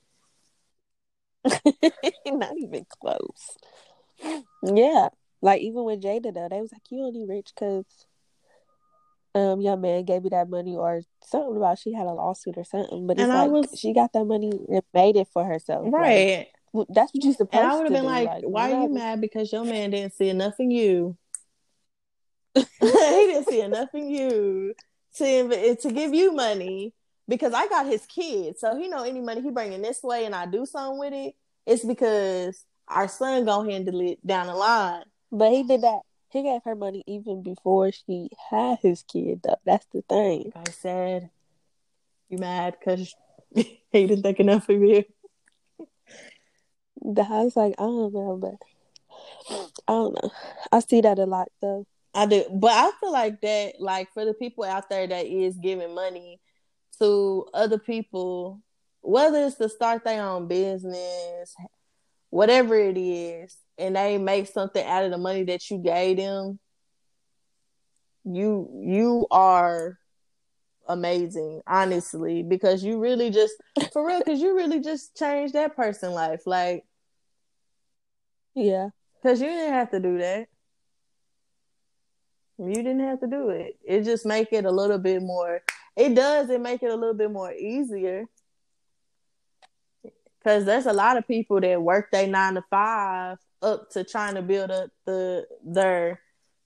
not 2.26 2.56
even 2.56 2.86
close. 3.00 3.56
Yeah, 4.62 5.08
like 5.40 5.60
even 5.62 5.84
with 5.84 6.02
Jada 6.02 6.34
though, 6.34 6.48
they 6.48 6.60
was 6.60 6.72
like, 6.72 6.82
"You 6.90 7.04
only 7.04 7.24
rich 7.24 7.50
because 7.54 7.84
um 9.34 9.60
young 9.60 9.80
man 9.80 10.04
gave 10.04 10.24
you 10.24 10.30
that 10.30 10.48
money 10.48 10.76
or 10.76 11.02
something 11.22 11.56
about 11.56 11.78
she 11.78 11.92
had 11.92 12.06
a 12.06 12.12
lawsuit 12.12 12.56
or 12.56 12.64
something." 12.64 13.06
But 13.06 13.18
it's 13.18 13.24
and 13.24 13.32
like 13.32 13.50
was... 13.50 13.78
she 13.78 13.92
got 13.92 14.12
that 14.12 14.24
money 14.24 14.50
and 14.68 14.82
made 14.92 15.16
it 15.16 15.28
for 15.32 15.44
herself, 15.44 15.86
right? 15.90 16.48
Like, 16.72 16.86
that's 16.90 17.12
what 17.14 17.24
you 17.24 17.32
supposed 17.32 17.54
and 17.54 17.66
I 17.66 17.76
would 17.76 17.84
have 17.84 17.92
been 17.92 18.04
like, 18.04 18.26
like, 18.26 18.42
why 18.44 18.72
are 18.72 18.82
you 18.82 18.92
mad? 18.92 19.20
Because 19.20 19.52
your 19.52 19.64
man 19.64 19.90
didn't 19.90 20.14
see 20.14 20.28
enough 20.28 20.54
in 20.58 20.70
you. 20.70 21.16
he 22.54 22.64
didn't 22.80 23.48
see 23.48 23.60
enough 23.60 23.88
in 23.94 24.10
you 24.10 24.74
to 25.16 25.76
to 25.76 25.92
give 25.92 26.14
you 26.14 26.32
money 26.32 26.92
because 27.28 27.52
I 27.52 27.68
got 27.68 27.86
his 27.86 28.06
kids. 28.06 28.60
So 28.60 28.76
he 28.76 28.88
know 28.88 29.04
any 29.04 29.20
money 29.20 29.42
he 29.42 29.50
bringing 29.50 29.82
this 29.82 30.02
way 30.02 30.24
and 30.24 30.34
I 30.34 30.46
do 30.46 30.66
something 30.66 30.98
with 30.98 31.12
it, 31.12 31.34
it's 31.66 31.84
because 31.84 32.64
our 32.88 33.08
son 33.08 33.44
gonna 33.44 33.70
handle 33.70 34.00
it 34.00 34.26
down 34.26 34.46
the 34.46 34.54
line. 34.54 35.04
But 35.30 35.52
he 35.52 35.62
did 35.62 35.82
that. 35.82 36.00
He 36.30 36.42
gave 36.42 36.62
her 36.64 36.74
money 36.74 37.02
even 37.06 37.42
before 37.42 37.90
she 37.92 38.28
had 38.50 38.78
his 38.80 39.02
kid. 39.02 39.40
Though 39.42 39.56
that's 39.64 39.86
the 39.92 40.02
thing. 40.02 40.52
I 40.54 40.70
said, 40.70 41.30
"You 42.28 42.38
mad 42.38 42.76
because 42.78 43.14
he 43.54 43.66
didn't 43.92 44.22
think 44.22 44.40
enough 44.40 44.68
of 44.68 44.80
you?" 44.80 45.04
The 47.00 47.24
house, 47.24 47.56
like 47.56 47.74
I 47.78 47.84
don't 47.84 48.12
know, 48.12 48.36
but 48.36 49.64
I 49.88 49.92
don't 49.92 50.14
know. 50.14 50.30
I 50.72 50.80
see 50.80 51.00
that 51.00 51.18
a 51.18 51.26
lot 51.26 51.48
though. 51.60 51.86
I 52.14 52.26
do, 52.26 52.44
but 52.52 52.72
I 52.72 52.90
feel 52.98 53.12
like 53.12 53.40
that, 53.42 53.74
like 53.78 54.12
for 54.12 54.24
the 54.24 54.34
people 54.34 54.64
out 54.64 54.88
there 54.88 55.06
that 55.06 55.26
is 55.26 55.56
giving 55.58 55.94
money 55.94 56.40
to 56.98 57.46
other 57.54 57.78
people, 57.78 58.60
whether 59.02 59.44
it's 59.44 59.56
to 59.56 59.68
start 59.68 60.04
their 60.04 60.22
own 60.22 60.48
business, 60.48 61.54
whatever 62.30 62.76
it 62.76 62.98
is, 62.98 63.56
and 63.78 63.96
they 63.96 64.18
make 64.18 64.46
something 64.48 64.84
out 64.84 65.04
of 65.04 65.10
the 65.10 65.18
money 65.18 65.44
that 65.44 65.70
you 65.70 65.78
gave 65.78 66.16
them, 66.16 66.58
you 68.24 68.68
you 68.82 69.26
are 69.30 69.98
amazing, 70.88 71.62
honestly, 71.66 72.42
because 72.42 72.82
you 72.82 72.98
really 72.98 73.30
just 73.30 73.54
for 73.92 74.06
real, 74.06 74.18
because 74.18 74.40
you 74.40 74.56
really 74.56 74.80
just 74.80 75.16
changed 75.16 75.54
that 75.54 75.76
person' 75.76 76.12
life. 76.12 76.42
Like 76.46 76.84
yeah. 78.54 78.88
Because 79.22 79.40
you 79.40 79.46
didn't 79.46 79.74
have 79.74 79.90
to 79.90 80.00
do 80.00 80.18
that. 80.18 80.48
You 82.58 82.74
didn't 82.74 83.00
have 83.00 83.20
to 83.20 83.26
do 83.26 83.50
it. 83.50 83.78
It 83.84 84.02
just 84.02 84.26
make 84.26 84.52
it 84.52 84.64
a 84.64 84.70
little 84.70 84.98
bit 84.98 85.22
more. 85.22 85.62
It 85.96 86.14
does. 86.14 86.50
It 86.50 86.60
make 86.60 86.82
it 86.82 86.90
a 86.90 86.96
little 86.96 87.14
bit 87.14 87.30
more 87.30 87.52
easier. 87.52 88.24
Because 90.38 90.64
there's 90.64 90.86
a 90.86 90.92
lot 90.92 91.16
of 91.16 91.26
people 91.26 91.60
that 91.60 91.80
work 91.80 92.10
their 92.10 92.26
nine 92.26 92.54
to 92.54 92.64
five 92.70 93.38
up 93.62 93.90
to 93.90 94.04
trying 94.04 94.34
to 94.34 94.42
build 94.42 94.70
up 94.70 94.90
the 95.06 95.46
their 95.64 96.20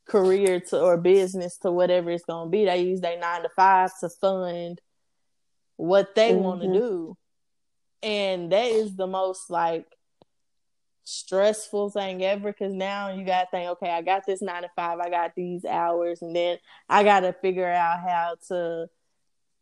career 0.07 0.61
to 0.61 0.81
or 0.81 0.97
business 0.97 1.59
to 1.59 1.71
whatever 1.71 2.11
it's 2.11 2.25
gonna 2.25 2.51
be. 2.51 2.65
They 2.65 2.83
use 2.83 3.01
their 3.01 3.19
nine 3.19 3.43
to 3.43 3.49
five 3.51 3.91
to 4.01 4.09
fund 4.09 4.81
what 5.77 6.15
they 6.15 6.33
mm-hmm. 6.33 6.43
want 6.43 6.63
to 6.63 6.73
do, 6.73 7.17
and 8.03 8.53
that 8.53 8.67
is 8.67 8.97
the 8.97 9.07
most 9.07 9.51
like 9.51 9.87
stressful 11.05 11.91
thing 11.91 12.23
ever 12.23 12.53
because 12.53 12.73
now 12.73 13.13
you 13.13 13.25
got 13.25 13.43
to 13.43 13.49
think, 13.51 13.71
okay, 13.71 13.91
I 13.91 14.03
got 14.03 14.25
this 14.27 14.43
nine 14.43 14.63
to 14.63 14.71
five, 14.77 14.99
I 15.01 15.11
got 15.11 15.35
these 15.35 15.65
hours, 15.65 16.23
and 16.23 16.35
then 16.35 16.59
I 16.89 17.05
got 17.05 17.21
to 17.21 17.33
figure 17.33 17.69
out 17.69 18.01
how 18.01 18.37
to 18.49 18.87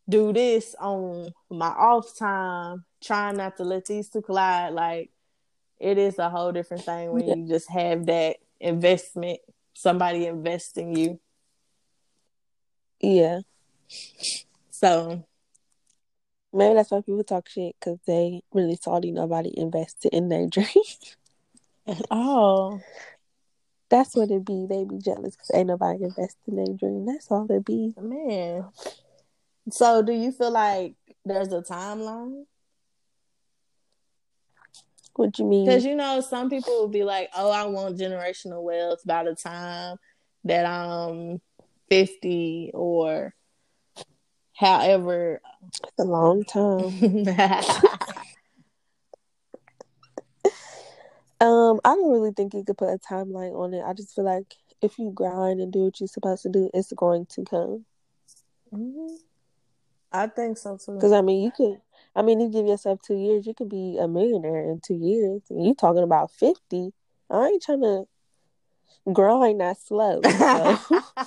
do 0.08 0.32
this 0.32 0.74
on 0.78 1.32
my 1.50 1.68
off 1.68 2.16
time, 2.18 2.84
trying 3.02 3.36
not 3.36 3.56
to 3.56 3.64
let 3.64 3.86
these 3.86 4.08
two 4.08 4.22
collide. 4.22 4.72
Like, 4.72 5.10
it 5.80 5.98
is 5.98 6.18
a 6.18 6.28
whole 6.28 6.52
different 6.52 6.84
thing 6.84 7.10
when 7.10 7.26
yeah. 7.26 7.34
you 7.34 7.48
just 7.48 7.68
have 7.70 8.06
that 8.06 8.36
investment, 8.60 9.40
somebody 9.74 10.26
investing 10.26 10.94
you. 10.94 11.18
Yeah. 13.00 13.40
So 14.70 15.24
maybe 16.52 16.74
that's 16.74 16.90
why 16.90 17.00
people 17.00 17.24
talk 17.24 17.48
shit 17.48 17.74
because 17.80 17.98
they 18.06 18.42
really 18.52 18.76
salty 18.76 19.10
nobody 19.10 19.52
invested 19.56 20.12
in 20.12 20.28
their 20.28 20.46
dream. 20.48 20.66
Oh. 22.10 22.80
That's 23.88 24.14
what 24.14 24.30
it 24.30 24.44
be. 24.44 24.66
They 24.68 24.84
be 24.84 24.98
jealous 24.98 25.34
because 25.34 25.50
ain't 25.52 25.66
nobody 25.66 26.04
invest 26.04 26.36
in 26.46 26.56
their 26.56 26.74
dream. 26.74 27.06
That's 27.06 27.28
all 27.30 27.50
it 27.50 27.64
be. 27.64 27.92
Man. 28.00 28.66
So 29.72 30.02
do 30.02 30.12
you 30.12 30.30
feel 30.30 30.52
like 30.52 30.94
there's 31.24 31.52
a 31.52 31.60
timeline? 31.60 32.44
What 35.14 35.38
you 35.38 35.44
mean? 35.44 35.66
Because 35.66 35.84
you 35.84 35.94
know, 35.94 36.20
some 36.20 36.48
people 36.48 36.72
will 36.72 36.88
be 36.88 37.04
like, 37.04 37.30
"Oh, 37.36 37.50
I 37.50 37.64
want 37.66 37.98
generational 37.98 38.62
wealth 38.62 39.00
by 39.04 39.24
the 39.24 39.34
time 39.34 39.96
that 40.44 40.64
I'm 40.64 41.40
50 41.88 42.70
or 42.74 43.34
however." 44.54 45.40
It's 45.68 45.80
a 45.98 46.04
long 46.04 46.44
time. 46.44 46.84
um, 51.40 51.80
I 51.84 51.94
don't 51.94 52.12
really 52.12 52.32
think 52.32 52.54
you 52.54 52.64
could 52.64 52.78
put 52.78 52.94
a 52.94 52.98
timeline 52.98 53.54
on 53.54 53.74
it. 53.74 53.82
I 53.84 53.92
just 53.92 54.14
feel 54.14 54.24
like 54.24 54.54
if 54.80 54.98
you 54.98 55.10
grind 55.12 55.60
and 55.60 55.72
do 55.72 55.80
what 55.80 56.00
you're 56.00 56.06
supposed 56.06 56.42
to 56.42 56.48
do, 56.48 56.70
it's 56.72 56.92
going 56.92 57.26
to 57.26 57.44
come. 57.44 57.84
mm-hmm. 58.72 59.16
I 60.12 60.26
think 60.26 60.58
so 60.58 60.76
too. 60.76 60.94
Because 60.94 61.12
I 61.12 61.20
mean, 61.20 61.42
you 61.42 61.50
could. 61.50 61.80
I 62.20 62.22
mean, 62.22 62.38
you 62.38 62.50
give 62.50 62.66
yourself 62.66 63.00
two 63.00 63.16
years, 63.16 63.46
you 63.46 63.54
could 63.54 63.70
be 63.70 63.96
a 63.98 64.06
millionaire 64.06 64.60
in 64.70 64.78
two 64.84 64.92
years. 64.92 65.40
And 65.48 65.64
you 65.64 65.74
talking 65.74 66.02
about 66.02 66.30
fifty? 66.30 66.92
I 67.30 67.46
ain't 67.46 67.62
trying 67.62 67.80
to 67.80 68.04
grind 69.10 69.62
that 69.62 69.80
slow. 69.80 70.20
So. 70.30 70.78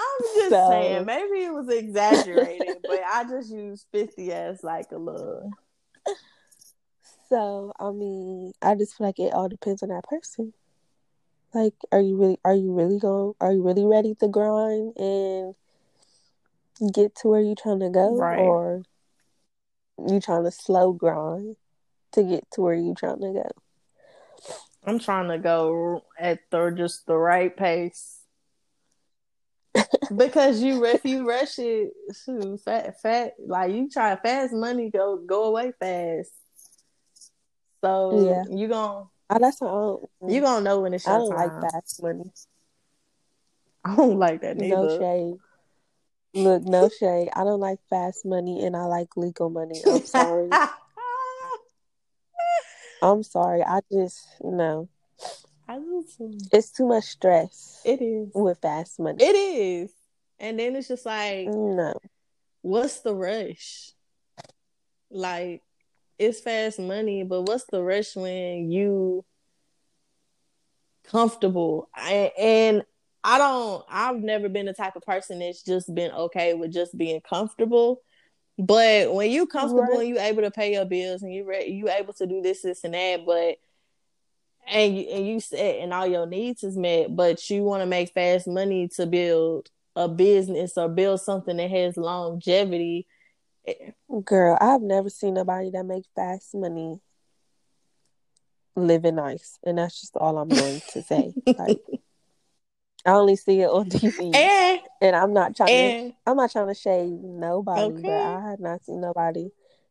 I'm 0.00 0.20
just 0.36 0.50
So- 0.50 0.70
saying, 0.70 1.04
maybe 1.04 1.44
it 1.44 1.52
was 1.52 1.68
exaggerated, 1.68 2.78
but 2.82 3.00
I 3.04 3.24
just 3.24 3.50
use 3.50 3.84
50 3.92 4.32
as 4.32 4.62
like 4.62 4.90
a 4.92 4.96
little. 4.96 5.50
So 7.28 7.72
I 7.78 7.90
mean, 7.90 8.52
I 8.62 8.74
just 8.74 8.96
feel 8.96 9.06
like 9.08 9.18
it 9.18 9.34
all 9.34 9.48
depends 9.50 9.82
on 9.82 9.90
that 9.90 10.04
person. 10.04 10.54
Like, 11.52 11.74
are 11.92 12.00
you 12.00 12.16
really 12.16 12.38
are 12.44 12.54
you 12.54 12.72
really 12.72 12.98
going 12.98 13.34
are 13.40 13.52
you 13.52 13.62
really 13.62 13.84
ready 13.84 14.14
to 14.14 14.28
grind 14.28 14.96
and 14.96 15.54
get 16.94 17.14
to 17.16 17.28
where 17.28 17.40
you're 17.40 17.54
trying 17.54 17.80
to 17.80 17.90
go? 17.90 18.16
Right. 18.16 18.38
Or 18.38 18.82
you 20.06 20.20
trying 20.20 20.44
to 20.44 20.50
slow 20.50 20.92
grind 20.92 21.56
to 22.12 22.22
get 22.22 22.50
to 22.52 22.60
where 22.62 22.74
you're 22.74 22.94
trying 22.94 23.20
to 23.20 23.32
go? 23.32 23.50
I'm 24.84 24.98
trying 24.98 25.28
to 25.28 25.38
go 25.38 26.02
at 26.18 26.40
the 26.50 26.70
just 26.70 27.06
the 27.06 27.16
right 27.16 27.54
pace. 27.54 28.20
because 30.16 30.62
you 30.62 30.84
if 30.84 31.04
you 31.04 31.28
rush 31.28 31.58
it, 31.58 31.90
shoot, 32.24 32.60
fat 32.60 33.00
fat 33.00 33.34
like 33.44 33.72
you 33.72 33.88
try 33.90 34.16
fast 34.16 34.52
money 34.52 34.90
go 34.90 35.18
go 35.18 35.44
away 35.44 35.72
fast. 35.78 36.32
So 37.84 38.24
Yeah. 38.24 38.44
you 38.48 38.68
gon' 38.68 39.08
Oh, 39.30 39.38
that's 39.38 39.60
I 39.60 39.66
don't, 39.66 40.10
mm, 40.22 40.34
you 40.34 40.40
gonna 40.40 40.62
know 40.64 40.80
when 40.80 40.94
it's 40.94 41.06
your 41.06 41.16
I 41.16 41.18
don't 41.18 41.28
time. 41.28 41.62
like 41.62 41.72
fast 41.72 42.02
money. 42.02 42.32
I 43.84 43.94
don't 43.94 44.18
like 44.18 44.40
that 44.40 44.56
neither. 44.56 44.76
No 44.76 44.98
shade. 44.98 45.36
Look, 46.38 46.62
no 46.64 46.88
shade. 47.00 47.28
I 47.34 47.44
don't 47.44 47.60
like 47.60 47.80
fast 47.90 48.24
money 48.24 48.64
and 48.64 48.76
I 48.76 48.84
like 48.84 49.16
legal 49.16 49.50
money. 49.50 49.82
I'm 49.86 50.00
sorry. 50.04 50.50
I'm 53.02 53.22
sorry. 53.22 53.62
I 53.62 53.80
just 53.92 54.26
no. 54.42 54.88
I 55.68 55.78
just, 55.78 56.20
It's 56.52 56.70
too 56.70 56.86
much 56.86 57.04
stress 57.04 57.82
it 57.84 58.00
is. 58.00 58.30
with 58.34 58.58
fast 58.60 58.98
money. 58.98 59.22
It 59.22 59.34
is. 59.36 59.92
And 60.38 60.58
then 60.58 60.76
it's 60.76 60.88
just 60.88 61.04
like, 61.04 61.48
No. 61.48 61.94
what's 62.62 63.00
the 63.00 63.14
rush? 63.14 63.92
Like, 65.10 65.62
it's 66.18 66.40
fast 66.40 66.78
money, 66.78 67.22
but 67.24 67.42
what's 67.42 67.64
the 67.64 67.82
rush 67.82 68.16
when 68.16 68.70
you 68.70 69.24
comfortable? 71.04 71.88
I, 71.94 72.32
and 72.38 72.82
I 73.24 73.38
don't, 73.38 73.84
I've 73.90 74.16
never 74.22 74.48
been 74.48 74.66
the 74.66 74.72
type 74.72 74.96
of 74.96 75.02
person 75.02 75.40
that's 75.40 75.62
just 75.62 75.92
been 75.94 76.12
okay 76.12 76.54
with 76.54 76.72
just 76.72 76.96
being 76.96 77.20
comfortable. 77.20 78.00
But 78.58 79.14
when 79.14 79.30
you 79.30 79.46
comfortable 79.46 79.82
Right. 79.82 80.00
and 80.00 80.08
you 80.08 80.18
able 80.18 80.42
to 80.42 80.50
pay 80.50 80.72
your 80.72 80.84
bills 80.84 81.22
and 81.22 81.32
you 81.32 81.44
re- 81.44 81.68
you 81.68 81.88
able 81.88 82.12
to 82.14 82.26
do 82.26 82.42
this, 82.42 82.62
this, 82.62 82.84
and 82.84 82.94
that, 82.94 83.24
but 83.26 83.56
and 84.66 84.96
you 84.96 85.04
and 85.10 85.26
you 85.26 85.40
set 85.40 85.76
and 85.76 85.94
all 85.94 86.06
your 86.06 86.26
needs 86.26 86.62
is 86.64 86.76
met, 86.76 87.14
but 87.14 87.48
you 87.50 87.62
want 87.62 87.82
to 87.82 87.86
make 87.86 88.12
fast 88.12 88.46
money 88.48 88.88
to 88.96 89.06
build 89.06 89.68
a 89.96 90.08
business 90.08 90.76
or 90.76 90.88
build 90.88 91.20
something 91.20 91.56
that 91.56 91.70
has 91.70 91.96
longevity. 91.96 93.06
Eh. 93.66 93.90
Girl, 94.24 94.58
I've 94.60 94.82
never 94.82 95.08
seen 95.10 95.34
nobody 95.34 95.70
that 95.70 95.84
make 95.84 96.04
fast 96.14 96.54
money 96.54 97.00
living 98.76 99.16
nice. 99.16 99.58
And 99.64 99.78
that's 99.78 100.00
just 100.00 100.16
all 100.16 100.38
I'm 100.38 100.48
going 100.48 100.80
to 100.92 101.02
say. 101.02 101.32
Like 101.58 101.80
I 103.08 103.12
only 103.12 103.36
see 103.36 103.60
it 103.60 103.70
on 103.70 103.88
TV. 103.90 104.34
And 104.34 104.80
And 105.00 105.16
I'm 105.16 105.32
not 105.32 105.56
trying 105.56 105.68
to 105.68 105.74
and 105.74 106.12
I'm 106.26 106.36
not 106.36 106.52
trying 106.52 106.68
to 106.68 106.74
shade 106.74 107.10
nobody, 107.22 108.02
but 108.02 108.12
I 108.12 108.50
have 108.50 108.60
not 108.60 108.84
seen 108.84 109.00
nobody 109.00 109.48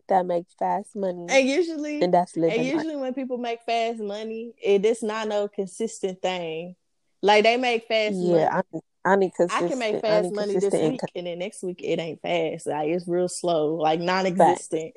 that 0.08 0.26
makes 0.26 0.54
fast 0.54 0.96
money 0.96 1.26
and 1.30 1.50
usually 1.50 2.02
and 2.02 2.14
that's 2.14 2.38
living 2.38 2.62
nice. 2.62 2.74
usually 2.74 2.96
when 2.96 3.14
people 3.14 3.38
make 3.38 3.62
fast 3.62 4.00
money, 4.00 4.54
it 4.62 4.86
is 4.86 5.04
not 5.04 5.28
no 5.28 5.48
consistent 5.48 6.22
thing. 6.22 6.76
Like 7.22 7.44
they 7.44 7.58
make 7.58 7.88
fast 7.88 8.16
money. 8.18 8.44
Yeah, 8.44 8.50
I 8.54 8.62
need, 8.72 8.84
I 9.04 9.16
need 9.16 9.32
I 9.50 9.68
can 9.68 9.80
make 9.80 10.00
fast 10.00 10.32
money 10.32 10.54
this 10.54 10.74
week, 10.74 10.82
income. 10.82 11.10
and 11.16 11.28
then 11.28 11.40
next 11.40 11.64
week 11.64 11.82
it 11.84 12.00
ain't 12.00 12.22
fast. 12.22 12.68
Like 12.68 12.90
it's 12.90 13.08
real 13.08 13.28
slow, 13.28 13.76
like 13.76 14.00
non-existent. 14.00 14.94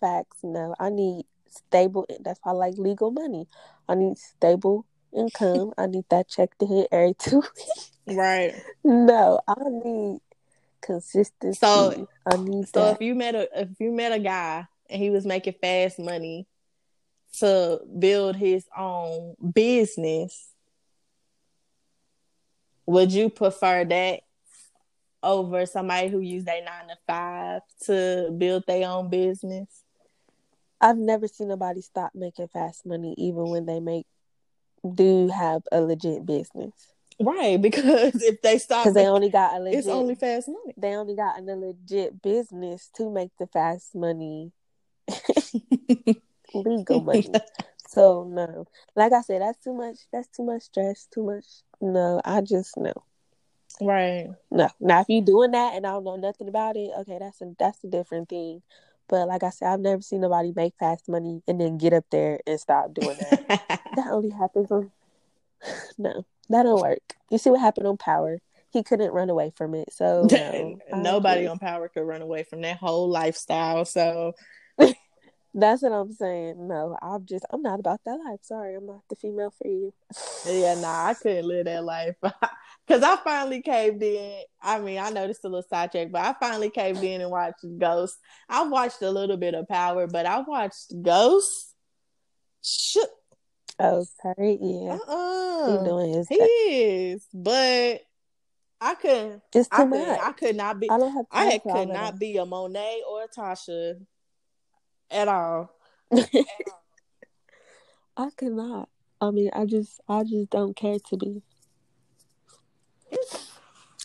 Facts. 0.00 0.38
No, 0.42 0.74
I 0.80 0.90
need 0.90 1.24
stable. 1.48 2.06
That's 2.20 2.40
why 2.42 2.52
I 2.52 2.54
like 2.56 2.74
legal 2.76 3.12
money. 3.12 3.46
I 3.88 3.94
need 3.94 4.18
stable 4.18 4.84
income. 5.16 5.72
I 5.78 5.86
need 5.86 6.04
that 6.10 6.28
check 6.28 6.56
to 6.58 6.66
hit 6.66 6.88
every 6.92 7.14
two 7.14 7.40
weeks. 7.56 7.92
Right. 8.06 8.54
No, 8.84 9.40
I 9.46 9.54
need 9.68 10.20
consistency. 10.80 11.58
So- 11.58 12.08
I 12.26 12.36
need 12.36 12.68
So 12.68 12.80
that. 12.84 12.94
if 12.96 13.00
you 13.00 13.14
met 13.14 13.34
a 13.34 13.48
if 13.62 13.68
you 13.80 13.90
met 13.92 14.12
a 14.12 14.18
guy 14.20 14.66
and 14.88 15.02
he 15.02 15.10
was 15.10 15.26
making 15.26 15.54
fast 15.60 15.98
money 15.98 16.46
to 17.38 17.80
build 17.98 18.36
his 18.36 18.64
own 18.76 19.34
business, 19.54 20.50
would 22.86 23.12
you 23.12 23.28
prefer 23.28 23.84
that 23.84 24.20
over 25.22 25.66
somebody 25.66 26.08
who 26.08 26.18
used 26.20 26.46
their 26.46 26.62
nine 26.64 26.88
to 26.88 26.96
five 27.06 27.62
to 27.86 28.32
build 28.36 28.64
their 28.66 28.88
own 28.88 29.08
business? 29.08 29.68
I've 30.80 30.98
never 30.98 31.28
seen 31.28 31.48
nobody 31.48 31.80
stop 31.80 32.12
making 32.14 32.48
fast 32.48 32.84
money, 32.84 33.14
even 33.16 33.48
when 33.50 33.66
they 33.66 33.78
make 33.80 34.06
do 34.94 35.28
have 35.28 35.62
a 35.70 35.80
legit 35.80 36.26
business, 36.26 36.72
Right, 37.20 37.60
because 37.60 38.22
if 38.22 38.42
they 38.42 38.58
stop, 38.58 38.84
because 38.84 38.94
they 38.94 39.06
only 39.06 39.30
got 39.30 39.54
a 39.54 39.58
legit. 39.58 39.78
it's 39.80 39.88
only 39.88 40.14
fast 40.14 40.48
money. 40.48 40.74
they 40.76 40.94
only 40.94 41.14
got 41.14 41.38
a 41.38 41.42
legit 41.42 42.20
business 42.22 42.90
to 42.96 43.10
make 43.10 43.30
the 43.38 43.46
fast 43.46 43.94
money 43.94 44.52
legal 46.54 47.00
money. 47.00 47.32
So 47.88 48.24
no, 48.24 48.66
like 48.96 49.12
I 49.12 49.20
said, 49.20 49.42
that's 49.42 49.62
too 49.62 49.74
much. 49.74 49.98
That's 50.12 50.28
too 50.28 50.44
much 50.44 50.62
stress. 50.62 51.06
Too 51.12 51.24
much. 51.24 51.44
No, 51.80 52.20
I 52.24 52.40
just 52.40 52.76
no, 52.76 52.92
right. 53.80 54.30
no. 54.50 54.68
Now 54.80 55.00
if 55.00 55.06
you're 55.08 55.24
doing 55.24 55.50
that 55.50 55.74
and 55.74 55.86
I 55.86 55.90
don't 55.90 56.04
know 56.04 56.16
nothing 56.16 56.48
about 56.48 56.76
it, 56.76 56.90
okay, 57.00 57.18
that's 57.18 57.40
a 57.42 57.52
that's 57.58 57.84
a 57.84 57.88
different 57.88 58.28
thing. 58.28 58.62
But 59.12 59.28
like 59.28 59.42
I 59.42 59.50
said, 59.50 59.68
I've 59.68 59.80
never 59.80 60.00
seen 60.00 60.22
nobody 60.22 60.54
make 60.56 60.72
fast 60.78 61.06
money 61.06 61.42
and 61.46 61.60
then 61.60 61.76
get 61.76 61.92
up 61.92 62.06
there 62.10 62.40
and 62.46 62.58
stop 62.58 62.94
doing 62.94 63.18
that. 63.18 63.42
that 63.96 64.06
only 64.10 64.30
happens 64.30 64.72
on. 64.72 64.90
No, 65.98 66.24
that 66.48 66.62
don't 66.62 66.80
work. 66.80 67.14
You 67.30 67.36
see 67.36 67.50
what 67.50 67.60
happened 67.60 67.86
on 67.86 67.98
Power? 67.98 68.38
He 68.70 68.82
couldn't 68.82 69.12
run 69.12 69.28
away 69.28 69.52
from 69.54 69.74
it. 69.74 69.92
So 69.92 70.26
no, 70.32 70.78
Nobody 70.94 71.46
on 71.46 71.58
power 71.58 71.88
could 71.88 72.04
run 72.04 72.22
away 72.22 72.42
from 72.42 72.62
that 72.62 72.78
whole 72.78 73.10
lifestyle. 73.10 73.84
So 73.84 74.32
That's 75.54 75.82
what 75.82 75.92
I'm 75.92 76.12
saying. 76.12 76.66
No, 76.66 76.96
I'm 77.02 77.26
just 77.26 77.44
I'm 77.50 77.60
not 77.62 77.78
about 77.80 78.00
that 78.06 78.18
life. 78.24 78.40
Sorry, 78.42 78.74
I'm 78.74 78.86
not 78.86 79.02
the 79.10 79.16
female 79.16 79.50
for 79.50 79.68
you. 79.68 79.92
Yeah, 80.46 80.74
nah, 80.80 81.06
I 81.08 81.14
couldn't 81.14 81.46
live 81.46 81.66
that 81.66 81.84
life. 81.84 82.14
Cause 82.88 83.02
I 83.02 83.16
finally 83.22 83.60
caved 83.62 84.02
in. 84.02 84.40
I 84.62 84.80
mean, 84.80 84.98
I 84.98 85.10
know 85.10 85.26
this 85.26 85.38
is 85.38 85.44
a 85.44 85.48
little 85.48 85.66
sidetrack, 85.68 86.10
but 86.10 86.22
I 86.24 86.34
finally 86.40 86.70
caved 86.70 87.02
in 87.04 87.20
and 87.20 87.30
watched 87.30 87.64
Ghost. 87.78 88.16
I 88.48 88.62
watched 88.64 89.02
a 89.02 89.10
little 89.10 89.36
bit 89.36 89.54
of 89.54 89.68
Power, 89.68 90.06
but 90.06 90.24
I 90.26 90.40
watched 90.40 90.92
Ghost. 91.02 91.74
Shit. 92.62 93.08
Okay, 93.80 94.58
yeah. 94.60 94.98
Uh-uh. 95.06 95.78
He 95.78 95.84
doing 95.88 96.12
his 96.14 96.28
He 96.28 96.36
thing. 96.38 96.48
is, 96.70 97.26
but 97.34 98.00
I 98.80 98.94
couldn't. 98.94 99.42
It's 99.54 99.68
too 99.68 99.76
I 99.82 99.84
much. 99.84 99.98
could. 100.06 100.18
I 100.20 100.32
could 100.32 100.56
not 100.56 100.80
be. 100.80 100.90
I 100.90 100.98
don't 100.98 101.12
have 101.12 101.26
I 101.30 101.44
had- 101.44 101.62
could 101.62 101.88
not 101.88 102.18
be 102.18 102.36
a 102.36 102.46
Monet 102.46 103.02
or 103.08 103.24
a 103.24 103.28
Tasha 103.28 103.94
at 105.12 105.28
all. 105.28 105.70
I 108.16 108.28
cannot. 108.36 108.88
I 109.20 109.30
mean, 109.30 109.50
I 109.52 109.66
just 109.66 110.00
I 110.08 110.24
just 110.24 110.50
don't 110.50 110.74
care 110.76 110.98
to 111.10 111.16
be. 111.16 111.42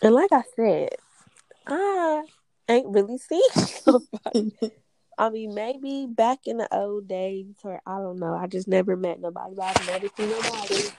And 0.02 0.14
like 0.14 0.32
I 0.32 0.44
said, 0.56 0.90
I 1.66 2.24
ain't 2.70 2.88
really 2.88 3.18
seen 3.30 3.42
nobody. 3.86 4.52
I 5.18 5.30
mean, 5.30 5.56
maybe 5.56 6.06
back 6.08 6.40
in 6.46 6.58
the 6.58 6.68
old 6.72 7.08
days, 7.08 7.56
or 7.64 7.82
I 7.86 7.98
don't 7.98 8.20
know. 8.20 8.36
I 8.36 8.46
just 8.46 8.68
never 8.68 8.96
met 8.96 9.20
nobody. 9.20 9.56
But 9.56 9.80
I've 9.80 9.88
never 9.88 10.08
seen 10.16 10.30
nobody 10.30 10.90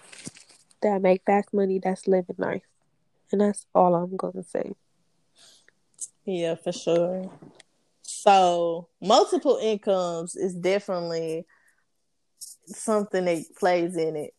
that 0.83 1.01
make 1.03 1.23
fast 1.25 1.55
money 1.55 1.79
that's 1.79 2.09
living 2.09 2.37
nice, 2.39 2.63
and 3.31 3.41
that's 3.41 3.67
all 3.75 3.95
I'm 3.95 4.17
gonna 4.17 4.43
say. 4.43 4.75
Yeah, 6.25 6.57
for 6.57 6.73
sure. 6.73 7.31
So 8.11 8.89
multiple 9.03 9.59
incomes 9.61 10.35
is 10.35 10.55
definitely 10.55 11.45
something 12.39 13.27
that 13.27 13.45
plays 13.61 13.99
in 13.99 14.17
it. 14.17 14.33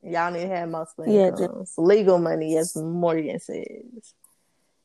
Y'all 0.00 0.30
need 0.30 0.42
to 0.42 0.48
have 0.48 0.68
multiple 0.68 1.06
Yeah, 1.12 1.26
incomes. 1.26 1.74
Legal 1.76 2.18
money, 2.18 2.56
as 2.56 2.76
Morgan 2.76 3.40
says. 3.40 4.14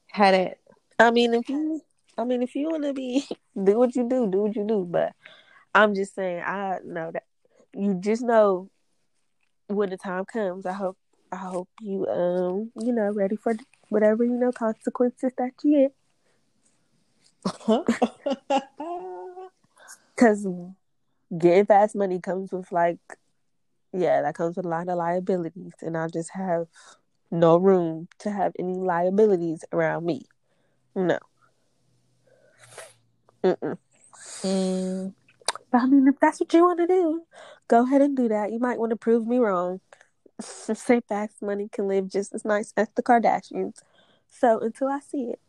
Had 0.07 0.33
it. 0.33 0.59
I 0.97 1.11
mean, 1.11 1.35
if 1.35 1.47
you, 1.49 1.81
I 2.17 2.23
mean, 2.23 2.41
if 2.41 2.55
you 2.55 2.71
want 2.71 2.83
to 2.85 2.93
be, 2.93 3.27
do 3.63 3.77
what 3.77 3.95
you 3.95 4.09
do, 4.09 4.27
do 4.27 4.41
what 4.41 4.55
you 4.55 4.65
do. 4.65 4.87
But 4.89 5.13
I'm 5.75 5.93
just 5.93 6.15
saying, 6.15 6.41
I 6.43 6.79
know 6.83 7.11
that 7.11 7.25
you 7.75 7.93
just 7.93 8.23
know 8.23 8.71
when 9.67 9.91
the 9.91 9.97
time 9.97 10.25
comes. 10.25 10.65
I 10.65 10.73
hope, 10.73 10.97
I 11.31 11.35
hope 11.35 11.69
you, 11.79 12.07
um, 12.07 12.71
you 12.83 12.91
know, 12.91 13.11
ready 13.11 13.35
for 13.35 13.53
whatever 13.89 14.23
you 14.23 14.33
know 14.35 14.51
consequences 14.51 15.31
that 15.37 15.51
you 15.63 15.83
get. 15.83 15.95
Because 20.15 20.47
getting 21.37 21.65
fast 21.65 21.95
money 21.95 22.19
comes 22.21 22.51
with 22.51 22.71
like, 22.71 22.99
yeah, 23.93 24.21
that 24.21 24.35
comes 24.35 24.55
with 24.55 24.65
a 24.65 24.69
lot 24.69 24.87
of 24.87 24.97
liabilities, 24.97 25.73
and 25.81 25.97
I 25.97 26.07
just 26.07 26.31
have 26.31 26.67
no 27.31 27.57
room 27.57 28.07
to 28.19 28.31
have 28.31 28.53
any 28.57 28.75
liabilities 28.75 29.65
around 29.73 30.05
me. 30.05 30.23
No. 30.95 31.19
Mm-mm. 33.43 33.77
Mm, 34.43 35.13
But 35.71 35.81
I 35.81 35.85
mean, 35.85 36.07
if 36.07 36.19
that's 36.19 36.39
what 36.39 36.53
you 36.53 36.63
want 36.63 36.79
to 36.79 36.87
do, 36.87 37.23
go 37.67 37.83
ahead 37.83 38.01
and 38.01 38.15
do 38.15 38.27
that. 38.29 38.51
You 38.51 38.59
might 38.59 38.79
want 38.79 38.91
to 38.91 38.95
prove 38.95 39.27
me 39.27 39.37
wrong. 39.37 39.81
Say 40.41 41.01
fast 41.07 41.41
money 41.41 41.69
can 41.71 41.87
live 41.87 42.09
just 42.09 42.33
as 42.33 42.45
nice 42.45 42.73
as 42.77 42.87
the 42.95 43.03
Kardashians. 43.03 43.79
So 44.29 44.59
until 44.59 44.87
I 44.87 44.99
see 44.99 45.23
it, 45.25 45.39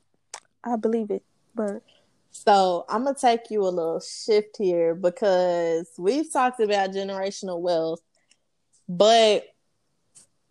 I 0.64 0.76
believe 0.76 1.10
it. 1.10 1.24
But 1.56 1.82
So 2.30 2.84
I'm 2.88 3.04
gonna 3.04 3.16
take 3.18 3.50
you 3.50 3.62
a 3.62 3.68
little 3.68 4.00
shift 4.00 4.56
here 4.58 4.94
because 4.94 5.90
we've 5.98 6.30
talked 6.30 6.60
about 6.60 6.90
generational 6.90 7.60
wealth, 7.60 8.00
but 8.88 9.44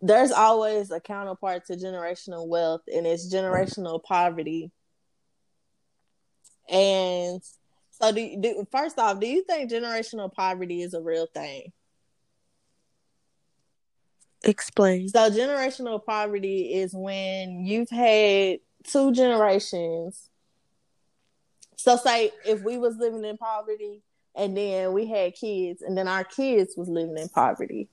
there's 0.02 0.32
always 0.32 0.90
a 0.90 1.00
counterpart 1.00 1.66
to 1.66 1.74
generational 1.74 2.46
wealth, 2.46 2.82
and 2.92 3.06
it's 3.06 3.32
generational 3.32 4.02
poverty. 4.02 4.70
And 6.68 7.40
so, 7.92 8.12
do, 8.12 8.36
do 8.40 8.66
first 8.70 8.98
off, 8.98 9.20
do 9.20 9.26
you 9.26 9.42
think 9.44 9.70
generational 9.70 10.30
poverty 10.30 10.82
is 10.82 10.92
a 10.92 11.00
real 11.00 11.26
thing? 11.32 11.72
explain. 14.44 15.08
So, 15.08 15.30
generational 15.30 16.04
poverty 16.04 16.74
is 16.74 16.92
when 16.94 17.64
you've 17.64 17.90
had 17.90 18.58
two 18.84 19.12
generations. 19.12 20.28
So, 21.76 21.96
say 21.96 22.32
if 22.44 22.62
we 22.62 22.78
was 22.78 22.96
living 22.96 23.24
in 23.24 23.36
poverty, 23.36 24.02
and 24.34 24.56
then 24.56 24.92
we 24.92 25.06
had 25.06 25.34
kids, 25.34 25.82
and 25.82 25.96
then 25.96 26.08
our 26.08 26.24
kids 26.24 26.74
was 26.76 26.88
living 26.88 27.16
in 27.16 27.28
poverty. 27.28 27.88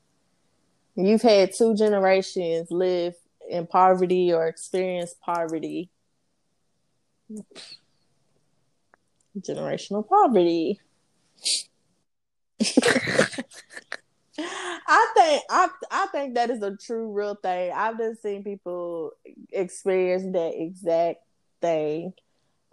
You've 0.96 1.22
had 1.22 1.54
two 1.58 1.76
generations 1.76 2.70
live 2.70 3.16
in 3.50 3.66
poverty 3.66 4.32
or 4.32 4.48
experience 4.48 5.16
poverty. 5.24 5.90
Generational 9.40 10.08
poverty. 10.08 10.80
I 14.38 15.08
think 15.16 15.44
I 15.50 15.70
I 15.92 16.08
think 16.12 16.36
that 16.36 16.50
is 16.50 16.62
a 16.62 16.76
true 16.76 17.12
real 17.12 17.36
thing. 17.36 17.72
I've 17.74 17.98
just 17.98 18.22
seen 18.22 18.44
people 18.44 19.12
experience 19.52 20.24
that 20.34 20.54
exact 20.56 21.20
thing 21.62 22.14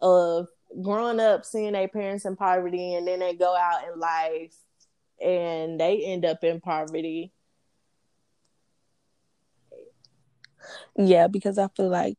of 0.01 0.49
growing 0.83 1.21
up 1.21 1.45
seeing 1.45 1.73
their 1.73 1.89
parents 1.89 2.25
in 2.25 2.37
poverty 2.37 2.95
and 2.95 3.07
then 3.07 3.21
they 3.21 3.35
go 3.35 3.57
out 3.57 3.83
in 3.93 3.99
life 3.99 4.55
and 5.23 5.81
they 5.81 6.05
end 6.05 6.25
up 6.25 6.43
in 6.45 6.61
poverty. 6.61 7.33
Yeah, 10.97 11.27
because 11.27 11.59
I 11.59 11.69
feel 11.69 11.89
like 11.89 12.19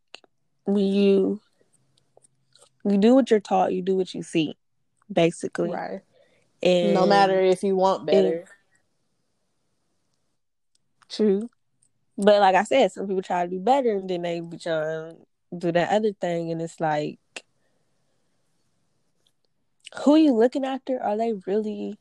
when 0.66 0.78
you 0.78 1.42
you 2.84 2.98
do 2.98 3.14
what 3.14 3.30
you're 3.30 3.40
taught, 3.40 3.74
you 3.74 3.82
do 3.82 3.96
what 3.96 4.14
you 4.14 4.24
see, 4.24 4.58
basically. 5.12 5.72
Right. 5.72 6.02
And 6.64 6.94
no 6.94 7.06
matter 7.06 7.40
if 7.40 7.64
you 7.64 7.76
want 7.76 8.06
better. 8.06 8.46
True. 11.10 11.50
But 12.18 12.40
like 12.40 12.56
I 12.56 12.64
said, 12.64 12.92
some 12.92 13.08
people 13.08 13.22
try 13.22 13.46
to 13.46 13.50
do 13.50 13.60
better 13.60 13.92
and 13.92 14.10
then 14.10 14.22
they 14.22 14.40
be 14.40 14.58
trying 14.58 15.16
to 15.16 15.18
do 15.58 15.72
that 15.72 15.92
other 15.92 16.14
thing 16.14 16.52
and 16.52 16.62
it's 16.62 16.80
like 16.80 17.20
who 20.00 20.16
are 20.16 20.20
you 20.20 20.34
looking 20.34 20.66
after? 20.66 21.02
Are 21.02 21.18
they 21.18 21.34
really 21.46 21.98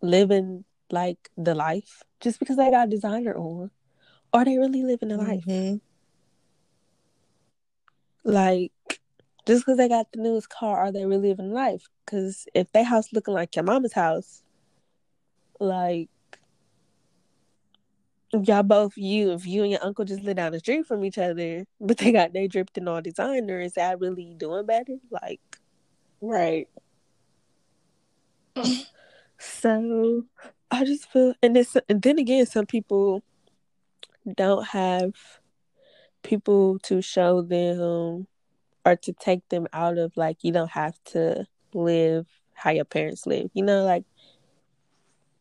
living 0.00 0.64
like 0.90 1.30
the 1.36 1.54
life? 1.54 2.02
Just 2.20 2.38
because 2.38 2.56
they 2.56 2.70
got 2.70 2.90
designer 2.90 3.36
on. 3.36 3.70
Are 4.32 4.44
they 4.44 4.58
really 4.58 4.82
living 4.82 5.08
the 5.10 5.16
life? 5.18 5.44
Mhm. 5.44 5.80
Like 8.24 8.72
just 9.46 9.62
because 9.62 9.76
they 9.78 9.88
got 9.88 10.12
the 10.12 10.20
newest 10.20 10.48
car, 10.48 10.78
are 10.78 10.92
they 10.92 11.04
really 11.04 11.28
living 11.30 11.52
life? 11.52 11.88
Because 12.04 12.46
if 12.54 12.70
they 12.72 12.84
house 12.84 13.12
looking 13.12 13.34
like 13.34 13.56
your 13.56 13.64
mama's 13.64 13.92
house, 13.92 14.42
like 15.58 16.08
if 18.32 18.48
y'all 18.48 18.62
both 18.62 18.96
you, 18.96 19.32
if 19.32 19.46
you 19.46 19.62
and 19.62 19.72
your 19.72 19.84
uncle 19.84 20.04
just 20.04 20.22
live 20.22 20.36
down 20.36 20.52
the 20.52 20.60
street 20.60 20.86
from 20.86 21.04
each 21.04 21.18
other, 21.18 21.66
but 21.80 21.98
they 21.98 22.12
got 22.12 22.32
they 22.32 22.46
dripped 22.46 22.78
in 22.78 22.88
all 22.88 23.02
designer, 23.02 23.60
is 23.60 23.74
that 23.74 24.00
really 24.00 24.34
doing 24.36 24.66
better? 24.66 24.96
Like 25.10 25.40
Right. 26.20 26.68
so, 29.38 30.24
I 30.70 30.84
just 30.84 31.10
feel, 31.10 31.34
and 31.42 31.56
it's 31.56 31.76
and 31.88 32.02
then 32.02 32.18
again, 32.18 32.46
some 32.46 32.66
people 32.66 33.22
don't 34.36 34.66
have 34.68 35.12
people 36.22 36.78
to 36.80 37.02
show 37.02 37.42
them 37.42 38.26
or 38.84 38.96
to 38.96 39.12
take 39.12 39.48
them 39.48 39.66
out 39.72 39.98
of 39.98 40.16
like 40.16 40.38
you 40.42 40.52
don't 40.52 40.70
have 40.70 40.94
to 41.04 41.46
live 41.74 42.26
how 42.54 42.70
your 42.70 42.84
parents 42.84 43.26
live. 43.26 43.50
You 43.54 43.64
know, 43.64 43.84
like 43.84 44.04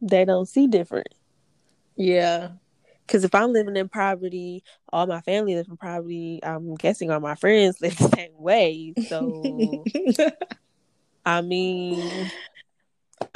they 0.02 0.26
don't 0.26 0.48
see 0.48 0.68
different. 0.68 1.10
Yeah. 1.96 2.50
Because 3.06 3.24
if 3.24 3.36
I'm 3.36 3.52
living 3.52 3.76
in 3.76 3.90
poverty, 3.90 4.64
all 4.92 5.06
my 5.06 5.22
family 5.22 5.56
live 5.56 5.68
in 5.68 5.78
poverty. 5.78 6.40
I'm 6.44 6.76
guessing 6.76 7.12
all 7.12 7.20
my 7.20 7.36
friends 7.36 7.78
live 7.82 7.98
the 7.98 8.10
same 8.10 8.32
way. 8.38 8.94
So 9.08 9.84
I 11.26 11.42
mean, 11.42 12.32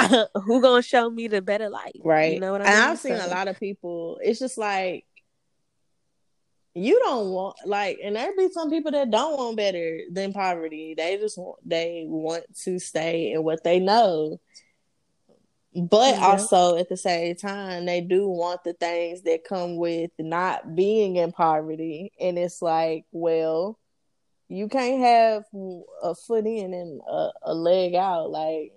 who 0.45 0.61
gonna 0.61 0.81
show 0.81 1.09
me 1.09 1.27
the 1.27 1.41
better 1.41 1.69
life? 1.69 1.91
right. 2.03 2.33
You 2.33 2.39
know 2.39 2.51
what 2.51 2.61
I 2.61 2.65
and 2.65 2.73
mean? 2.79 2.89
I've 2.89 2.99
seen 2.99 3.17
So- 3.17 3.27
a 3.27 3.29
lot 3.29 3.47
of 3.47 3.59
people, 3.59 4.19
it's 4.23 4.39
just 4.39 4.57
like 4.57 5.05
you 6.77 6.99
don't 6.99 7.29
want 7.29 7.55
like 7.65 7.99
and 8.03 8.17
there 8.17 8.35
be 8.35 8.49
some 8.51 8.69
people 8.69 8.91
that 8.91 9.09
don't 9.09 9.37
want 9.37 9.55
better 9.57 10.01
than 10.11 10.33
poverty. 10.33 10.93
They 10.97 11.17
just 11.17 11.37
want 11.37 11.57
they 11.67 12.03
want 12.07 12.43
to 12.63 12.79
stay 12.79 13.31
in 13.31 13.43
what 13.43 13.63
they 13.63 13.79
know. 13.79 14.39
But 15.73 16.15
Yeah. 16.15 16.25
also 16.25 16.77
at 16.77 16.87
the 16.89 16.97
same 16.97 17.35
time, 17.35 17.85
they 17.85 18.01
do 18.01 18.27
want 18.29 18.63
the 18.63 18.73
things 18.73 19.21
that 19.23 19.43
come 19.43 19.75
with 19.77 20.11
not 20.19 20.75
being 20.75 21.17
in 21.17 21.31
poverty. 21.33 22.11
And 22.19 22.37
it's 22.37 22.61
like, 22.61 23.05
well, 23.11 23.77
you 24.47 24.69
can't 24.69 25.01
have 25.01 25.43
a 26.01 26.15
foot 26.15 26.45
in 26.45 26.73
and 26.73 27.01
a, 27.09 27.29
a 27.43 27.53
leg 27.53 27.93
out. 27.95 28.31
Like, 28.31 28.71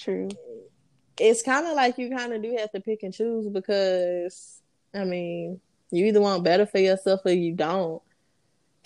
True. 0.00 0.28
it's 1.18 1.42
kind 1.42 1.66
of 1.66 1.74
like 1.74 1.98
you 1.98 2.08
kind 2.16 2.32
of 2.32 2.42
do 2.42 2.56
have 2.58 2.72
to 2.72 2.80
pick 2.80 3.02
and 3.02 3.12
choose 3.12 3.46
because, 3.48 4.62
I 4.94 5.04
mean, 5.04 5.60
you 5.90 6.06
either 6.06 6.22
want 6.22 6.42
better 6.42 6.64
for 6.64 6.78
yourself 6.78 7.20
or 7.26 7.32
you 7.32 7.52
don't. 7.54 8.00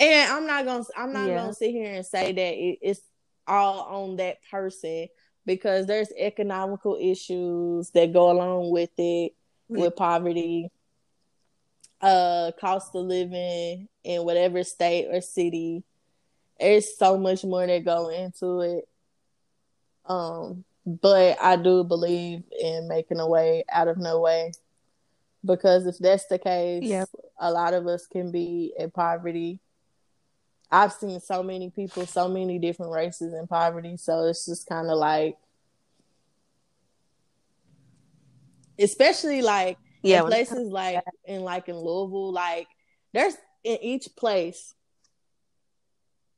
And 0.01 0.33
I'm 0.33 0.45
not 0.47 0.65
gonna, 0.65 0.85
I'm 0.97 1.13
not 1.13 1.29
Yeah. 1.29 1.35
gonna 1.37 1.55
sit 1.55 1.71
here 1.71 1.93
and 1.93 2.05
say 2.05 2.33
that 2.33 2.55
it, 2.55 2.79
it's 2.83 3.01
all 3.47 3.83
on 3.83 4.17
that 4.17 4.39
person 4.51 5.07
because 5.47 5.87
there's 5.87 6.11
economical 6.19 6.99
issues 7.01 7.91
that 7.91 8.13
go 8.13 8.33
along 8.33 8.71
with 8.71 8.91
it, 8.99 9.33
with 9.69 9.95
poverty, 9.95 10.69
uh, 12.01 12.51
cost 12.61 12.95
of 12.97 13.05
living 13.05 13.89
in 14.03 14.25
whatever 14.25 14.65
state 14.65 15.07
or 15.13 15.21
city. 15.21 15.85
There's 16.59 16.97
so 16.99 17.17
much 17.19 17.45
more 17.45 17.65
that 17.67 17.85
go 17.85 18.09
into 18.09 18.61
it. 18.63 18.89
Um, 20.07 20.65
but 20.87 21.39
I 21.41 21.57
do 21.57 21.85
believe 21.85 22.43
in 22.61 22.89
making 22.89 23.21
a 23.21 23.27
way 23.29 23.65
out 23.71 23.89
of 23.89 23.99
no 23.99 24.21
way. 24.21 24.53
Because 25.45 25.87
if 25.87 25.99
that's 25.99 26.27
the 26.27 26.39
case, 26.39 26.85
Yep. 26.85 27.09
a 27.39 27.51
lot 27.51 27.75
of 27.75 27.87
us 27.87 28.07
can 28.07 28.31
be 28.31 28.73
in 28.79 28.91
poverty. 28.91 29.61
I've 30.71 30.93
seen 30.93 31.21
so 31.21 31.43
many 31.43 31.71
people, 31.71 32.07
so 32.07 32.29
many 32.29 32.59
different 32.59 32.93
races 32.93 33.35
in 33.35 33.47
poverty. 33.47 33.97
So 33.97 34.25
it's 34.25 34.47
just 34.47 34.67
kind 34.67 34.91
of 34.91 34.97
like, 34.99 35.37
especially 38.79 39.43
like 39.43 39.79
Yeah. 40.03 40.21
in 40.21 40.27
places 40.27 40.69
like 40.71 41.03
in 41.25 41.43
like 41.43 41.69
in 41.69 41.77
Louisville, 41.77 42.33
like 42.33 42.69
there's 43.13 43.37
in 43.63 43.79
each 43.83 44.09
place 44.17 44.75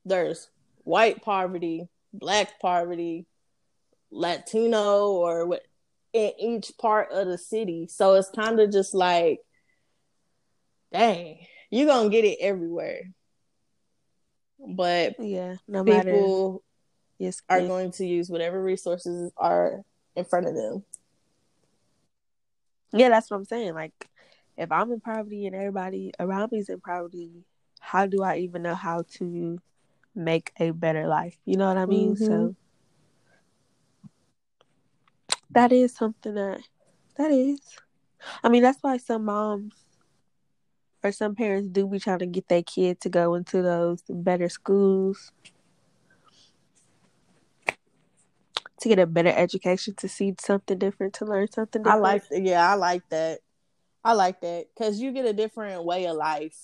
there's 0.04 0.48
white 0.84 1.20
poverty, 1.22 1.88
black 2.12 2.60
poverty, 2.60 3.26
Latino, 4.10 5.10
or 5.10 5.46
what 5.46 5.62
in 6.12 6.32
each 6.38 6.72
part 6.78 7.12
of 7.12 7.26
the 7.26 7.38
city. 7.38 7.86
So 7.88 8.14
it's 8.14 8.30
kind 8.30 8.58
of 8.58 8.72
just 8.72 8.94
like, 8.94 9.40
dang, 10.92 11.38
you're 11.70 11.86
gonna 11.86 12.08
get 12.08 12.24
it 12.24 12.38
everywhere. 12.40 13.10
But 14.58 15.16
yeah, 15.20 15.56
no 15.68 15.84
people. 15.84 16.62
Yes, 17.18 17.40
are 17.48 17.62
going 17.62 17.92
to 17.92 18.06
use 18.06 18.28
whatever 18.28 18.62
resources 18.62 19.32
are 19.38 19.82
in 20.14 20.24
front 20.24 20.46
of 20.46 20.54
them. 20.54 20.84
Yeah, 22.92 23.08
that's 23.08 23.30
what 23.30 23.38
I'm 23.38 23.44
saying. 23.46 23.74
Like, 23.74 23.92
if 24.56 24.70
I'm 24.70 24.92
in 24.92 25.00
poverty 25.00 25.46
and 25.46 25.56
everybody 25.56 26.12
around 26.20 26.52
me 26.52 26.58
is 26.58 26.68
in 26.68 26.80
poverty, 26.80 27.44
how 27.80 28.06
do 28.06 28.22
I 28.22 28.38
even 28.38 28.62
know 28.62 28.74
how 28.74 29.04
to 29.14 29.58
make 30.14 30.52
a 30.58 30.70
better 30.72 31.06
life? 31.06 31.38
You 31.44 31.56
know 31.56 31.68
what 31.68 31.78
I 31.78 31.86
mean? 31.86 32.14
Mm-hmm. 32.14 32.26
So 32.26 32.54
that 35.50 35.72
is 35.72 35.94
something 35.94 36.34
that 36.34 36.60
that 37.16 37.30
is. 37.30 37.60
I 38.42 38.48
mean, 38.48 38.62
that's 38.62 38.78
why 38.80 38.96
some 38.96 39.26
moms 39.26 39.74
or 41.02 41.12
some 41.12 41.34
parents 41.34 41.68
do 41.68 41.86
be 41.86 41.98
trying 41.98 42.18
to 42.20 42.26
get 42.26 42.48
their 42.48 42.62
kid 42.62 43.00
to 43.02 43.08
go 43.08 43.34
into 43.34 43.62
those 43.62 44.02
better 44.08 44.48
schools 44.48 45.32
to 48.80 48.88
get 48.88 48.98
a 48.98 49.06
better 49.06 49.30
education, 49.30 49.94
to 49.94 50.08
see 50.08 50.34
something 50.38 50.78
different, 50.78 51.14
to 51.14 51.24
learn 51.24 51.50
something 51.50 51.82
different. 51.82 52.04
I 52.04 52.08
like, 52.08 52.22
yeah, 52.30 52.70
I 52.70 52.74
like 52.74 53.08
that. 53.10 53.40
I 54.04 54.12
like 54.12 54.40
that 54.42 54.66
because 54.74 55.00
you 55.00 55.12
get 55.12 55.26
a 55.26 55.32
different 55.32 55.84
way 55.84 56.06
of 56.06 56.16
life. 56.16 56.56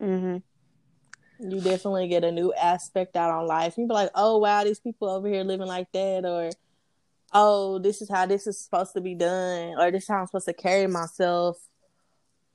Mm-hmm. 0.00 0.38
You 1.50 1.60
definitely 1.60 2.08
get 2.08 2.24
a 2.24 2.32
new 2.32 2.52
aspect 2.54 3.16
out 3.16 3.30
on 3.30 3.46
life. 3.46 3.76
You 3.76 3.86
be 3.86 3.92
like, 3.92 4.10
oh 4.14 4.38
wow, 4.38 4.64
these 4.64 4.80
people 4.80 5.08
over 5.08 5.28
here 5.28 5.44
living 5.44 5.66
like 5.66 5.92
that, 5.92 6.24
or 6.24 6.50
oh, 7.32 7.78
this 7.78 8.00
is 8.02 8.08
how 8.08 8.26
this 8.26 8.46
is 8.46 8.58
supposed 8.58 8.94
to 8.94 9.00
be 9.00 9.14
done, 9.14 9.74
or 9.78 9.90
this 9.90 10.04
is 10.04 10.08
how 10.08 10.20
I'm 10.20 10.26
supposed 10.26 10.46
to 10.46 10.54
carry 10.54 10.86
myself, 10.86 11.58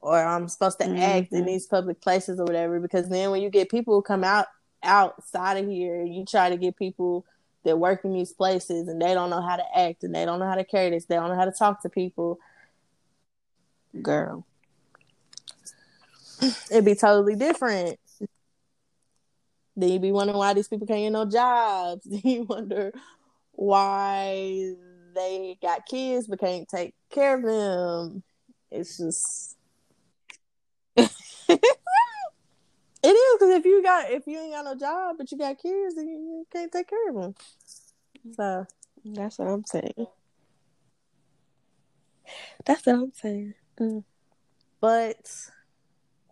or 0.01 0.17
I'm 0.17 0.47
supposed 0.47 0.79
to 0.79 0.85
mm-hmm. 0.85 0.97
act 0.97 1.31
in 1.31 1.39
mm-hmm. 1.39 1.47
these 1.47 1.67
public 1.67 2.01
places 2.01 2.39
or 2.39 2.45
whatever. 2.45 2.79
Because 2.79 3.09
then 3.09 3.31
when 3.31 3.41
you 3.41 3.49
get 3.49 3.69
people 3.69 3.95
who 3.95 4.01
come 4.01 4.23
out 4.23 4.47
outside 4.81 5.57
of 5.57 5.69
here, 5.69 6.03
you 6.03 6.25
try 6.25 6.49
to 6.49 6.57
get 6.57 6.75
people 6.75 7.25
that 7.63 7.77
work 7.77 8.03
in 8.03 8.11
these 8.11 8.33
places 8.33 8.89
and 8.89 9.01
they 9.01 9.13
don't 9.13 9.29
know 9.29 9.41
how 9.41 9.55
to 9.55 9.63
act 9.77 10.03
and 10.03 10.13
they 10.13 10.25
don't 10.25 10.39
know 10.39 10.47
how 10.47 10.55
to 10.55 10.65
carry 10.65 10.89
this, 10.89 11.05
they 11.05 11.15
don't 11.15 11.29
know 11.29 11.35
how 11.35 11.45
to 11.45 11.51
talk 11.51 11.81
to 11.81 11.89
people. 11.89 12.39
Girl. 14.01 14.45
It'd 16.69 16.83
be 16.83 16.95
totally 16.95 17.35
different. 17.35 17.99
Then 19.77 19.89
you 19.89 19.99
be 19.99 20.11
wondering 20.11 20.37
why 20.37 20.53
these 20.53 20.67
people 20.67 20.85
can't 20.85 20.99
get 20.99 21.11
no 21.11 21.25
jobs. 21.25 22.05
Then 22.09 22.21
you 22.23 22.43
wonder 22.43 22.91
why 23.53 24.73
they 25.15 25.57
got 25.61 25.85
kids 25.85 26.27
but 26.27 26.39
can't 26.39 26.67
take 26.67 26.93
care 27.09 27.37
of 27.37 27.43
them. 27.43 28.23
It's 28.71 28.97
just 28.97 29.57
It 33.03 33.09
is 33.09 33.37
because 33.37 33.55
if 33.55 33.65
you 33.65 33.83
got 33.83 34.09
if 34.11 34.25
you 34.27 34.39
ain't 34.39 34.53
got 34.53 34.63
no 34.63 34.75
job 34.75 35.17
but 35.17 35.29
you 35.29 35.37
got 35.37 35.61
kids, 35.61 35.95
then 35.95 36.07
you 36.07 36.47
can't 36.51 36.71
take 36.71 36.87
care 36.87 37.09
of 37.09 37.15
them. 37.15 37.35
So 38.35 38.65
that's 39.03 39.37
what 39.37 39.49
I'm 39.49 39.65
saying. 39.65 40.07
That's 42.65 42.85
what 42.85 42.95
I'm 42.95 43.11
saying. 43.13 43.53
Mm. 43.77 44.05
But 44.79 45.29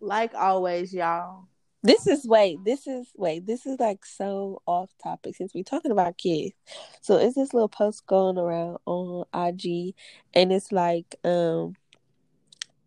like 0.00 0.34
always, 0.34 0.94
y'all. 0.94 1.48
This 1.82 2.06
is 2.06 2.24
wait. 2.26 2.64
This 2.64 2.86
is 2.86 3.08
wait. 3.16 3.44
This 3.46 3.66
is 3.66 3.80
like 3.80 4.04
so 4.04 4.62
off 4.66 4.90
topic 5.02 5.34
since 5.34 5.52
we're 5.52 5.64
talking 5.64 5.90
about 5.90 6.16
kids. 6.16 6.54
So 7.00 7.16
it's 7.16 7.34
this 7.34 7.52
little 7.52 7.68
post 7.68 8.06
going 8.06 8.38
around 8.38 8.78
on 8.86 9.24
IG, 9.34 9.94
and 10.32 10.52
it's 10.52 10.70
like 10.70 11.16
um, 11.24 11.74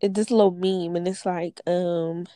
it's 0.00 0.14
this 0.14 0.30
little 0.30 0.50
meme, 0.50 0.96
and 0.96 1.06
it's 1.06 1.26
like 1.26 1.60
um 1.66 2.26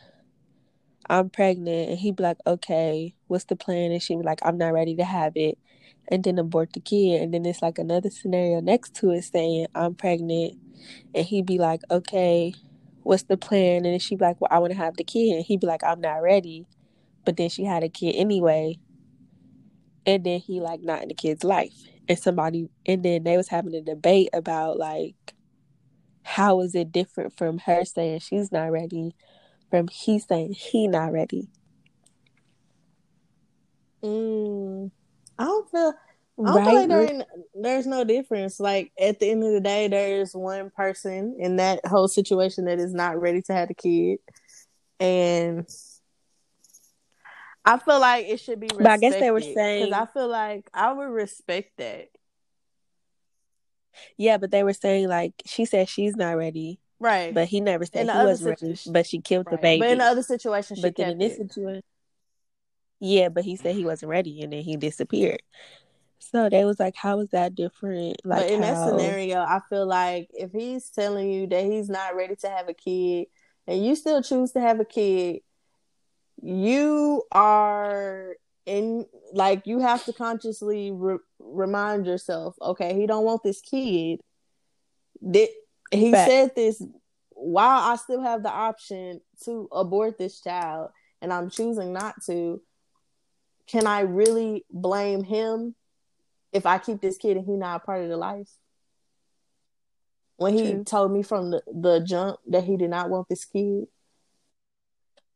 I'm 1.08 1.30
pregnant, 1.30 1.90
and 1.90 1.98
he'd 1.98 2.16
be 2.16 2.22
like, 2.22 2.38
okay, 2.46 3.14
what's 3.26 3.44
the 3.44 3.56
plan? 3.56 3.90
And 3.90 4.02
she'd 4.02 4.18
be 4.18 4.22
like, 4.24 4.40
I'm 4.42 4.58
not 4.58 4.74
ready 4.74 4.94
to 4.96 5.04
have 5.04 5.32
it, 5.36 5.58
and 6.08 6.22
then 6.22 6.38
abort 6.38 6.74
the 6.74 6.80
kid. 6.80 7.22
And 7.22 7.32
then 7.32 7.46
it's 7.46 7.62
like 7.62 7.78
another 7.78 8.10
scenario 8.10 8.60
next 8.60 8.94
to 8.96 9.10
it 9.12 9.22
saying, 9.22 9.66
I'm 9.74 9.94
pregnant, 9.94 10.58
and 11.14 11.24
he'd 11.24 11.46
be 11.46 11.58
like, 11.58 11.80
okay, 11.90 12.52
what's 13.10 13.24
the 13.24 13.36
plan? 13.36 13.84
And 13.84 14.00
she'd 14.00 14.20
be 14.20 14.24
like, 14.24 14.40
well, 14.40 14.48
I 14.52 14.60
want 14.60 14.70
to 14.70 14.78
have 14.78 14.96
the 14.96 15.02
kid. 15.02 15.34
And 15.34 15.44
he'd 15.44 15.58
be 15.58 15.66
like, 15.66 15.82
I'm 15.82 16.00
not 16.00 16.22
ready. 16.22 16.64
But 17.24 17.36
then 17.36 17.48
she 17.48 17.64
had 17.64 17.82
a 17.82 17.88
kid 17.88 18.14
anyway. 18.14 18.78
And 20.06 20.22
then 20.22 20.38
he 20.38 20.60
like 20.60 20.80
not 20.80 21.02
in 21.02 21.08
the 21.08 21.14
kid's 21.14 21.42
life. 21.42 21.74
And 22.08 22.16
somebody 22.16 22.68
and 22.86 23.02
then 23.02 23.24
they 23.24 23.36
was 23.36 23.48
having 23.48 23.74
a 23.74 23.80
debate 23.80 24.28
about 24.32 24.78
like 24.78 25.34
how 26.22 26.60
is 26.60 26.76
it 26.76 26.92
different 26.92 27.36
from 27.36 27.58
her 27.58 27.84
saying 27.84 28.20
she's 28.20 28.52
not 28.52 28.70
ready 28.70 29.16
from 29.70 29.88
he 29.88 30.20
saying 30.20 30.52
he 30.52 30.86
not 30.86 31.12
ready. 31.12 31.48
Mm, 34.04 34.92
I 35.36 35.44
don't 35.44 35.68
feel. 35.68 35.94
I 36.46 36.54
don't 36.54 36.56
right? 36.56 36.64
feel 36.64 36.74
like 36.74 36.88
there 36.88 37.26
there's 37.54 37.86
no 37.86 38.04
difference. 38.04 38.60
Like 38.60 38.92
at 38.98 39.20
the 39.20 39.30
end 39.30 39.44
of 39.44 39.52
the 39.52 39.60
day, 39.60 39.88
there's 39.88 40.34
one 40.34 40.70
person 40.70 41.36
in 41.38 41.56
that 41.56 41.84
whole 41.86 42.08
situation 42.08 42.66
that 42.66 42.78
is 42.78 42.94
not 42.94 43.20
ready 43.20 43.42
to 43.42 43.52
have 43.52 43.70
a 43.70 43.74
kid, 43.74 44.18
and 44.98 45.68
I 47.64 47.78
feel 47.78 48.00
like 48.00 48.26
it 48.26 48.40
should 48.40 48.60
be. 48.60 48.66
Respected, 48.66 48.84
but 48.84 48.92
I 48.92 48.98
guess 48.98 49.20
they 49.20 49.30
were 49.30 49.40
saying 49.40 49.86
because 49.86 50.08
I 50.08 50.12
feel 50.12 50.28
like 50.28 50.68
I 50.72 50.92
would 50.92 51.10
respect 51.10 51.76
that. 51.78 52.08
Yeah, 54.16 54.38
but 54.38 54.50
they 54.50 54.62
were 54.62 54.72
saying 54.72 55.08
like 55.08 55.34
she 55.46 55.64
said 55.64 55.88
she's 55.88 56.16
not 56.16 56.36
ready, 56.36 56.80
Right. 57.00 57.32
But 57.32 57.48
he 57.48 57.60
never 57.60 57.86
said 57.86 58.08
he 58.08 58.24
was 58.24 58.42
ready. 58.42 58.78
But 58.86 59.06
she 59.06 59.20
killed 59.20 59.46
right. 59.46 59.56
the 59.56 59.62
baby. 59.62 59.80
But 59.80 59.90
in 59.90 59.98
the 59.98 60.04
other 60.04 60.22
situation, 60.22 60.76
she 60.76 60.82
but 60.82 60.94
then 60.94 61.12
in 61.12 61.18
this 61.18 61.32
it. 61.32 61.48
situation, 61.48 61.82
yeah. 63.00 63.30
But 63.30 63.44
he 63.44 63.56
said 63.56 63.74
he 63.74 63.86
wasn't 63.86 64.10
ready, 64.10 64.42
and 64.42 64.52
then 64.52 64.62
he 64.62 64.76
disappeared. 64.76 65.42
So 66.20 66.48
they 66.48 66.64
was 66.64 66.78
like, 66.78 66.94
"How 66.94 67.18
is 67.20 67.30
that 67.30 67.54
different?" 67.54 68.18
Like 68.24 68.42
but 68.42 68.50
in 68.50 68.62
how... 68.62 68.74
that 68.74 68.88
scenario, 68.88 69.40
I 69.40 69.60
feel 69.68 69.86
like 69.86 70.28
if 70.34 70.52
he's 70.52 70.90
telling 70.90 71.30
you 71.30 71.46
that 71.48 71.64
he's 71.64 71.88
not 71.88 72.14
ready 72.14 72.36
to 72.36 72.48
have 72.48 72.68
a 72.68 72.74
kid, 72.74 73.26
and 73.66 73.84
you 73.84 73.94
still 73.96 74.22
choose 74.22 74.52
to 74.52 74.60
have 74.60 74.80
a 74.80 74.84
kid, 74.84 75.40
you 76.42 77.22
are 77.32 78.36
in 78.66 79.06
like 79.32 79.66
you 79.66 79.80
have 79.80 80.04
to 80.04 80.12
consciously 80.12 80.90
re- 80.92 81.18
remind 81.38 82.06
yourself, 82.06 82.54
okay, 82.60 82.94
he 82.94 83.06
don't 83.06 83.24
want 83.24 83.42
this 83.42 83.60
kid. 83.60 84.20
That 85.22 85.48
he 85.90 86.12
Fact. 86.12 86.30
said 86.30 86.54
this 86.54 86.82
while 87.30 87.92
I 87.92 87.96
still 87.96 88.22
have 88.22 88.42
the 88.42 88.50
option 88.50 89.20
to 89.44 89.68
abort 89.72 90.18
this 90.18 90.40
child 90.40 90.90
and 91.22 91.32
I'm 91.32 91.50
choosing 91.50 91.92
not 91.92 92.14
to. 92.26 92.60
Can 93.66 93.86
I 93.86 94.00
really 94.00 94.64
blame 94.68 95.22
him 95.22 95.76
if 96.52 96.66
I 96.66 96.78
keep 96.78 97.00
this 97.00 97.16
kid 97.16 97.36
and 97.36 97.46
he 97.46 97.52
not 97.52 97.82
a 97.82 97.84
part 97.84 98.02
of 98.02 98.08
the 98.08 98.16
life? 98.16 98.50
When 100.36 100.54
he 100.54 100.72
True. 100.72 100.84
told 100.84 101.12
me 101.12 101.22
from 101.22 101.50
the, 101.50 101.62
the 101.66 102.00
jump 102.00 102.38
that 102.48 102.64
he 102.64 102.76
did 102.76 102.90
not 102.90 103.10
want 103.10 103.28
this 103.28 103.44
kid. 103.44 103.88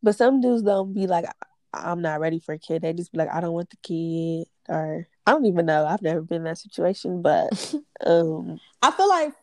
But 0.02 0.16
some 0.16 0.40
dudes 0.40 0.62
don't 0.62 0.94
be 0.94 1.06
like, 1.06 1.26
I'm 1.72 2.02
not 2.02 2.20
ready 2.20 2.38
for 2.38 2.54
a 2.54 2.58
kid. 2.58 2.82
They 2.82 2.92
just 2.92 3.12
be 3.12 3.18
like, 3.18 3.32
I 3.32 3.40
don't 3.40 3.52
want 3.52 3.70
the 3.70 3.76
kid. 3.82 4.46
Or 4.68 5.06
I 5.26 5.32
don't 5.32 5.46
even 5.46 5.66
know. 5.66 5.86
I've 5.86 6.02
never 6.02 6.22
been 6.22 6.38
in 6.38 6.44
that 6.44 6.58
situation, 6.58 7.22
but 7.22 7.74
um 8.06 8.60
I 8.82 8.90
feel 8.90 9.08
like 9.08 9.34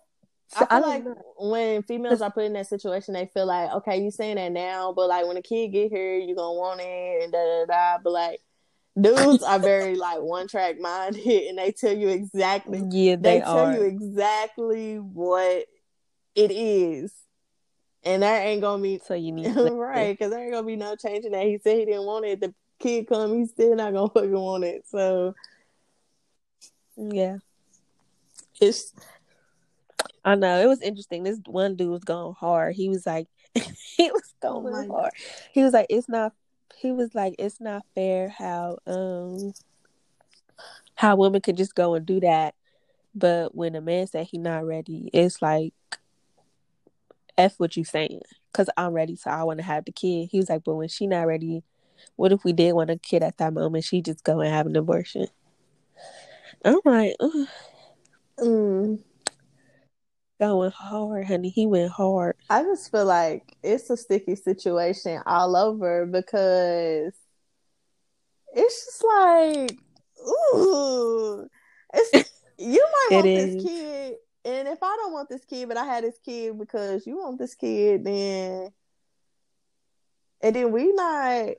so 0.47 0.65
I 0.65 0.65
feel 0.65 0.77
I 0.77 0.87
like 0.87 1.05
know. 1.05 1.15
when 1.39 1.83
females 1.83 2.21
are 2.21 2.31
put 2.31 2.43
in 2.43 2.53
that 2.53 2.67
situation, 2.67 3.13
they 3.13 3.27
feel 3.33 3.45
like, 3.45 3.71
okay, 3.71 4.01
you 4.03 4.11
saying 4.11 4.35
that 4.35 4.51
now, 4.51 4.91
but 4.93 5.07
like 5.07 5.25
when 5.25 5.37
a 5.37 5.41
kid 5.41 5.69
get 5.69 5.91
here, 5.91 6.15
you're 6.17 6.35
gonna 6.35 6.53
want 6.57 6.81
it 6.83 7.23
and 7.23 7.31
da 7.31 7.39
da 7.39 7.65
da. 7.65 7.97
But 8.03 8.11
like 8.13 8.41
dudes 8.99 9.43
are 9.43 9.59
very 9.59 9.95
like 9.95 10.21
one 10.21 10.47
track 10.47 10.79
minded, 10.79 11.25
and 11.25 11.57
they 11.57 11.71
tell 11.71 11.95
you 11.95 12.09
exactly. 12.09 12.79
Yeah, 12.89 13.15
they, 13.15 13.39
they 13.39 13.39
tell 13.39 13.67
are. 13.67 13.73
you 13.73 13.81
exactly 13.83 14.97
what 14.97 15.65
it 16.35 16.51
is, 16.51 17.13
and 18.03 18.23
there 18.23 18.41
ain't 18.47 18.61
gonna 18.61 18.81
be 18.81 18.99
so 19.05 19.13
you 19.13 19.31
need 19.31 19.55
right 19.55 20.17
because 20.17 20.31
there 20.31 20.43
ain't 20.43 20.53
gonna 20.53 20.67
be 20.67 20.75
no 20.75 20.95
changing 20.95 21.31
that. 21.31 21.45
He 21.45 21.59
said 21.63 21.77
he 21.77 21.85
didn't 21.85 22.05
want 22.05 22.25
it. 22.25 22.41
The 22.41 22.53
kid 22.79 23.07
come, 23.07 23.37
he's 23.37 23.51
still 23.51 23.75
not 23.75 23.93
gonna 23.93 24.09
fucking 24.13 24.31
want 24.31 24.63
it. 24.63 24.85
So 24.87 25.35
yeah, 26.97 27.37
it's 28.59 28.93
I 30.23 30.35
know 30.35 30.61
it 30.61 30.67
was 30.67 30.81
interesting. 30.81 31.23
This 31.23 31.39
one 31.45 31.75
dude 31.75 31.89
was 31.89 32.03
going 32.03 32.35
hard. 32.35 32.75
He 32.75 32.89
was 32.89 33.05
like, 33.05 33.27
he 33.53 34.11
was 34.11 34.33
oh 34.43 34.61
going 34.61 34.73
oh 34.73 34.93
hard. 34.93 35.11
God. 35.11 35.11
He 35.51 35.63
was 35.63 35.73
like, 35.73 35.87
it's 35.89 36.09
not. 36.09 36.33
He 36.81 36.91
was 36.91 37.13
like, 37.13 37.35
it's 37.37 37.61
not 37.61 37.85
fair 37.93 38.29
how 38.29 38.79
um 38.87 39.53
how 40.95 41.15
women 41.15 41.41
could 41.41 41.57
just 41.57 41.75
go 41.75 41.93
and 41.93 42.05
do 42.05 42.19
that, 42.19 42.55
but 43.13 43.53
when 43.55 43.75
a 43.75 43.81
man 43.81 44.07
said 44.07 44.27
he 44.27 44.37
not 44.37 44.65
ready, 44.65 45.09
it's 45.13 45.41
like 45.41 45.73
f 47.37 47.55
what 47.57 47.77
you 47.77 47.83
saying 47.83 48.21
because 48.51 48.69
I'm 48.77 48.93
ready, 48.93 49.15
so 49.15 49.29
I 49.29 49.43
want 49.43 49.59
to 49.59 49.65
have 49.65 49.85
the 49.85 49.91
kid. 49.91 50.29
He 50.31 50.37
was 50.37 50.49
like, 50.49 50.63
but 50.63 50.75
when 50.75 50.87
she 50.87 51.07
not 51.07 51.27
ready, 51.27 51.63
what 52.15 52.31
if 52.31 52.43
we 52.43 52.53
did 52.53 52.73
want 52.73 52.89
a 52.89 52.97
kid 52.97 53.23
at 53.23 53.37
that 53.37 53.53
moment? 53.53 53.83
She 53.83 54.01
just 54.01 54.23
go 54.23 54.39
and 54.39 54.51
have 54.51 54.65
an 54.65 54.75
abortion. 54.75 55.27
I'm 56.65 56.79
like, 56.83 57.15
mm. 58.39 58.99
Going 60.41 60.71
hard, 60.71 61.27
honey. 61.27 61.49
He 61.49 61.67
went 61.67 61.91
hard. 61.91 62.35
I 62.49 62.63
just 62.63 62.91
feel 62.91 63.05
like 63.05 63.55
it's 63.61 63.91
a 63.91 63.95
sticky 63.95 64.35
situation 64.35 65.21
all 65.27 65.55
over 65.55 66.07
because 66.07 67.13
it's 68.51 68.85
just 68.85 69.03
like, 69.03 69.77
ooh, 70.55 71.47
it's 71.93 72.31
you 72.57 72.83
might 72.91 73.07
want 73.11 73.25
this 73.25 73.63
kid, 73.63 74.15
and 74.43 74.67
if 74.67 74.79
I 74.81 74.97
don't 74.97 75.13
want 75.13 75.29
this 75.29 75.45
kid, 75.45 75.67
but 75.67 75.77
I 75.77 75.85
had 75.85 76.03
this 76.03 76.17
kid 76.25 76.57
because 76.57 77.05
you 77.05 77.17
want 77.17 77.37
this 77.37 77.53
kid, 77.53 78.03
then 78.03 78.69
and 80.41 80.55
then 80.55 80.71
we 80.71 80.91
not 80.91 81.49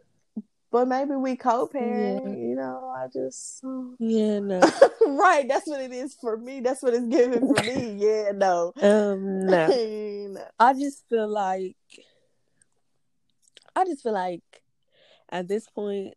but 0.73 0.89
maybe 0.89 1.15
we 1.15 1.37
co-parent 1.37 2.25
yeah. 2.25 2.31
you 2.31 2.57
know 2.57 2.93
i 2.97 3.07
just 3.13 3.63
yeah 3.99 4.41
no 4.41 4.61
right 5.07 5.47
that's 5.47 5.69
what 5.69 5.81
it 5.81 5.93
is 5.93 6.15
for 6.15 6.37
me 6.37 6.61
that's 6.61 6.83
what 6.83 6.95
it's 6.95 7.07
giving 7.07 7.47
for 7.47 7.63
me 7.63 7.95
yeah 7.99 8.33
no 8.35 8.73
um 8.83 9.47
no. 9.47 9.67
no 9.69 10.45
i 10.59 10.73
just 10.73 11.05
feel 11.09 11.29
like 11.29 11.77
i 13.77 13.85
just 13.85 14.03
feel 14.03 14.13
like 14.13 14.43
at 15.29 15.47
this 15.47 15.69
point 15.69 16.15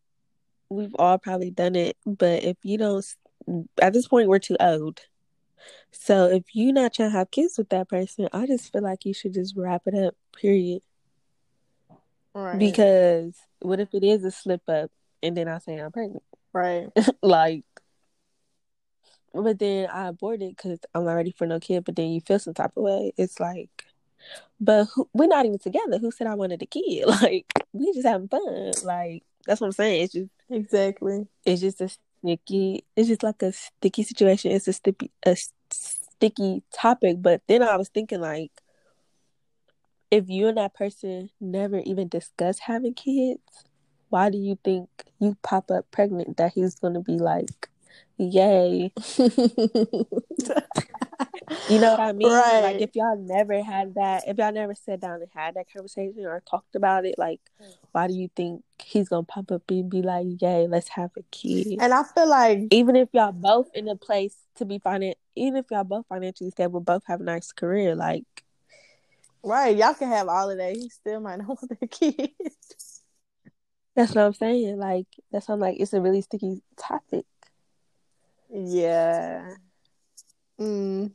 we've 0.69 0.95
all 0.97 1.17
probably 1.17 1.51
done 1.51 1.75
it 1.75 1.95
but 2.05 2.43
if 2.43 2.57
you 2.63 2.77
don't 2.77 3.05
at 3.79 3.93
this 3.93 4.07
point 4.07 4.27
we're 4.27 4.39
too 4.39 4.57
old 4.59 5.01
so 5.91 6.25
if 6.25 6.43
you're 6.53 6.73
not 6.73 6.93
trying 6.93 7.11
to 7.11 7.17
have 7.17 7.29
kids 7.29 7.57
with 7.57 7.69
that 7.69 7.87
person 7.89 8.27
i 8.33 8.47
just 8.47 8.71
feel 8.71 8.81
like 8.81 9.05
you 9.05 9.13
should 9.13 9.33
just 9.33 9.55
wrap 9.55 9.83
it 9.85 9.93
up 9.93 10.15
period 10.35 10.81
Right. 12.35 12.59
Because 12.59 13.39
what 13.61 13.79
if 13.79 13.93
it 13.93 14.03
is 14.03 14.23
a 14.23 14.31
slip 14.31 14.61
up 14.67 14.91
and 15.21 15.35
then 15.35 15.47
I 15.47 15.59
say 15.59 15.77
I'm 15.77 15.91
pregnant? 15.91 16.23
Right. 16.53 16.89
like, 17.21 17.63
but 19.33 19.59
then 19.59 19.89
I 19.91 20.07
abort 20.07 20.41
it 20.41 20.55
because 20.55 20.79
I'm 20.93 21.05
not 21.05 21.13
ready 21.13 21.31
for 21.31 21.45
no 21.45 21.59
kid. 21.59 21.83
But 21.83 21.95
then 21.95 22.09
you 22.09 22.21
feel 22.21 22.39
some 22.39 22.53
type 22.53 22.71
of 22.77 22.83
way. 22.83 23.11
It's 23.17 23.39
like, 23.39 23.69
but 24.59 24.85
who, 24.95 25.09
we're 25.13 25.27
not 25.27 25.45
even 25.45 25.59
together. 25.59 25.97
Who 25.99 26.11
said 26.11 26.27
I 26.27 26.35
wanted 26.35 26.61
a 26.61 26.65
kid? 26.65 27.05
Like, 27.21 27.51
we 27.73 27.93
just 27.93 28.07
having 28.07 28.29
fun. 28.29 28.71
Like, 28.83 29.23
that's 29.45 29.61
what 29.61 29.67
I'm 29.67 29.73
saying. 29.73 30.03
It's 30.03 30.13
just 30.13 30.29
exactly. 30.49 31.27
It's 31.45 31.61
just 31.61 31.81
a 31.81 31.89
sticky. 31.89 32.85
It's 32.95 33.07
just 33.07 33.23
like 33.23 33.41
a 33.41 33.51
sticky 33.51 34.03
situation. 34.03 34.51
It's 34.51 34.67
a 34.67 34.73
sticky, 34.73 35.11
a 35.25 35.35
sticky 35.71 36.63
topic. 36.71 37.21
But 37.21 37.41
then 37.47 37.61
I 37.61 37.75
was 37.75 37.89
thinking 37.89 38.21
like 38.21 38.51
if 40.11 40.29
you 40.29 40.47
and 40.47 40.57
that 40.57 40.73
person 40.73 41.29
never 41.39 41.79
even 41.79 42.07
discuss 42.07 42.59
having 42.59 42.93
kids, 42.93 43.41
why 44.09 44.29
do 44.29 44.37
you 44.37 44.57
think 44.63 44.89
you 45.19 45.37
pop 45.41 45.71
up 45.71 45.89
pregnant 45.91 46.37
that 46.37 46.53
he's 46.53 46.75
gonna 46.75 47.01
be 47.01 47.17
like, 47.17 47.69
yay? 48.17 48.91
you 51.69 51.79
know 51.79 51.91
what 51.91 51.99
I 51.99 52.13
mean? 52.13 52.31
Right. 52.31 52.61
Like 52.61 52.81
if 52.81 52.95
y'all 52.95 53.17
never 53.17 53.61
had 53.63 53.95
that, 53.95 54.23
if 54.27 54.37
y'all 54.37 54.53
never 54.53 54.75
sat 54.75 55.01
down 55.01 55.21
and 55.21 55.29
had 55.33 55.55
that 55.55 55.71
conversation 55.71 56.25
or 56.25 56.41
talked 56.49 56.75
about 56.75 57.05
it, 57.05 57.15
like 57.17 57.41
mm. 57.61 57.73
why 57.91 58.07
do 58.07 58.13
you 58.13 58.29
think 58.35 58.63
he's 58.83 59.09
gonna 59.09 59.23
pop 59.23 59.51
up 59.51 59.63
and 59.69 59.89
be 59.89 60.01
like, 60.01 60.27
yay, 60.39 60.67
let's 60.67 60.89
have 60.89 61.11
a 61.17 61.23
kid? 61.31 61.77
And 61.79 61.93
I 61.93 62.03
feel 62.03 62.29
like 62.29 62.67
even 62.71 62.95
if 62.95 63.09
y'all 63.11 63.31
both 63.31 63.69
in 63.73 63.87
a 63.87 63.95
place 63.95 64.37
to 64.55 64.65
be 64.65 64.79
finan 64.79 65.15
even 65.35 65.57
if 65.57 65.65
y'all 65.69 65.83
both 65.83 66.05
financially 66.07 66.49
stable, 66.49 66.79
both 66.79 67.03
have 67.05 67.21
a 67.21 67.23
nice 67.23 67.51
career, 67.51 67.95
like 67.95 68.23
Right, 69.45 69.77
y'all 69.77 69.93
can 69.93 70.09
have 70.09 70.27
all 70.27 70.49
of 70.49 70.57
that. 70.57 70.75
He 70.75 70.89
still 70.89 71.19
might 71.19 71.37
not 71.37 71.47
want 71.47 71.79
the 71.79 71.87
kids. 71.87 73.03
That's 73.95 74.15
what 74.15 74.25
I'm 74.25 74.33
saying. 74.33 74.79
Like 74.79 75.05
that's 75.31 75.47
I'm 75.49 75.59
like 75.59 75.77
it's 75.79 75.93
a 75.93 76.01
really 76.01 76.21
sticky 76.21 76.63
topic. 76.77 77.25
Yeah. 78.51 79.51
Mm. 80.59 81.11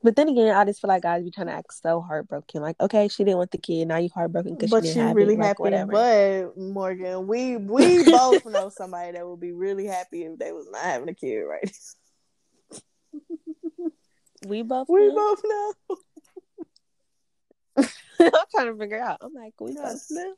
But 0.00 0.14
then 0.14 0.28
again, 0.28 0.54
I 0.54 0.64
just 0.64 0.80
feel 0.80 0.88
like 0.88 1.02
guys 1.02 1.24
be 1.24 1.32
trying 1.32 1.48
to 1.48 1.54
act 1.54 1.74
so 1.74 2.00
heartbroken. 2.00 2.62
Like, 2.62 2.76
okay, 2.80 3.08
she 3.08 3.24
didn't 3.24 3.38
want 3.38 3.50
the 3.50 3.58
kid. 3.58 3.88
Now 3.88 3.96
you 3.96 4.10
heartbroken 4.14 4.54
because 4.54 4.70
she 4.70 4.92
didn't 4.92 5.08
have 5.08 5.16
really 5.16 5.34
it. 5.34 5.40
happy. 5.40 5.64
Like, 5.64 5.90
but 5.90 6.56
Morgan, 6.56 7.26
we 7.26 7.56
we 7.56 8.04
both 8.10 8.46
know 8.46 8.68
somebody 8.68 9.12
that 9.12 9.26
would 9.26 9.40
be 9.40 9.52
really 9.52 9.86
happy 9.86 10.22
if 10.22 10.38
they 10.38 10.52
was 10.52 10.68
not 10.70 10.82
having 10.82 11.08
a 11.08 11.14
kid, 11.14 11.40
right? 11.40 11.76
we 14.46 14.62
both. 14.62 14.88
We 14.88 15.08
know. 15.08 15.14
both 15.16 15.42
know. 15.44 15.96
I'm 18.20 18.30
trying 18.50 18.72
to 18.72 18.76
figure 18.78 19.00
out. 19.00 19.18
I'm 19.20 19.34
like, 19.34 19.54
we 19.60 19.74
both 19.74 20.06
know. 20.10 20.34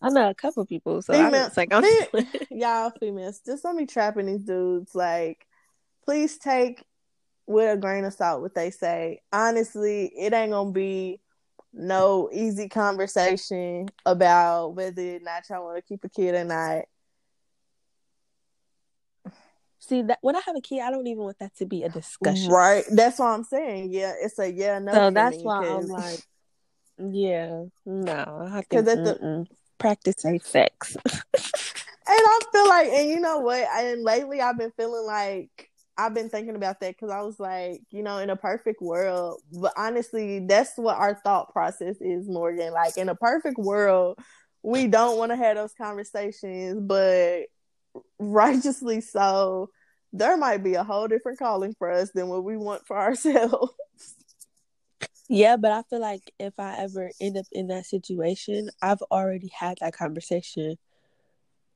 I 0.00 0.10
know 0.10 0.30
a 0.30 0.34
couple 0.34 0.64
people, 0.64 1.02
so 1.02 1.12
female, 1.12 1.50
like, 1.56 1.72
I'm 1.72 1.84
y'all 2.50 2.92
females, 3.00 3.40
just 3.44 3.64
don't 3.64 3.76
be 3.76 3.86
trapping 3.86 4.26
these 4.26 4.42
dudes. 4.42 4.94
Like, 4.94 5.46
please 6.04 6.38
take 6.38 6.84
with 7.46 7.72
a 7.72 7.76
grain 7.76 8.04
of 8.04 8.12
salt 8.12 8.42
what 8.42 8.54
they 8.54 8.70
say. 8.70 9.20
Honestly, 9.32 10.06
it 10.16 10.32
ain't 10.32 10.52
gonna 10.52 10.70
be 10.70 11.20
no 11.72 12.28
easy 12.32 12.68
conversation 12.68 13.88
about 14.06 14.74
whether 14.74 15.16
or 15.16 15.20
not 15.20 15.48
y'all 15.48 15.64
want 15.64 15.76
to 15.76 15.82
keep 15.82 16.04
a 16.04 16.08
kid 16.08 16.34
or 16.34 16.44
not. 16.44 16.84
See 19.88 20.02
that 20.02 20.18
when 20.20 20.36
I 20.36 20.40
have 20.44 20.56
a 20.56 20.60
kid, 20.60 20.80
I 20.80 20.90
don't 20.90 21.06
even 21.06 21.22
want 21.22 21.38
that 21.38 21.56
to 21.56 21.66
be 21.66 21.82
a 21.82 21.88
discussion. 21.88 22.50
Right. 22.50 22.84
That's 22.90 23.18
what 23.18 23.28
I'm 23.28 23.44
saying. 23.44 23.92
Yeah, 23.92 24.12
it's 24.20 24.38
a 24.38 24.52
yeah 24.52 24.78
no. 24.78 24.92
So 24.92 25.10
that's 25.10 25.38
why 25.42 25.66
I'm 25.66 25.86
like, 25.86 26.20
yeah, 26.98 27.64
no, 27.86 28.48
I 28.50 28.62
think 28.68 28.84
the, 28.84 29.46
practice 29.78 30.16
safe 30.18 30.46
sex. 30.46 30.96
and 31.06 31.22
I 32.06 32.40
feel 32.52 32.68
like, 32.68 32.88
and 32.88 33.08
you 33.08 33.20
know 33.20 33.38
what? 33.38 33.66
And 33.74 34.02
lately, 34.02 34.40
I've 34.40 34.58
been 34.58 34.72
feeling 34.76 35.06
like 35.06 35.70
I've 35.96 36.14
been 36.14 36.28
thinking 36.28 36.54
about 36.54 36.80
that 36.80 36.94
because 36.96 37.10
I 37.10 37.22
was 37.22 37.40
like, 37.40 37.82
you 37.90 38.02
know, 38.02 38.18
in 38.18 38.30
a 38.30 38.36
perfect 38.36 38.82
world, 38.82 39.40
but 39.52 39.72
honestly, 39.76 40.40
that's 40.40 40.76
what 40.76 40.96
our 40.96 41.20
thought 41.24 41.52
process 41.52 41.96
is, 42.00 42.28
Morgan. 42.28 42.72
Like 42.72 42.96
in 42.96 43.08
a 43.08 43.14
perfect 43.14 43.58
world, 43.58 44.18
we 44.62 44.86
don't 44.86 45.18
want 45.18 45.32
to 45.32 45.36
have 45.36 45.56
those 45.56 45.74
conversations, 45.74 46.80
but 46.80 47.46
righteously 48.18 49.00
so, 49.00 49.70
there 50.12 50.36
might 50.36 50.62
be 50.62 50.74
a 50.74 50.84
whole 50.84 51.08
different 51.08 51.38
calling 51.38 51.74
for 51.78 51.90
us 51.90 52.10
than 52.14 52.28
what 52.28 52.44
we 52.44 52.56
want 52.56 52.86
for 52.86 52.96
ourselves. 52.98 53.72
Yeah, 55.28 55.56
but 55.56 55.72
I 55.72 55.82
feel 55.82 56.00
like 56.00 56.32
if 56.38 56.54
I 56.58 56.76
ever 56.78 57.10
end 57.20 57.36
up 57.36 57.44
in 57.52 57.68
that 57.68 57.84
situation, 57.84 58.70
I've 58.80 59.02
already 59.10 59.50
had 59.54 59.76
that 59.80 59.94
conversation 59.94 60.76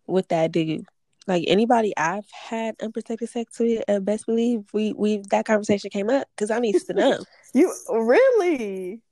with 0.06 0.28
that 0.28 0.52
dude. 0.52 0.86
Like 1.26 1.44
anybody 1.46 1.92
I've 1.96 2.28
had 2.30 2.76
unprotected 2.82 3.28
sex 3.28 3.58
with, 3.60 3.84
uh, 3.88 4.00
best 4.00 4.26
believe 4.26 4.64
we 4.72 4.92
we 4.94 5.22
that 5.30 5.44
conversation 5.44 5.90
came 5.90 6.10
up 6.10 6.26
because 6.34 6.50
I 6.50 6.58
need 6.58 6.76
to 6.86 6.94
know. 6.94 7.18
you 7.54 7.72
really? 7.90 9.02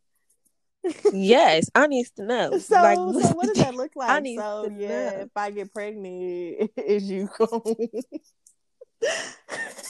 yes, 1.12 1.68
I 1.74 1.86
need 1.86 2.06
to 2.16 2.24
know. 2.24 2.50
So, 2.58 2.76
like, 2.76 2.96
so 2.96 3.34
what 3.34 3.46
does 3.46 3.58
that 3.58 3.74
look 3.74 3.92
like? 3.94 4.10
I 4.10 4.20
need 4.20 4.38
so, 4.38 4.64
to 4.66 4.74
yeah, 4.74 5.10
know. 5.10 5.18
if 5.20 5.30
I 5.36 5.50
get 5.50 5.72
pregnant, 5.72 6.70
is 6.76 7.08
you 7.08 7.28
going? 7.38 7.90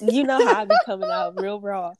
You 0.01 0.25
know 0.25 0.45
how 0.47 0.63
I 0.63 0.65
be 0.65 0.77
coming 0.85 1.11
out 1.11 1.41
real 1.41 1.61
raw. 1.61 1.93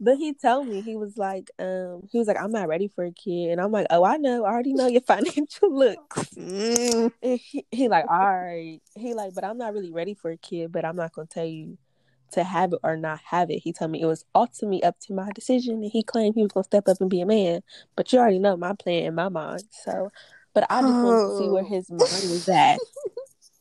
But 0.00 0.16
he 0.16 0.32
told 0.32 0.68
me 0.68 0.80
he 0.80 0.96
was 0.96 1.16
like, 1.16 1.50
um, 1.58 2.08
he 2.10 2.18
was 2.18 2.28
like, 2.28 2.40
I'm 2.40 2.52
not 2.52 2.68
ready 2.68 2.86
for 2.86 3.04
a 3.04 3.10
kid, 3.10 3.50
and 3.50 3.60
I'm 3.60 3.72
like, 3.72 3.88
oh, 3.90 4.04
I 4.04 4.16
know, 4.16 4.44
I 4.44 4.50
already 4.50 4.72
know 4.72 4.86
your 4.86 5.00
financial 5.06 5.76
looks. 5.76 6.24
Mm. 6.34 7.12
he, 7.20 7.66
he 7.70 7.88
like, 7.88 8.04
all 8.08 8.16
right, 8.18 8.80
he 8.94 9.14
like, 9.14 9.34
but 9.34 9.44
I'm 9.44 9.58
not 9.58 9.74
really 9.74 9.90
ready 9.90 10.14
for 10.14 10.30
a 10.30 10.36
kid, 10.36 10.70
but 10.70 10.84
I'm 10.84 10.96
not 10.96 11.12
gonna 11.12 11.26
tell 11.26 11.46
you 11.46 11.78
to 12.32 12.44
have 12.44 12.74
it 12.74 12.78
or 12.84 12.96
not 12.96 13.20
have 13.24 13.50
it. 13.50 13.58
He 13.58 13.72
told 13.72 13.90
me 13.90 14.00
it 14.00 14.06
was 14.06 14.24
ultimately 14.34 14.84
up 14.84 15.00
to 15.00 15.14
my 15.14 15.30
decision, 15.34 15.82
and 15.82 15.90
he 15.90 16.04
claimed 16.04 16.36
he 16.36 16.42
was 16.42 16.52
gonna 16.52 16.64
step 16.64 16.86
up 16.86 17.00
and 17.00 17.10
be 17.10 17.20
a 17.20 17.26
man. 17.26 17.62
But 17.96 18.12
you 18.12 18.20
already 18.20 18.38
know 18.38 18.56
my 18.56 18.74
plan 18.74 19.04
in 19.04 19.14
my 19.14 19.28
mind, 19.28 19.64
so. 19.70 20.10
But 20.54 20.66
I 20.70 20.80
just 20.80 20.94
oh. 20.94 21.04
wanted 21.04 21.28
to 21.28 21.38
see 21.38 21.48
where 21.50 21.64
his 21.64 21.90
mind 21.90 22.00
was 22.00 22.48
at. 22.48 22.78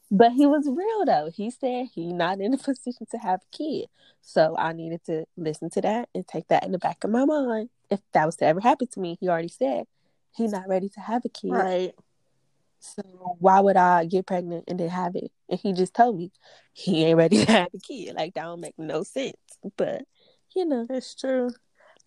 But 0.09 0.31
he 0.31 0.45
was 0.45 0.67
real 0.67 1.05
though. 1.05 1.29
He 1.33 1.51
said 1.51 1.87
he 1.93 2.13
not 2.13 2.39
in 2.39 2.53
a 2.53 2.57
position 2.57 3.05
to 3.11 3.17
have 3.17 3.41
a 3.41 3.57
kid. 3.57 3.87
So 4.21 4.55
I 4.57 4.73
needed 4.73 5.03
to 5.05 5.25
listen 5.35 5.69
to 5.71 5.81
that 5.81 6.09
and 6.15 6.27
take 6.27 6.47
that 6.47 6.63
in 6.63 6.71
the 6.71 6.79
back 6.79 7.03
of 7.03 7.09
my 7.09 7.25
mind. 7.25 7.69
If 7.89 8.01
that 8.13 8.25
was 8.25 8.35
to 8.37 8.45
ever 8.45 8.59
happen 8.59 8.87
to 8.87 8.99
me, 8.99 9.17
he 9.19 9.29
already 9.29 9.47
said 9.47 9.85
he's 10.35 10.51
not 10.51 10.67
ready 10.67 10.89
to 10.89 10.99
have 10.99 11.23
a 11.25 11.29
kid. 11.29 11.51
Right. 11.51 11.93
So 12.79 13.01
why 13.39 13.59
would 13.59 13.75
I 13.75 14.05
get 14.05 14.27
pregnant 14.27 14.65
and 14.67 14.79
then 14.79 14.89
have 14.89 15.15
it? 15.15 15.31
And 15.49 15.59
he 15.59 15.73
just 15.73 15.93
told 15.93 16.17
me 16.17 16.31
he 16.73 17.05
ain't 17.05 17.17
ready 17.17 17.45
to 17.45 17.51
have 17.51 17.69
a 17.73 17.79
kid. 17.79 18.15
Like 18.15 18.33
that 18.35 18.43
don't 18.43 18.61
make 18.61 18.77
no 18.77 19.03
sense. 19.03 19.35
But 19.77 20.03
you 20.55 20.65
know, 20.65 20.85
it's 20.89 21.15
true. 21.15 21.49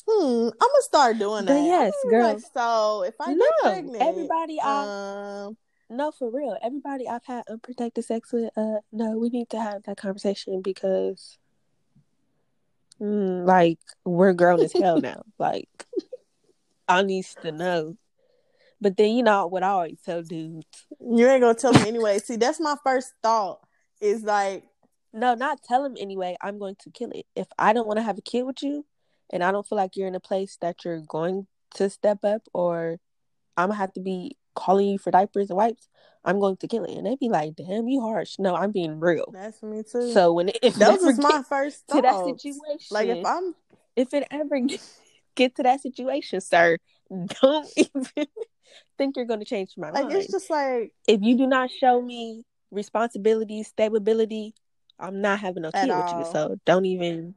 Hmm, 0.09 0.48
I'm 0.48 0.68
gonna 0.68 0.82
start 0.82 1.18
doing 1.18 1.44
that. 1.44 1.53
But 1.53 1.62
yes, 1.62 1.92
girl. 2.09 2.34
Like, 2.34 2.42
so 2.55 3.03
if 3.03 3.14
I 3.20 3.34
no, 3.34 3.38
get 3.38 3.51
pregnant, 3.62 4.03
everybody, 4.03 4.61
um, 4.61 5.57
no, 5.91 6.12
for 6.12 6.30
real. 6.30 6.57
Everybody 6.62 7.09
I've 7.09 7.26
had 7.26 7.45
unprotected 7.51 8.05
sex 8.07 8.32
with, 8.32 8.51
uh, 8.57 8.80
no, 8.93 9.18
we 9.18 9.30
need 9.30 9.51
to 9.51 9.61
have 9.61 9.84
that 9.84 9.99
conversation 9.99 10.62
because, 10.62 11.38
mm, 13.01 13.47
like, 13.47 13.80
we're 14.05 14.32
grown 14.34 14.62
as 14.62 14.72
hell 14.72 15.01
now. 15.01 15.22
Like, 15.38 15.68
I 16.88 17.03
need 17.03 17.26
to 17.43 17.53
know 17.53 17.97
But 18.80 18.97
then 18.97 19.12
you 19.16 19.22
know 19.24 19.47
what 19.49 19.62
I 19.64 19.68
always 19.70 20.01
tell 20.05 20.22
dudes. 20.22 20.66
You 21.01 21.28
ain't 21.28 21.43
gonna 21.43 21.55
tell 21.55 21.74
me 21.74 21.88
anyway. 21.88 22.18
See, 22.20 22.36
that's 22.36 22.61
my 22.61 22.76
first 22.84 23.12
thought. 23.22 23.61
Is 24.01 24.22
like, 24.24 24.64
no, 25.12 25.34
not 25.34 25.62
tell 25.64 25.84
him 25.84 25.97
anyway. 26.01 26.36
I'm 26.43 26.59
going 26.59 26.76
to 26.84 26.91
kill 26.91 27.11
it. 27.12 27.26
If 27.36 27.49
I 27.59 27.72
don't 27.74 27.86
want 27.88 27.99
to 27.99 28.05
have 28.05 28.18
a 28.18 28.22
kid 28.22 28.45
with 28.45 28.62
you, 28.62 28.86
and 29.30 29.45
I 29.45 29.53
don't 29.53 29.66
feel 29.66 29.76
like 29.78 29.97
you're 29.97 30.09
in 30.09 30.14
a 30.16 30.20
place 30.20 30.57
that 30.62 30.84
you're 30.84 31.01
going 31.03 31.47
to 31.76 31.91
step 31.91 32.24
up, 32.24 32.43
or 32.55 32.99
I'm 33.57 33.68
gonna 33.70 33.78
have 33.78 33.93
to 33.95 34.01
be 34.01 34.36
calling 34.55 34.88
you 34.88 34.98
for 34.98 35.11
diapers 35.11 35.51
and 35.51 35.57
wipes, 35.57 35.88
I'm 36.24 36.38
going 36.38 36.57
to 36.59 36.68
kill 36.68 36.84
it. 36.84 36.96
And 36.96 37.07
they'd 37.07 37.18
be 37.18 37.28
like, 37.28 37.57
"Damn, 37.57 37.88
you 37.88 38.01
harsh." 38.01 38.38
No, 38.38 38.55
I'm 38.55 38.72
being 38.72 39.01
real. 39.01 39.30
That's 39.32 39.62
me 39.62 39.82
too. 39.82 40.12
So 40.12 40.32
when 40.32 40.51
if 40.62 40.74
that 40.76 41.01
was 41.01 41.18
my 41.18 41.42
first 41.48 41.88
to 41.88 42.03
that 42.03 42.24
situation, 42.24 42.86
like 42.90 43.09
if 43.09 43.24
I'm 43.24 43.55
if 43.96 44.12
it 44.14 44.26
ever 44.30 44.61
get 45.34 45.57
to 45.57 45.62
that 45.62 45.80
situation, 45.80 46.40
sir, 46.40 46.76
don't 47.42 47.68
even 47.76 48.26
think 48.98 49.16
you're 49.16 49.26
going 49.26 49.40
to 49.40 49.46
change 49.46 49.72
my 49.76 49.90
like, 49.90 50.05
mind. 50.05 50.16
It's 50.16 50.30
just 50.30 50.51
like 50.51 50.92
if 51.09 51.22
you 51.22 51.36
do 51.36 51.46
not 51.46 51.70
show 51.70 52.01
me 52.01 52.44
responsibility, 52.70 53.62
stability, 53.62 54.55
I'm 54.98 55.20
not 55.20 55.40
having 55.40 55.62
no 55.62 55.70
kid 55.70 55.88
with 55.88 56.12
you. 56.12 56.24
So 56.32 56.57
don't 56.66 56.84
even. 56.84 57.34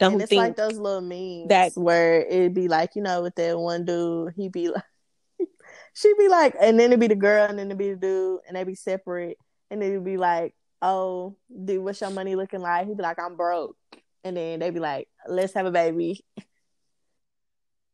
Don't 0.00 0.14
and 0.14 0.22
it's 0.22 0.28
think 0.28 0.40
like 0.40 0.56
those 0.56 0.76
little 0.76 1.00
memes 1.00 1.50
that 1.50 1.72
where 1.76 2.22
it'd 2.22 2.52
be 2.52 2.66
like 2.66 2.96
you 2.96 3.02
know 3.02 3.22
with 3.22 3.36
that 3.36 3.56
one 3.56 3.84
dude 3.84 4.32
he'd 4.34 4.50
be 4.50 4.68
like 4.68 4.82
she'd 5.94 6.16
be 6.18 6.28
like 6.28 6.54
and 6.60 6.78
then 6.78 6.86
it'd 6.86 7.00
be 7.00 7.06
the 7.06 7.14
girl 7.14 7.46
and 7.46 7.58
then 7.58 7.66
it'd 7.66 7.78
be 7.78 7.90
the 7.90 7.96
dude 7.96 8.40
and 8.46 8.56
they'd 8.56 8.66
be 8.66 8.74
separate 8.74 9.38
and 9.70 9.80
then 9.80 9.90
it'd 9.90 10.04
be 10.04 10.16
like 10.16 10.54
oh 10.82 11.34
dude 11.64 11.82
what's 11.82 12.00
your 12.00 12.10
money 12.10 12.36
looking 12.36 12.60
like 12.60 12.86
he'd 12.86 12.96
be 12.96 13.02
like 13.02 13.18
I'm 13.18 13.36
broke 13.36 13.76
and 14.22 14.36
then 14.36 14.60
they'd 14.60 14.74
be 14.74 14.80
like 14.80 15.08
let's 15.26 15.54
have 15.54 15.66
a 15.66 15.70
baby 15.70 16.22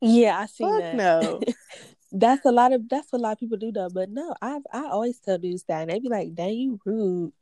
yeah, 0.01 0.38
I 0.38 0.46
see 0.46 0.64
Fuck 0.64 0.80
that. 0.80 0.94
no. 0.94 1.40
that's 2.12 2.44
a 2.44 2.51
lot 2.53 2.72
of 2.72 2.88
that's 2.88 3.12
what 3.12 3.20
a 3.20 3.22
lot 3.22 3.32
of 3.32 3.38
people 3.38 3.59
do 3.59 3.70
though. 3.72 3.88
But 3.90 4.11
no, 4.11 4.34
I 4.40 4.59
I 4.72 4.84
always 4.84 5.18
tell 5.20 5.38
dudes 5.38 5.64
that 5.64 5.82
and 5.82 5.90
they 5.90 6.01
be 6.01 6.09
like, 6.09 6.34
"Dang, 6.34 6.55
you 6.55 6.80
rude." 6.84 7.32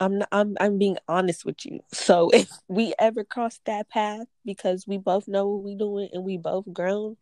I'm 0.00 0.18
not. 0.18 0.28
I'm. 0.32 0.56
I'm 0.60 0.78
being 0.78 0.98
honest 1.08 1.44
with 1.44 1.64
you. 1.64 1.80
So 1.92 2.30
if 2.34 2.48
we 2.68 2.94
ever 2.98 3.24
cross 3.24 3.60
that 3.66 3.88
path, 3.88 4.26
because 4.44 4.86
we 4.86 4.98
both 4.98 5.28
know 5.28 5.48
what 5.48 5.64
we 5.64 5.74
doing 5.74 6.08
and 6.12 6.24
we 6.24 6.36
both 6.36 6.64
grown, 6.72 7.16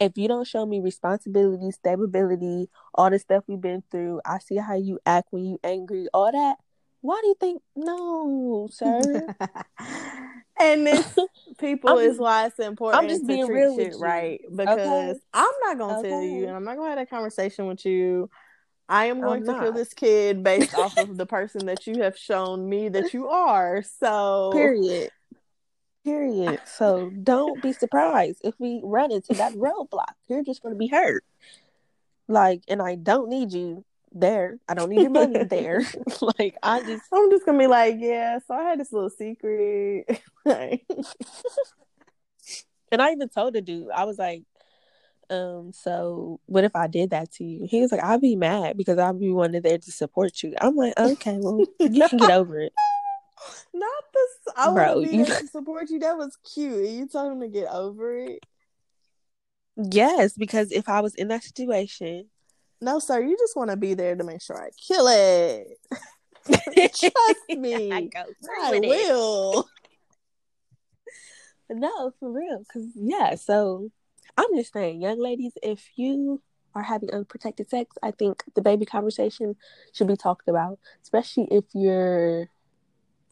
if 0.00 0.12
you 0.16 0.28
don't 0.28 0.46
show 0.46 0.66
me 0.66 0.80
responsibility, 0.80 1.70
stability, 1.70 2.68
all 2.94 3.10
the 3.10 3.18
stuff 3.18 3.44
we've 3.46 3.60
been 3.60 3.82
through, 3.90 4.20
I 4.24 4.38
see 4.38 4.56
how 4.56 4.76
you 4.76 4.98
act 5.06 5.28
when 5.30 5.44
you 5.44 5.58
angry, 5.64 6.08
all 6.12 6.30
that. 6.32 6.56
Why 7.00 7.20
do 7.22 7.28
you 7.28 7.36
think? 7.38 7.62
No, 7.76 8.68
sir. 8.72 9.28
and 10.60 10.86
this 10.86 11.06
people 11.58 11.90
I'm 11.90 12.10
is 12.10 12.18
why 12.18 12.46
it's 12.46 12.58
important 12.58 13.04
I'm 13.04 13.08
just 13.08 13.22
to 13.22 13.26
being 13.26 13.46
treat 13.46 13.54
real 13.54 13.76
shit 13.76 13.86
with 13.86 13.94
you, 13.94 14.04
right 14.04 14.40
because 14.54 14.78
okay? 14.80 15.14
I'm 15.32 15.52
not 15.64 15.78
gonna 15.78 16.02
tell 16.02 16.22
you 16.22 16.46
and 16.46 16.56
I'm 16.56 16.64
not 16.64 16.76
gonna 16.76 16.88
have 16.88 16.98
that 16.98 17.10
conversation 17.10 17.66
with 17.66 17.84
you. 17.84 18.28
I 18.88 19.06
am 19.06 19.18
oh, 19.18 19.22
going 19.22 19.44
to 19.44 19.58
kill 19.58 19.72
this 19.72 19.92
kid 19.92 20.42
based 20.42 20.74
off 20.74 20.96
of 20.96 21.16
the 21.18 21.26
person 21.26 21.66
that 21.66 21.86
you 21.86 22.02
have 22.02 22.16
shown 22.16 22.68
me 22.68 22.88
that 22.88 23.12
you 23.12 23.28
are. 23.28 23.82
So 24.00 24.50
Period. 24.52 25.10
Period. 26.04 26.60
So 26.64 27.10
don't 27.10 27.62
be 27.62 27.72
surprised 27.72 28.40
if 28.44 28.54
we 28.58 28.80
run 28.82 29.12
into 29.12 29.34
that 29.34 29.52
roadblock. 29.54 30.14
You're 30.28 30.44
just 30.44 30.62
going 30.62 30.74
to 30.74 30.78
be 30.78 30.86
hurt. 30.86 31.24
Like, 32.28 32.62
and 32.68 32.80
I 32.80 32.94
don't 32.94 33.28
need 33.28 33.52
you 33.52 33.84
there. 34.12 34.58
I 34.68 34.74
don't 34.74 34.90
need 34.90 35.02
your 35.02 35.10
money 35.10 35.44
there. 35.44 35.82
like, 36.38 36.56
I 36.62 36.82
just, 36.82 37.04
I'm 37.12 37.30
just 37.30 37.44
gonna 37.44 37.58
be 37.58 37.66
like, 37.66 37.96
yeah. 37.98 38.38
So 38.46 38.54
I 38.54 38.62
had 38.64 38.80
this 38.80 38.92
little 38.92 39.10
secret. 39.10 40.22
And 42.90 43.02
I 43.02 43.12
even 43.12 43.28
told 43.28 43.54
the 43.54 43.60
dude, 43.60 43.90
I 43.94 44.04
was 44.04 44.18
like, 44.18 44.44
um, 45.30 45.72
so 45.72 46.40
what 46.46 46.64
if 46.64 46.74
I 46.74 46.86
did 46.86 47.10
that 47.10 47.30
to 47.32 47.44
you? 47.44 47.66
He 47.68 47.80
was 47.80 47.92
like, 47.92 48.02
I'd 48.02 48.20
be 48.20 48.36
mad 48.36 48.76
because 48.76 48.98
I'd 48.98 49.20
be 49.20 49.30
one 49.30 49.54
of 49.54 49.62
there 49.62 49.78
to 49.78 49.92
support 49.92 50.42
you. 50.42 50.54
I'm 50.60 50.76
like, 50.76 50.98
okay, 50.98 51.38
well, 51.40 51.64
you 51.80 52.08
can 52.08 52.18
get 52.18 52.30
over 52.30 52.58
it. 52.60 52.72
not 53.74 54.04
this. 54.14 54.54
I 54.56 54.72
Bro, 54.72 55.00
you- 55.00 55.24
there 55.24 55.40
to 55.40 55.46
support 55.46 55.90
you. 55.90 55.98
That 55.98 56.16
was 56.16 56.36
cute. 56.54 56.86
And 56.86 56.96
you 56.96 57.08
told 57.08 57.32
him 57.32 57.40
to 57.40 57.48
get 57.48 57.68
over 57.70 58.16
it. 58.16 58.40
Yes, 59.76 60.34
because 60.36 60.72
if 60.72 60.88
I 60.88 61.00
was 61.00 61.14
in 61.14 61.28
that 61.28 61.44
situation, 61.44 62.28
No, 62.80 62.98
sir. 62.98 63.20
You 63.20 63.36
just 63.38 63.56
want 63.56 63.70
to 63.70 63.76
be 63.76 63.94
there 63.94 64.16
to 64.16 64.24
make 64.24 64.42
sure 64.42 64.60
I 64.60 64.70
kill 64.86 65.06
it. 65.08 65.68
Trust 66.98 67.60
me. 67.60 67.92
I 67.92 68.02
go 68.02 68.24
I 68.62 68.80
will. 68.80 69.68
No, 71.70 72.12
for 72.18 72.32
real. 72.32 72.64
Cause 72.72 72.86
yeah, 72.94 73.34
so 73.34 73.90
I'm 74.38 74.54
just 74.54 74.72
saying, 74.72 75.02
young 75.02 75.20
ladies, 75.20 75.52
if 75.64 75.90
you 75.96 76.40
are 76.72 76.82
having 76.84 77.10
unprotected 77.10 77.68
sex, 77.68 77.96
I 78.04 78.12
think 78.12 78.44
the 78.54 78.62
baby 78.62 78.86
conversation 78.86 79.56
should 79.92 80.06
be 80.06 80.16
talked 80.16 80.48
about, 80.48 80.78
especially 81.02 81.48
if 81.50 81.64
you're 81.74 82.48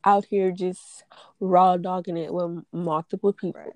out 0.04 0.24
here 0.24 0.50
just 0.50 1.04
raw 1.38 1.76
dogging 1.76 2.16
it 2.16 2.34
with 2.34 2.64
multiple 2.72 3.32
people. 3.32 3.60
Right. 3.60 3.72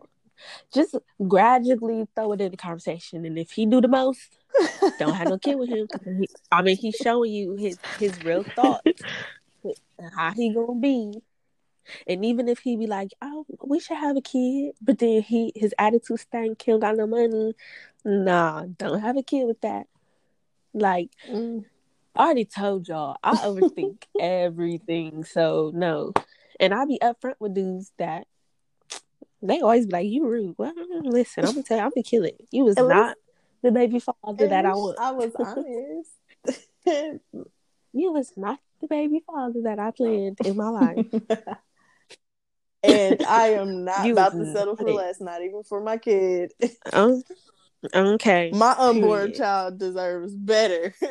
Just 0.74 0.96
gradually 1.28 2.08
throw 2.16 2.32
it 2.32 2.40
in 2.40 2.50
the 2.50 2.56
conversation, 2.56 3.24
and 3.24 3.38
if 3.38 3.52
he 3.52 3.64
do 3.64 3.80
the 3.80 3.88
most, 3.88 4.38
don't 4.98 5.14
have 5.14 5.28
no 5.28 5.38
kid 5.38 5.56
with 5.56 5.68
him. 5.68 5.86
I 6.50 6.62
mean, 6.62 6.78
he's 6.78 6.96
showing 6.96 7.30
you 7.32 7.54
his 7.56 7.78
his 7.98 8.24
real 8.24 8.42
thoughts 8.42 9.02
how 10.16 10.32
he 10.32 10.52
gonna 10.52 10.80
be. 10.80 11.12
And 12.06 12.24
even 12.24 12.48
if 12.48 12.60
he 12.60 12.76
be 12.76 12.86
like, 12.86 13.10
"Oh, 13.22 13.46
we 13.64 13.80
should 13.80 13.96
have 13.96 14.16
a 14.16 14.20
kid," 14.20 14.74
but 14.80 14.98
then 14.98 15.22
he 15.22 15.52
his 15.54 15.74
attitude 15.78 16.20
stank, 16.20 16.62
don't 16.66 16.80
got 16.80 16.96
no 16.96 17.06
money. 17.06 17.54
Nah, 18.04 18.64
don't 18.78 19.00
have 19.00 19.16
a 19.16 19.22
kid 19.22 19.46
with 19.46 19.60
that. 19.62 19.86
Like 20.72 21.10
Mm. 21.28 21.64
I 22.16 22.24
already 22.24 22.44
told 22.44 22.88
y'all, 22.88 23.16
I 23.22 23.36
overthink 23.36 24.02
everything. 24.20 25.24
So 25.24 25.70
no, 25.74 26.12
and 26.58 26.74
I 26.74 26.84
be 26.84 26.98
upfront 27.02 27.34
with 27.38 27.54
dudes 27.54 27.92
that 27.98 28.26
they 29.42 29.60
always 29.60 29.86
be 29.86 29.92
like, 29.92 30.06
"You 30.08 30.26
rude." 30.26 30.54
Well, 30.58 30.72
listen, 31.02 31.44
I'm 31.44 31.52
gonna 31.52 31.62
tell 31.62 31.78
you, 31.78 31.84
I'm 31.84 31.90
gonna 31.94 32.02
kill 32.02 32.24
it. 32.24 32.40
You 32.50 32.64
was 32.64 32.76
At 32.76 32.84
least- 32.86 32.94
not 32.96 33.16
the 33.62 33.70
baby 33.72 33.98
father 34.00 34.48
that 34.48 34.64
I 34.64 34.74
want. 34.74 34.98
I 34.98 35.12
was 35.12 35.32
honest. 35.38 36.10
You 37.92 38.12
was 38.12 38.32
not 38.36 38.60
the 38.80 38.86
baby 38.86 39.20
father 39.26 39.62
that 39.64 39.80
I 39.80 39.90
planned 39.90 40.38
in 40.44 40.56
my 40.56 40.68
life. 40.68 41.06
And 42.82 43.22
I 43.28 43.48
am 43.48 43.84
not 43.84 44.08
about 44.08 44.32
to 44.32 44.52
settle 44.52 44.76
for 44.76 44.90
less, 44.90 45.20
not 45.20 45.42
even 45.42 45.62
for 45.62 45.80
my 45.80 45.96
kid. 45.96 46.52
um, 46.92 47.22
okay. 47.94 48.50
My 48.54 48.74
unborn 48.78 49.28
Period. 49.28 49.36
child 49.36 49.78
deserves 49.78 50.34
better. 50.34 50.94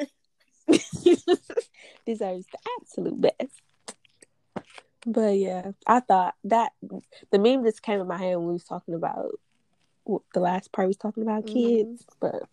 deserves 2.05 2.45
the 2.45 2.59
absolute 2.79 3.21
best. 3.21 3.61
But 5.05 5.37
yeah, 5.37 5.71
I 5.87 6.01
thought 6.01 6.35
that 6.45 6.73
the 7.31 7.39
meme 7.39 7.63
just 7.63 7.81
came 7.81 8.01
in 8.01 8.07
my 8.07 8.17
head 8.17 8.35
when 8.35 8.47
we 8.47 8.53
was 8.53 8.65
talking 8.65 8.93
about 8.93 9.31
the 10.33 10.39
last 10.39 10.71
part 10.71 10.87
we 10.87 10.89
was 10.89 10.97
talking 10.97 11.23
about 11.23 11.47
kids. 11.47 12.03
But 12.19 12.43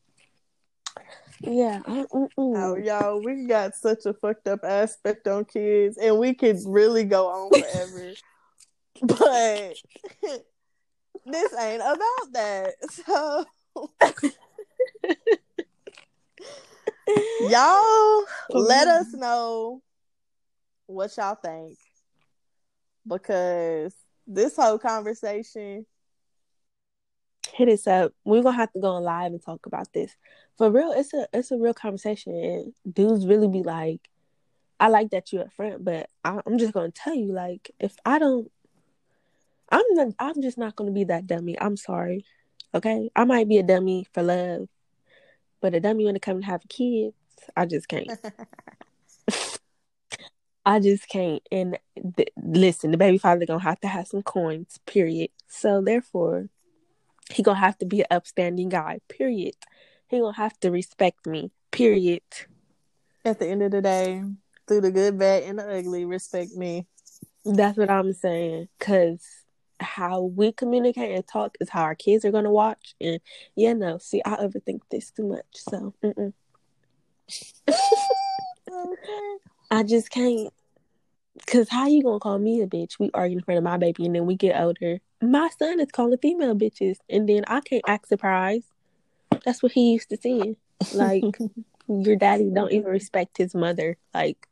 yeah, 1.40 1.80
mm. 1.86 2.28
Oh, 2.38 2.76
y'all, 2.76 3.20
we 3.22 3.46
got 3.46 3.74
such 3.74 4.06
a 4.06 4.14
fucked 4.14 4.48
up 4.48 4.60
aspect 4.64 5.26
on 5.26 5.44
kids, 5.44 5.98
and 5.98 6.18
we 6.18 6.34
could 6.34 6.58
really 6.66 7.04
go 7.04 7.26
on 7.26 7.50
forever. 7.60 8.14
but 9.02 9.74
this 11.26 11.54
ain't 11.58 11.82
about 11.82 12.32
that. 12.32 12.74
So, 12.90 13.44
y'all, 17.40 18.24
let 18.50 18.88
us 18.88 19.12
know 19.12 19.82
what 20.86 21.14
y'all 21.16 21.34
think 21.34 21.76
because 23.06 23.94
this 24.26 24.56
whole 24.56 24.78
conversation. 24.78 25.86
hit 27.54 27.68
us 27.68 27.86
up. 27.86 28.12
We're 28.24 28.42
gonna 28.42 28.56
have 28.56 28.72
to 28.72 28.80
go 28.80 28.88
on 28.94 29.02
live 29.02 29.32
and 29.32 29.42
talk 29.42 29.66
about 29.66 29.92
this. 29.92 30.16
For 30.58 30.70
real, 30.70 30.92
it's 30.92 31.12
a 31.14 31.26
it's 31.32 31.50
a 31.50 31.58
real 31.58 31.74
conversation. 31.74 32.34
And 32.34 32.72
dudes 32.94 33.26
really 33.26 33.48
be 33.48 33.62
like, 33.62 34.08
I 34.78 34.88
like 34.88 35.10
that 35.10 35.32
you're 35.32 35.42
up 35.42 35.52
front, 35.52 35.84
but 35.84 36.10
I, 36.24 36.40
I'm 36.46 36.58
just 36.58 36.72
gonna 36.72 36.90
tell 36.90 37.14
you, 37.14 37.32
like, 37.32 37.70
if 37.78 37.96
I 38.04 38.18
don't, 38.18 38.50
I'm 39.70 39.84
not, 39.90 40.08
I'm 40.18 40.42
just 40.42 40.58
not 40.58 40.76
gonna 40.76 40.92
be 40.92 41.04
that 41.04 41.26
dummy. 41.26 41.60
I'm 41.60 41.76
sorry. 41.76 42.24
Okay, 42.74 43.10
I 43.16 43.24
might 43.24 43.48
be 43.48 43.58
a 43.58 43.62
dummy 43.62 44.06
for 44.12 44.22
love, 44.22 44.68
but 45.60 45.74
a 45.74 45.80
dummy 45.80 46.04
when 46.04 46.16
it 46.16 46.22
comes 46.22 46.42
to 46.42 46.46
having 46.46 46.68
kids, 46.68 47.14
I 47.56 47.66
just 47.66 47.88
can't. 47.88 48.10
I 50.66 50.80
just 50.80 51.08
can't. 51.08 51.42
And 51.52 51.78
th- 52.16 52.30
listen, 52.36 52.90
the 52.90 52.98
baby 52.98 53.18
father 53.18 53.46
gonna 53.46 53.62
have 53.62 53.80
to 53.80 53.88
have 53.88 54.08
some 54.08 54.22
coins. 54.22 54.80
Period. 54.84 55.30
So 55.46 55.80
therefore, 55.80 56.48
he 57.30 57.42
gonna 57.42 57.60
have 57.60 57.78
to 57.78 57.86
be 57.86 58.00
an 58.00 58.06
upstanding 58.10 58.68
guy. 58.68 59.00
Period. 59.08 59.54
He 60.08 60.18
gonna 60.18 60.36
have 60.36 60.58
to 60.60 60.70
respect 60.70 61.26
me. 61.26 61.52
Period. 61.70 62.22
At 63.24 63.38
the 63.38 63.46
end 63.46 63.62
of 63.62 63.70
the 63.70 63.80
day, 63.82 64.24
through 64.66 64.80
the 64.80 64.90
good, 64.90 65.18
bad, 65.18 65.44
and 65.44 65.58
the 65.58 65.78
ugly, 65.78 66.04
respect 66.04 66.52
me. 66.52 66.86
That's 67.44 67.78
what 67.78 67.90
I'm 67.90 68.12
saying. 68.12 68.68
Cause 68.80 69.24
how 69.80 70.22
we 70.22 70.52
communicate 70.52 71.14
and 71.14 71.26
talk 71.26 71.56
is 71.60 71.68
how 71.68 71.82
our 71.82 71.94
kids 71.94 72.24
are 72.24 72.30
gonna 72.30 72.50
watch. 72.50 72.94
And 73.00 73.20
yeah, 73.54 73.72
no, 73.72 73.98
see, 73.98 74.22
I 74.24 74.36
overthink 74.36 74.80
this 74.90 75.10
too 75.10 75.26
much, 75.26 75.44
so. 75.52 75.94
I 79.70 79.82
just 79.82 80.10
can't. 80.10 80.52
Cause 81.46 81.68
how 81.68 81.86
you 81.86 82.02
gonna 82.02 82.18
call 82.18 82.38
me 82.38 82.62
a 82.62 82.66
bitch? 82.66 82.98
We 82.98 83.10
argue 83.12 83.38
in 83.38 83.44
front 83.44 83.58
of 83.58 83.64
my 83.64 83.76
baby, 83.76 84.06
and 84.06 84.14
then 84.14 84.26
we 84.26 84.36
get 84.36 84.58
older. 84.58 85.00
My 85.20 85.50
son 85.58 85.80
is 85.80 85.90
calling 85.92 86.18
female 86.18 86.54
bitches, 86.54 86.96
and 87.10 87.28
then 87.28 87.44
I 87.46 87.60
can't 87.60 87.84
act 87.86 88.08
surprised. 88.08 88.66
That's 89.44 89.62
what 89.62 89.72
he 89.72 89.92
used 89.92 90.08
to 90.10 90.16
see. 90.16 90.56
Like 90.94 91.24
your 91.88 92.16
daddy 92.16 92.50
don't 92.50 92.72
even 92.72 92.90
respect 92.90 93.38
his 93.38 93.54
mother. 93.54 93.96
Like, 94.14 94.48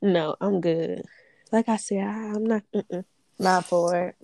no, 0.00 0.36
I'm 0.40 0.60
good. 0.60 1.02
Like 1.50 1.68
I 1.68 1.76
said, 1.76 1.98
I, 1.98 2.34
am 2.34 2.44
not. 2.44 2.62
Mm-mm. 2.74 3.04
Not 3.42 3.66
it. 3.72 4.14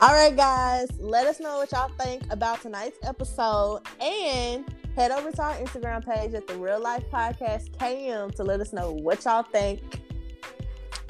All 0.00 0.12
right, 0.12 0.34
guys, 0.34 0.88
let 0.98 1.26
us 1.26 1.40
know 1.40 1.58
what 1.58 1.72
y'all 1.72 1.90
think 2.00 2.22
about 2.30 2.62
tonight's 2.62 2.96
episode 3.02 3.82
and 4.00 4.64
head 4.96 5.10
over 5.10 5.30
to 5.30 5.42
our 5.42 5.54
Instagram 5.56 6.06
page 6.06 6.32
at 6.32 6.46
the 6.46 6.54
Real 6.54 6.80
Life 6.80 7.04
Podcast 7.12 7.70
KM 7.72 8.34
to 8.36 8.42
let 8.42 8.60
us 8.60 8.72
know 8.72 8.92
what 8.92 9.26
y'all 9.26 9.42
think. 9.42 10.00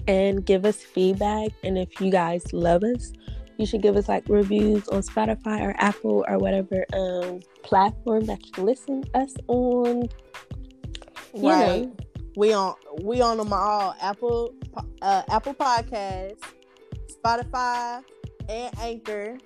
And 0.08 0.44
give 0.44 0.64
us 0.64 0.82
feedback. 0.82 1.50
And 1.62 1.78
if 1.78 2.00
you 2.00 2.10
guys 2.10 2.52
love 2.52 2.82
us, 2.82 3.12
you 3.58 3.66
should 3.66 3.80
give 3.80 3.96
us 3.96 4.08
like 4.08 4.28
reviews 4.28 4.88
on 4.88 5.02
Spotify 5.02 5.60
or 5.60 5.76
Apple 5.78 6.24
or 6.26 6.36
whatever 6.38 6.84
um, 6.92 7.38
platform 7.62 8.26
that 8.26 8.40
you 8.44 8.64
listen 8.64 9.04
us 9.14 9.34
on. 9.46 10.08
Right. 11.34 11.82
Know. 11.82 11.96
We 12.36 12.52
on 12.52 12.74
we 13.02 13.20
on 13.20 13.36
them 13.36 13.52
all 13.52 13.94
Apple 14.00 14.54
uh, 15.02 15.22
Apple 15.28 15.54
Podcasts, 15.54 16.40
Spotify, 17.08 18.02
and 18.48 18.76
Anchor. 18.80 19.38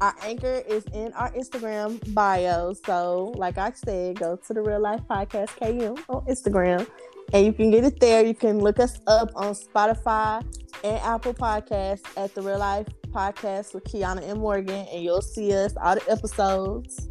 Our 0.00 0.14
anchor 0.22 0.62
is 0.68 0.84
in 0.92 1.12
our 1.14 1.32
Instagram 1.32 2.14
bio. 2.14 2.72
So, 2.72 3.32
like 3.36 3.58
I 3.58 3.72
said, 3.72 4.18
go 4.18 4.36
to 4.36 4.54
the 4.54 4.62
Real 4.62 4.80
Life 4.80 5.00
Podcast 5.10 5.48
KM 5.58 5.98
on 6.08 6.24
Instagram 6.26 6.86
and 7.32 7.44
you 7.44 7.52
can 7.52 7.70
get 7.70 7.84
it 7.84 8.00
there. 8.00 8.24
You 8.24 8.34
can 8.34 8.58
look 8.58 8.78
us 8.78 9.00
up 9.06 9.30
on 9.34 9.54
Spotify 9.54 10.42
and 10.84 10.96
Apple 10.98 11.34
Podcasts 11.34 12.06
at 12.16 12.34
the 12.34 12.42
Real 12.42 12.58
Life 12.58 12.86
Podcast 13.10 13.74
with 13.74 13.84
Kiana 13.84 14.22
and 14.28 14.40
Morgan, 14.40 14.86
and 14.92 15.02
you'll 15.02 15.22
see 15.22 15.54
us 15.54 15.74
all 15.82 15.94
the 15.94 16.10
episodes. 16.10 17.08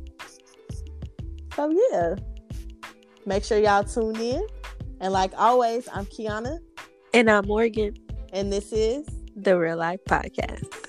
So 1.55 1.71
yeah, 1.91 2.15
make 3.27 3.43
sure 3.43 3.59
y'all 3.59 3.83
tune 3.83 4.15
in. 4.15 4.47
And 4.99 5.13
like 5.13 5.31
always, 5.37 5.87
I'm 5.93 6.05
Kiana, 6.05 6.57
and 7.13 7.29
I'm 7.29 7.45
Morgan, 7.45 7.95
and 8.33 8.51
this 8.51 8.71
is 8.71 9.05
the 9.35 9.59
Real 9.59 9.77
Life 9.77 9.99
Podcast. 10.09 10.86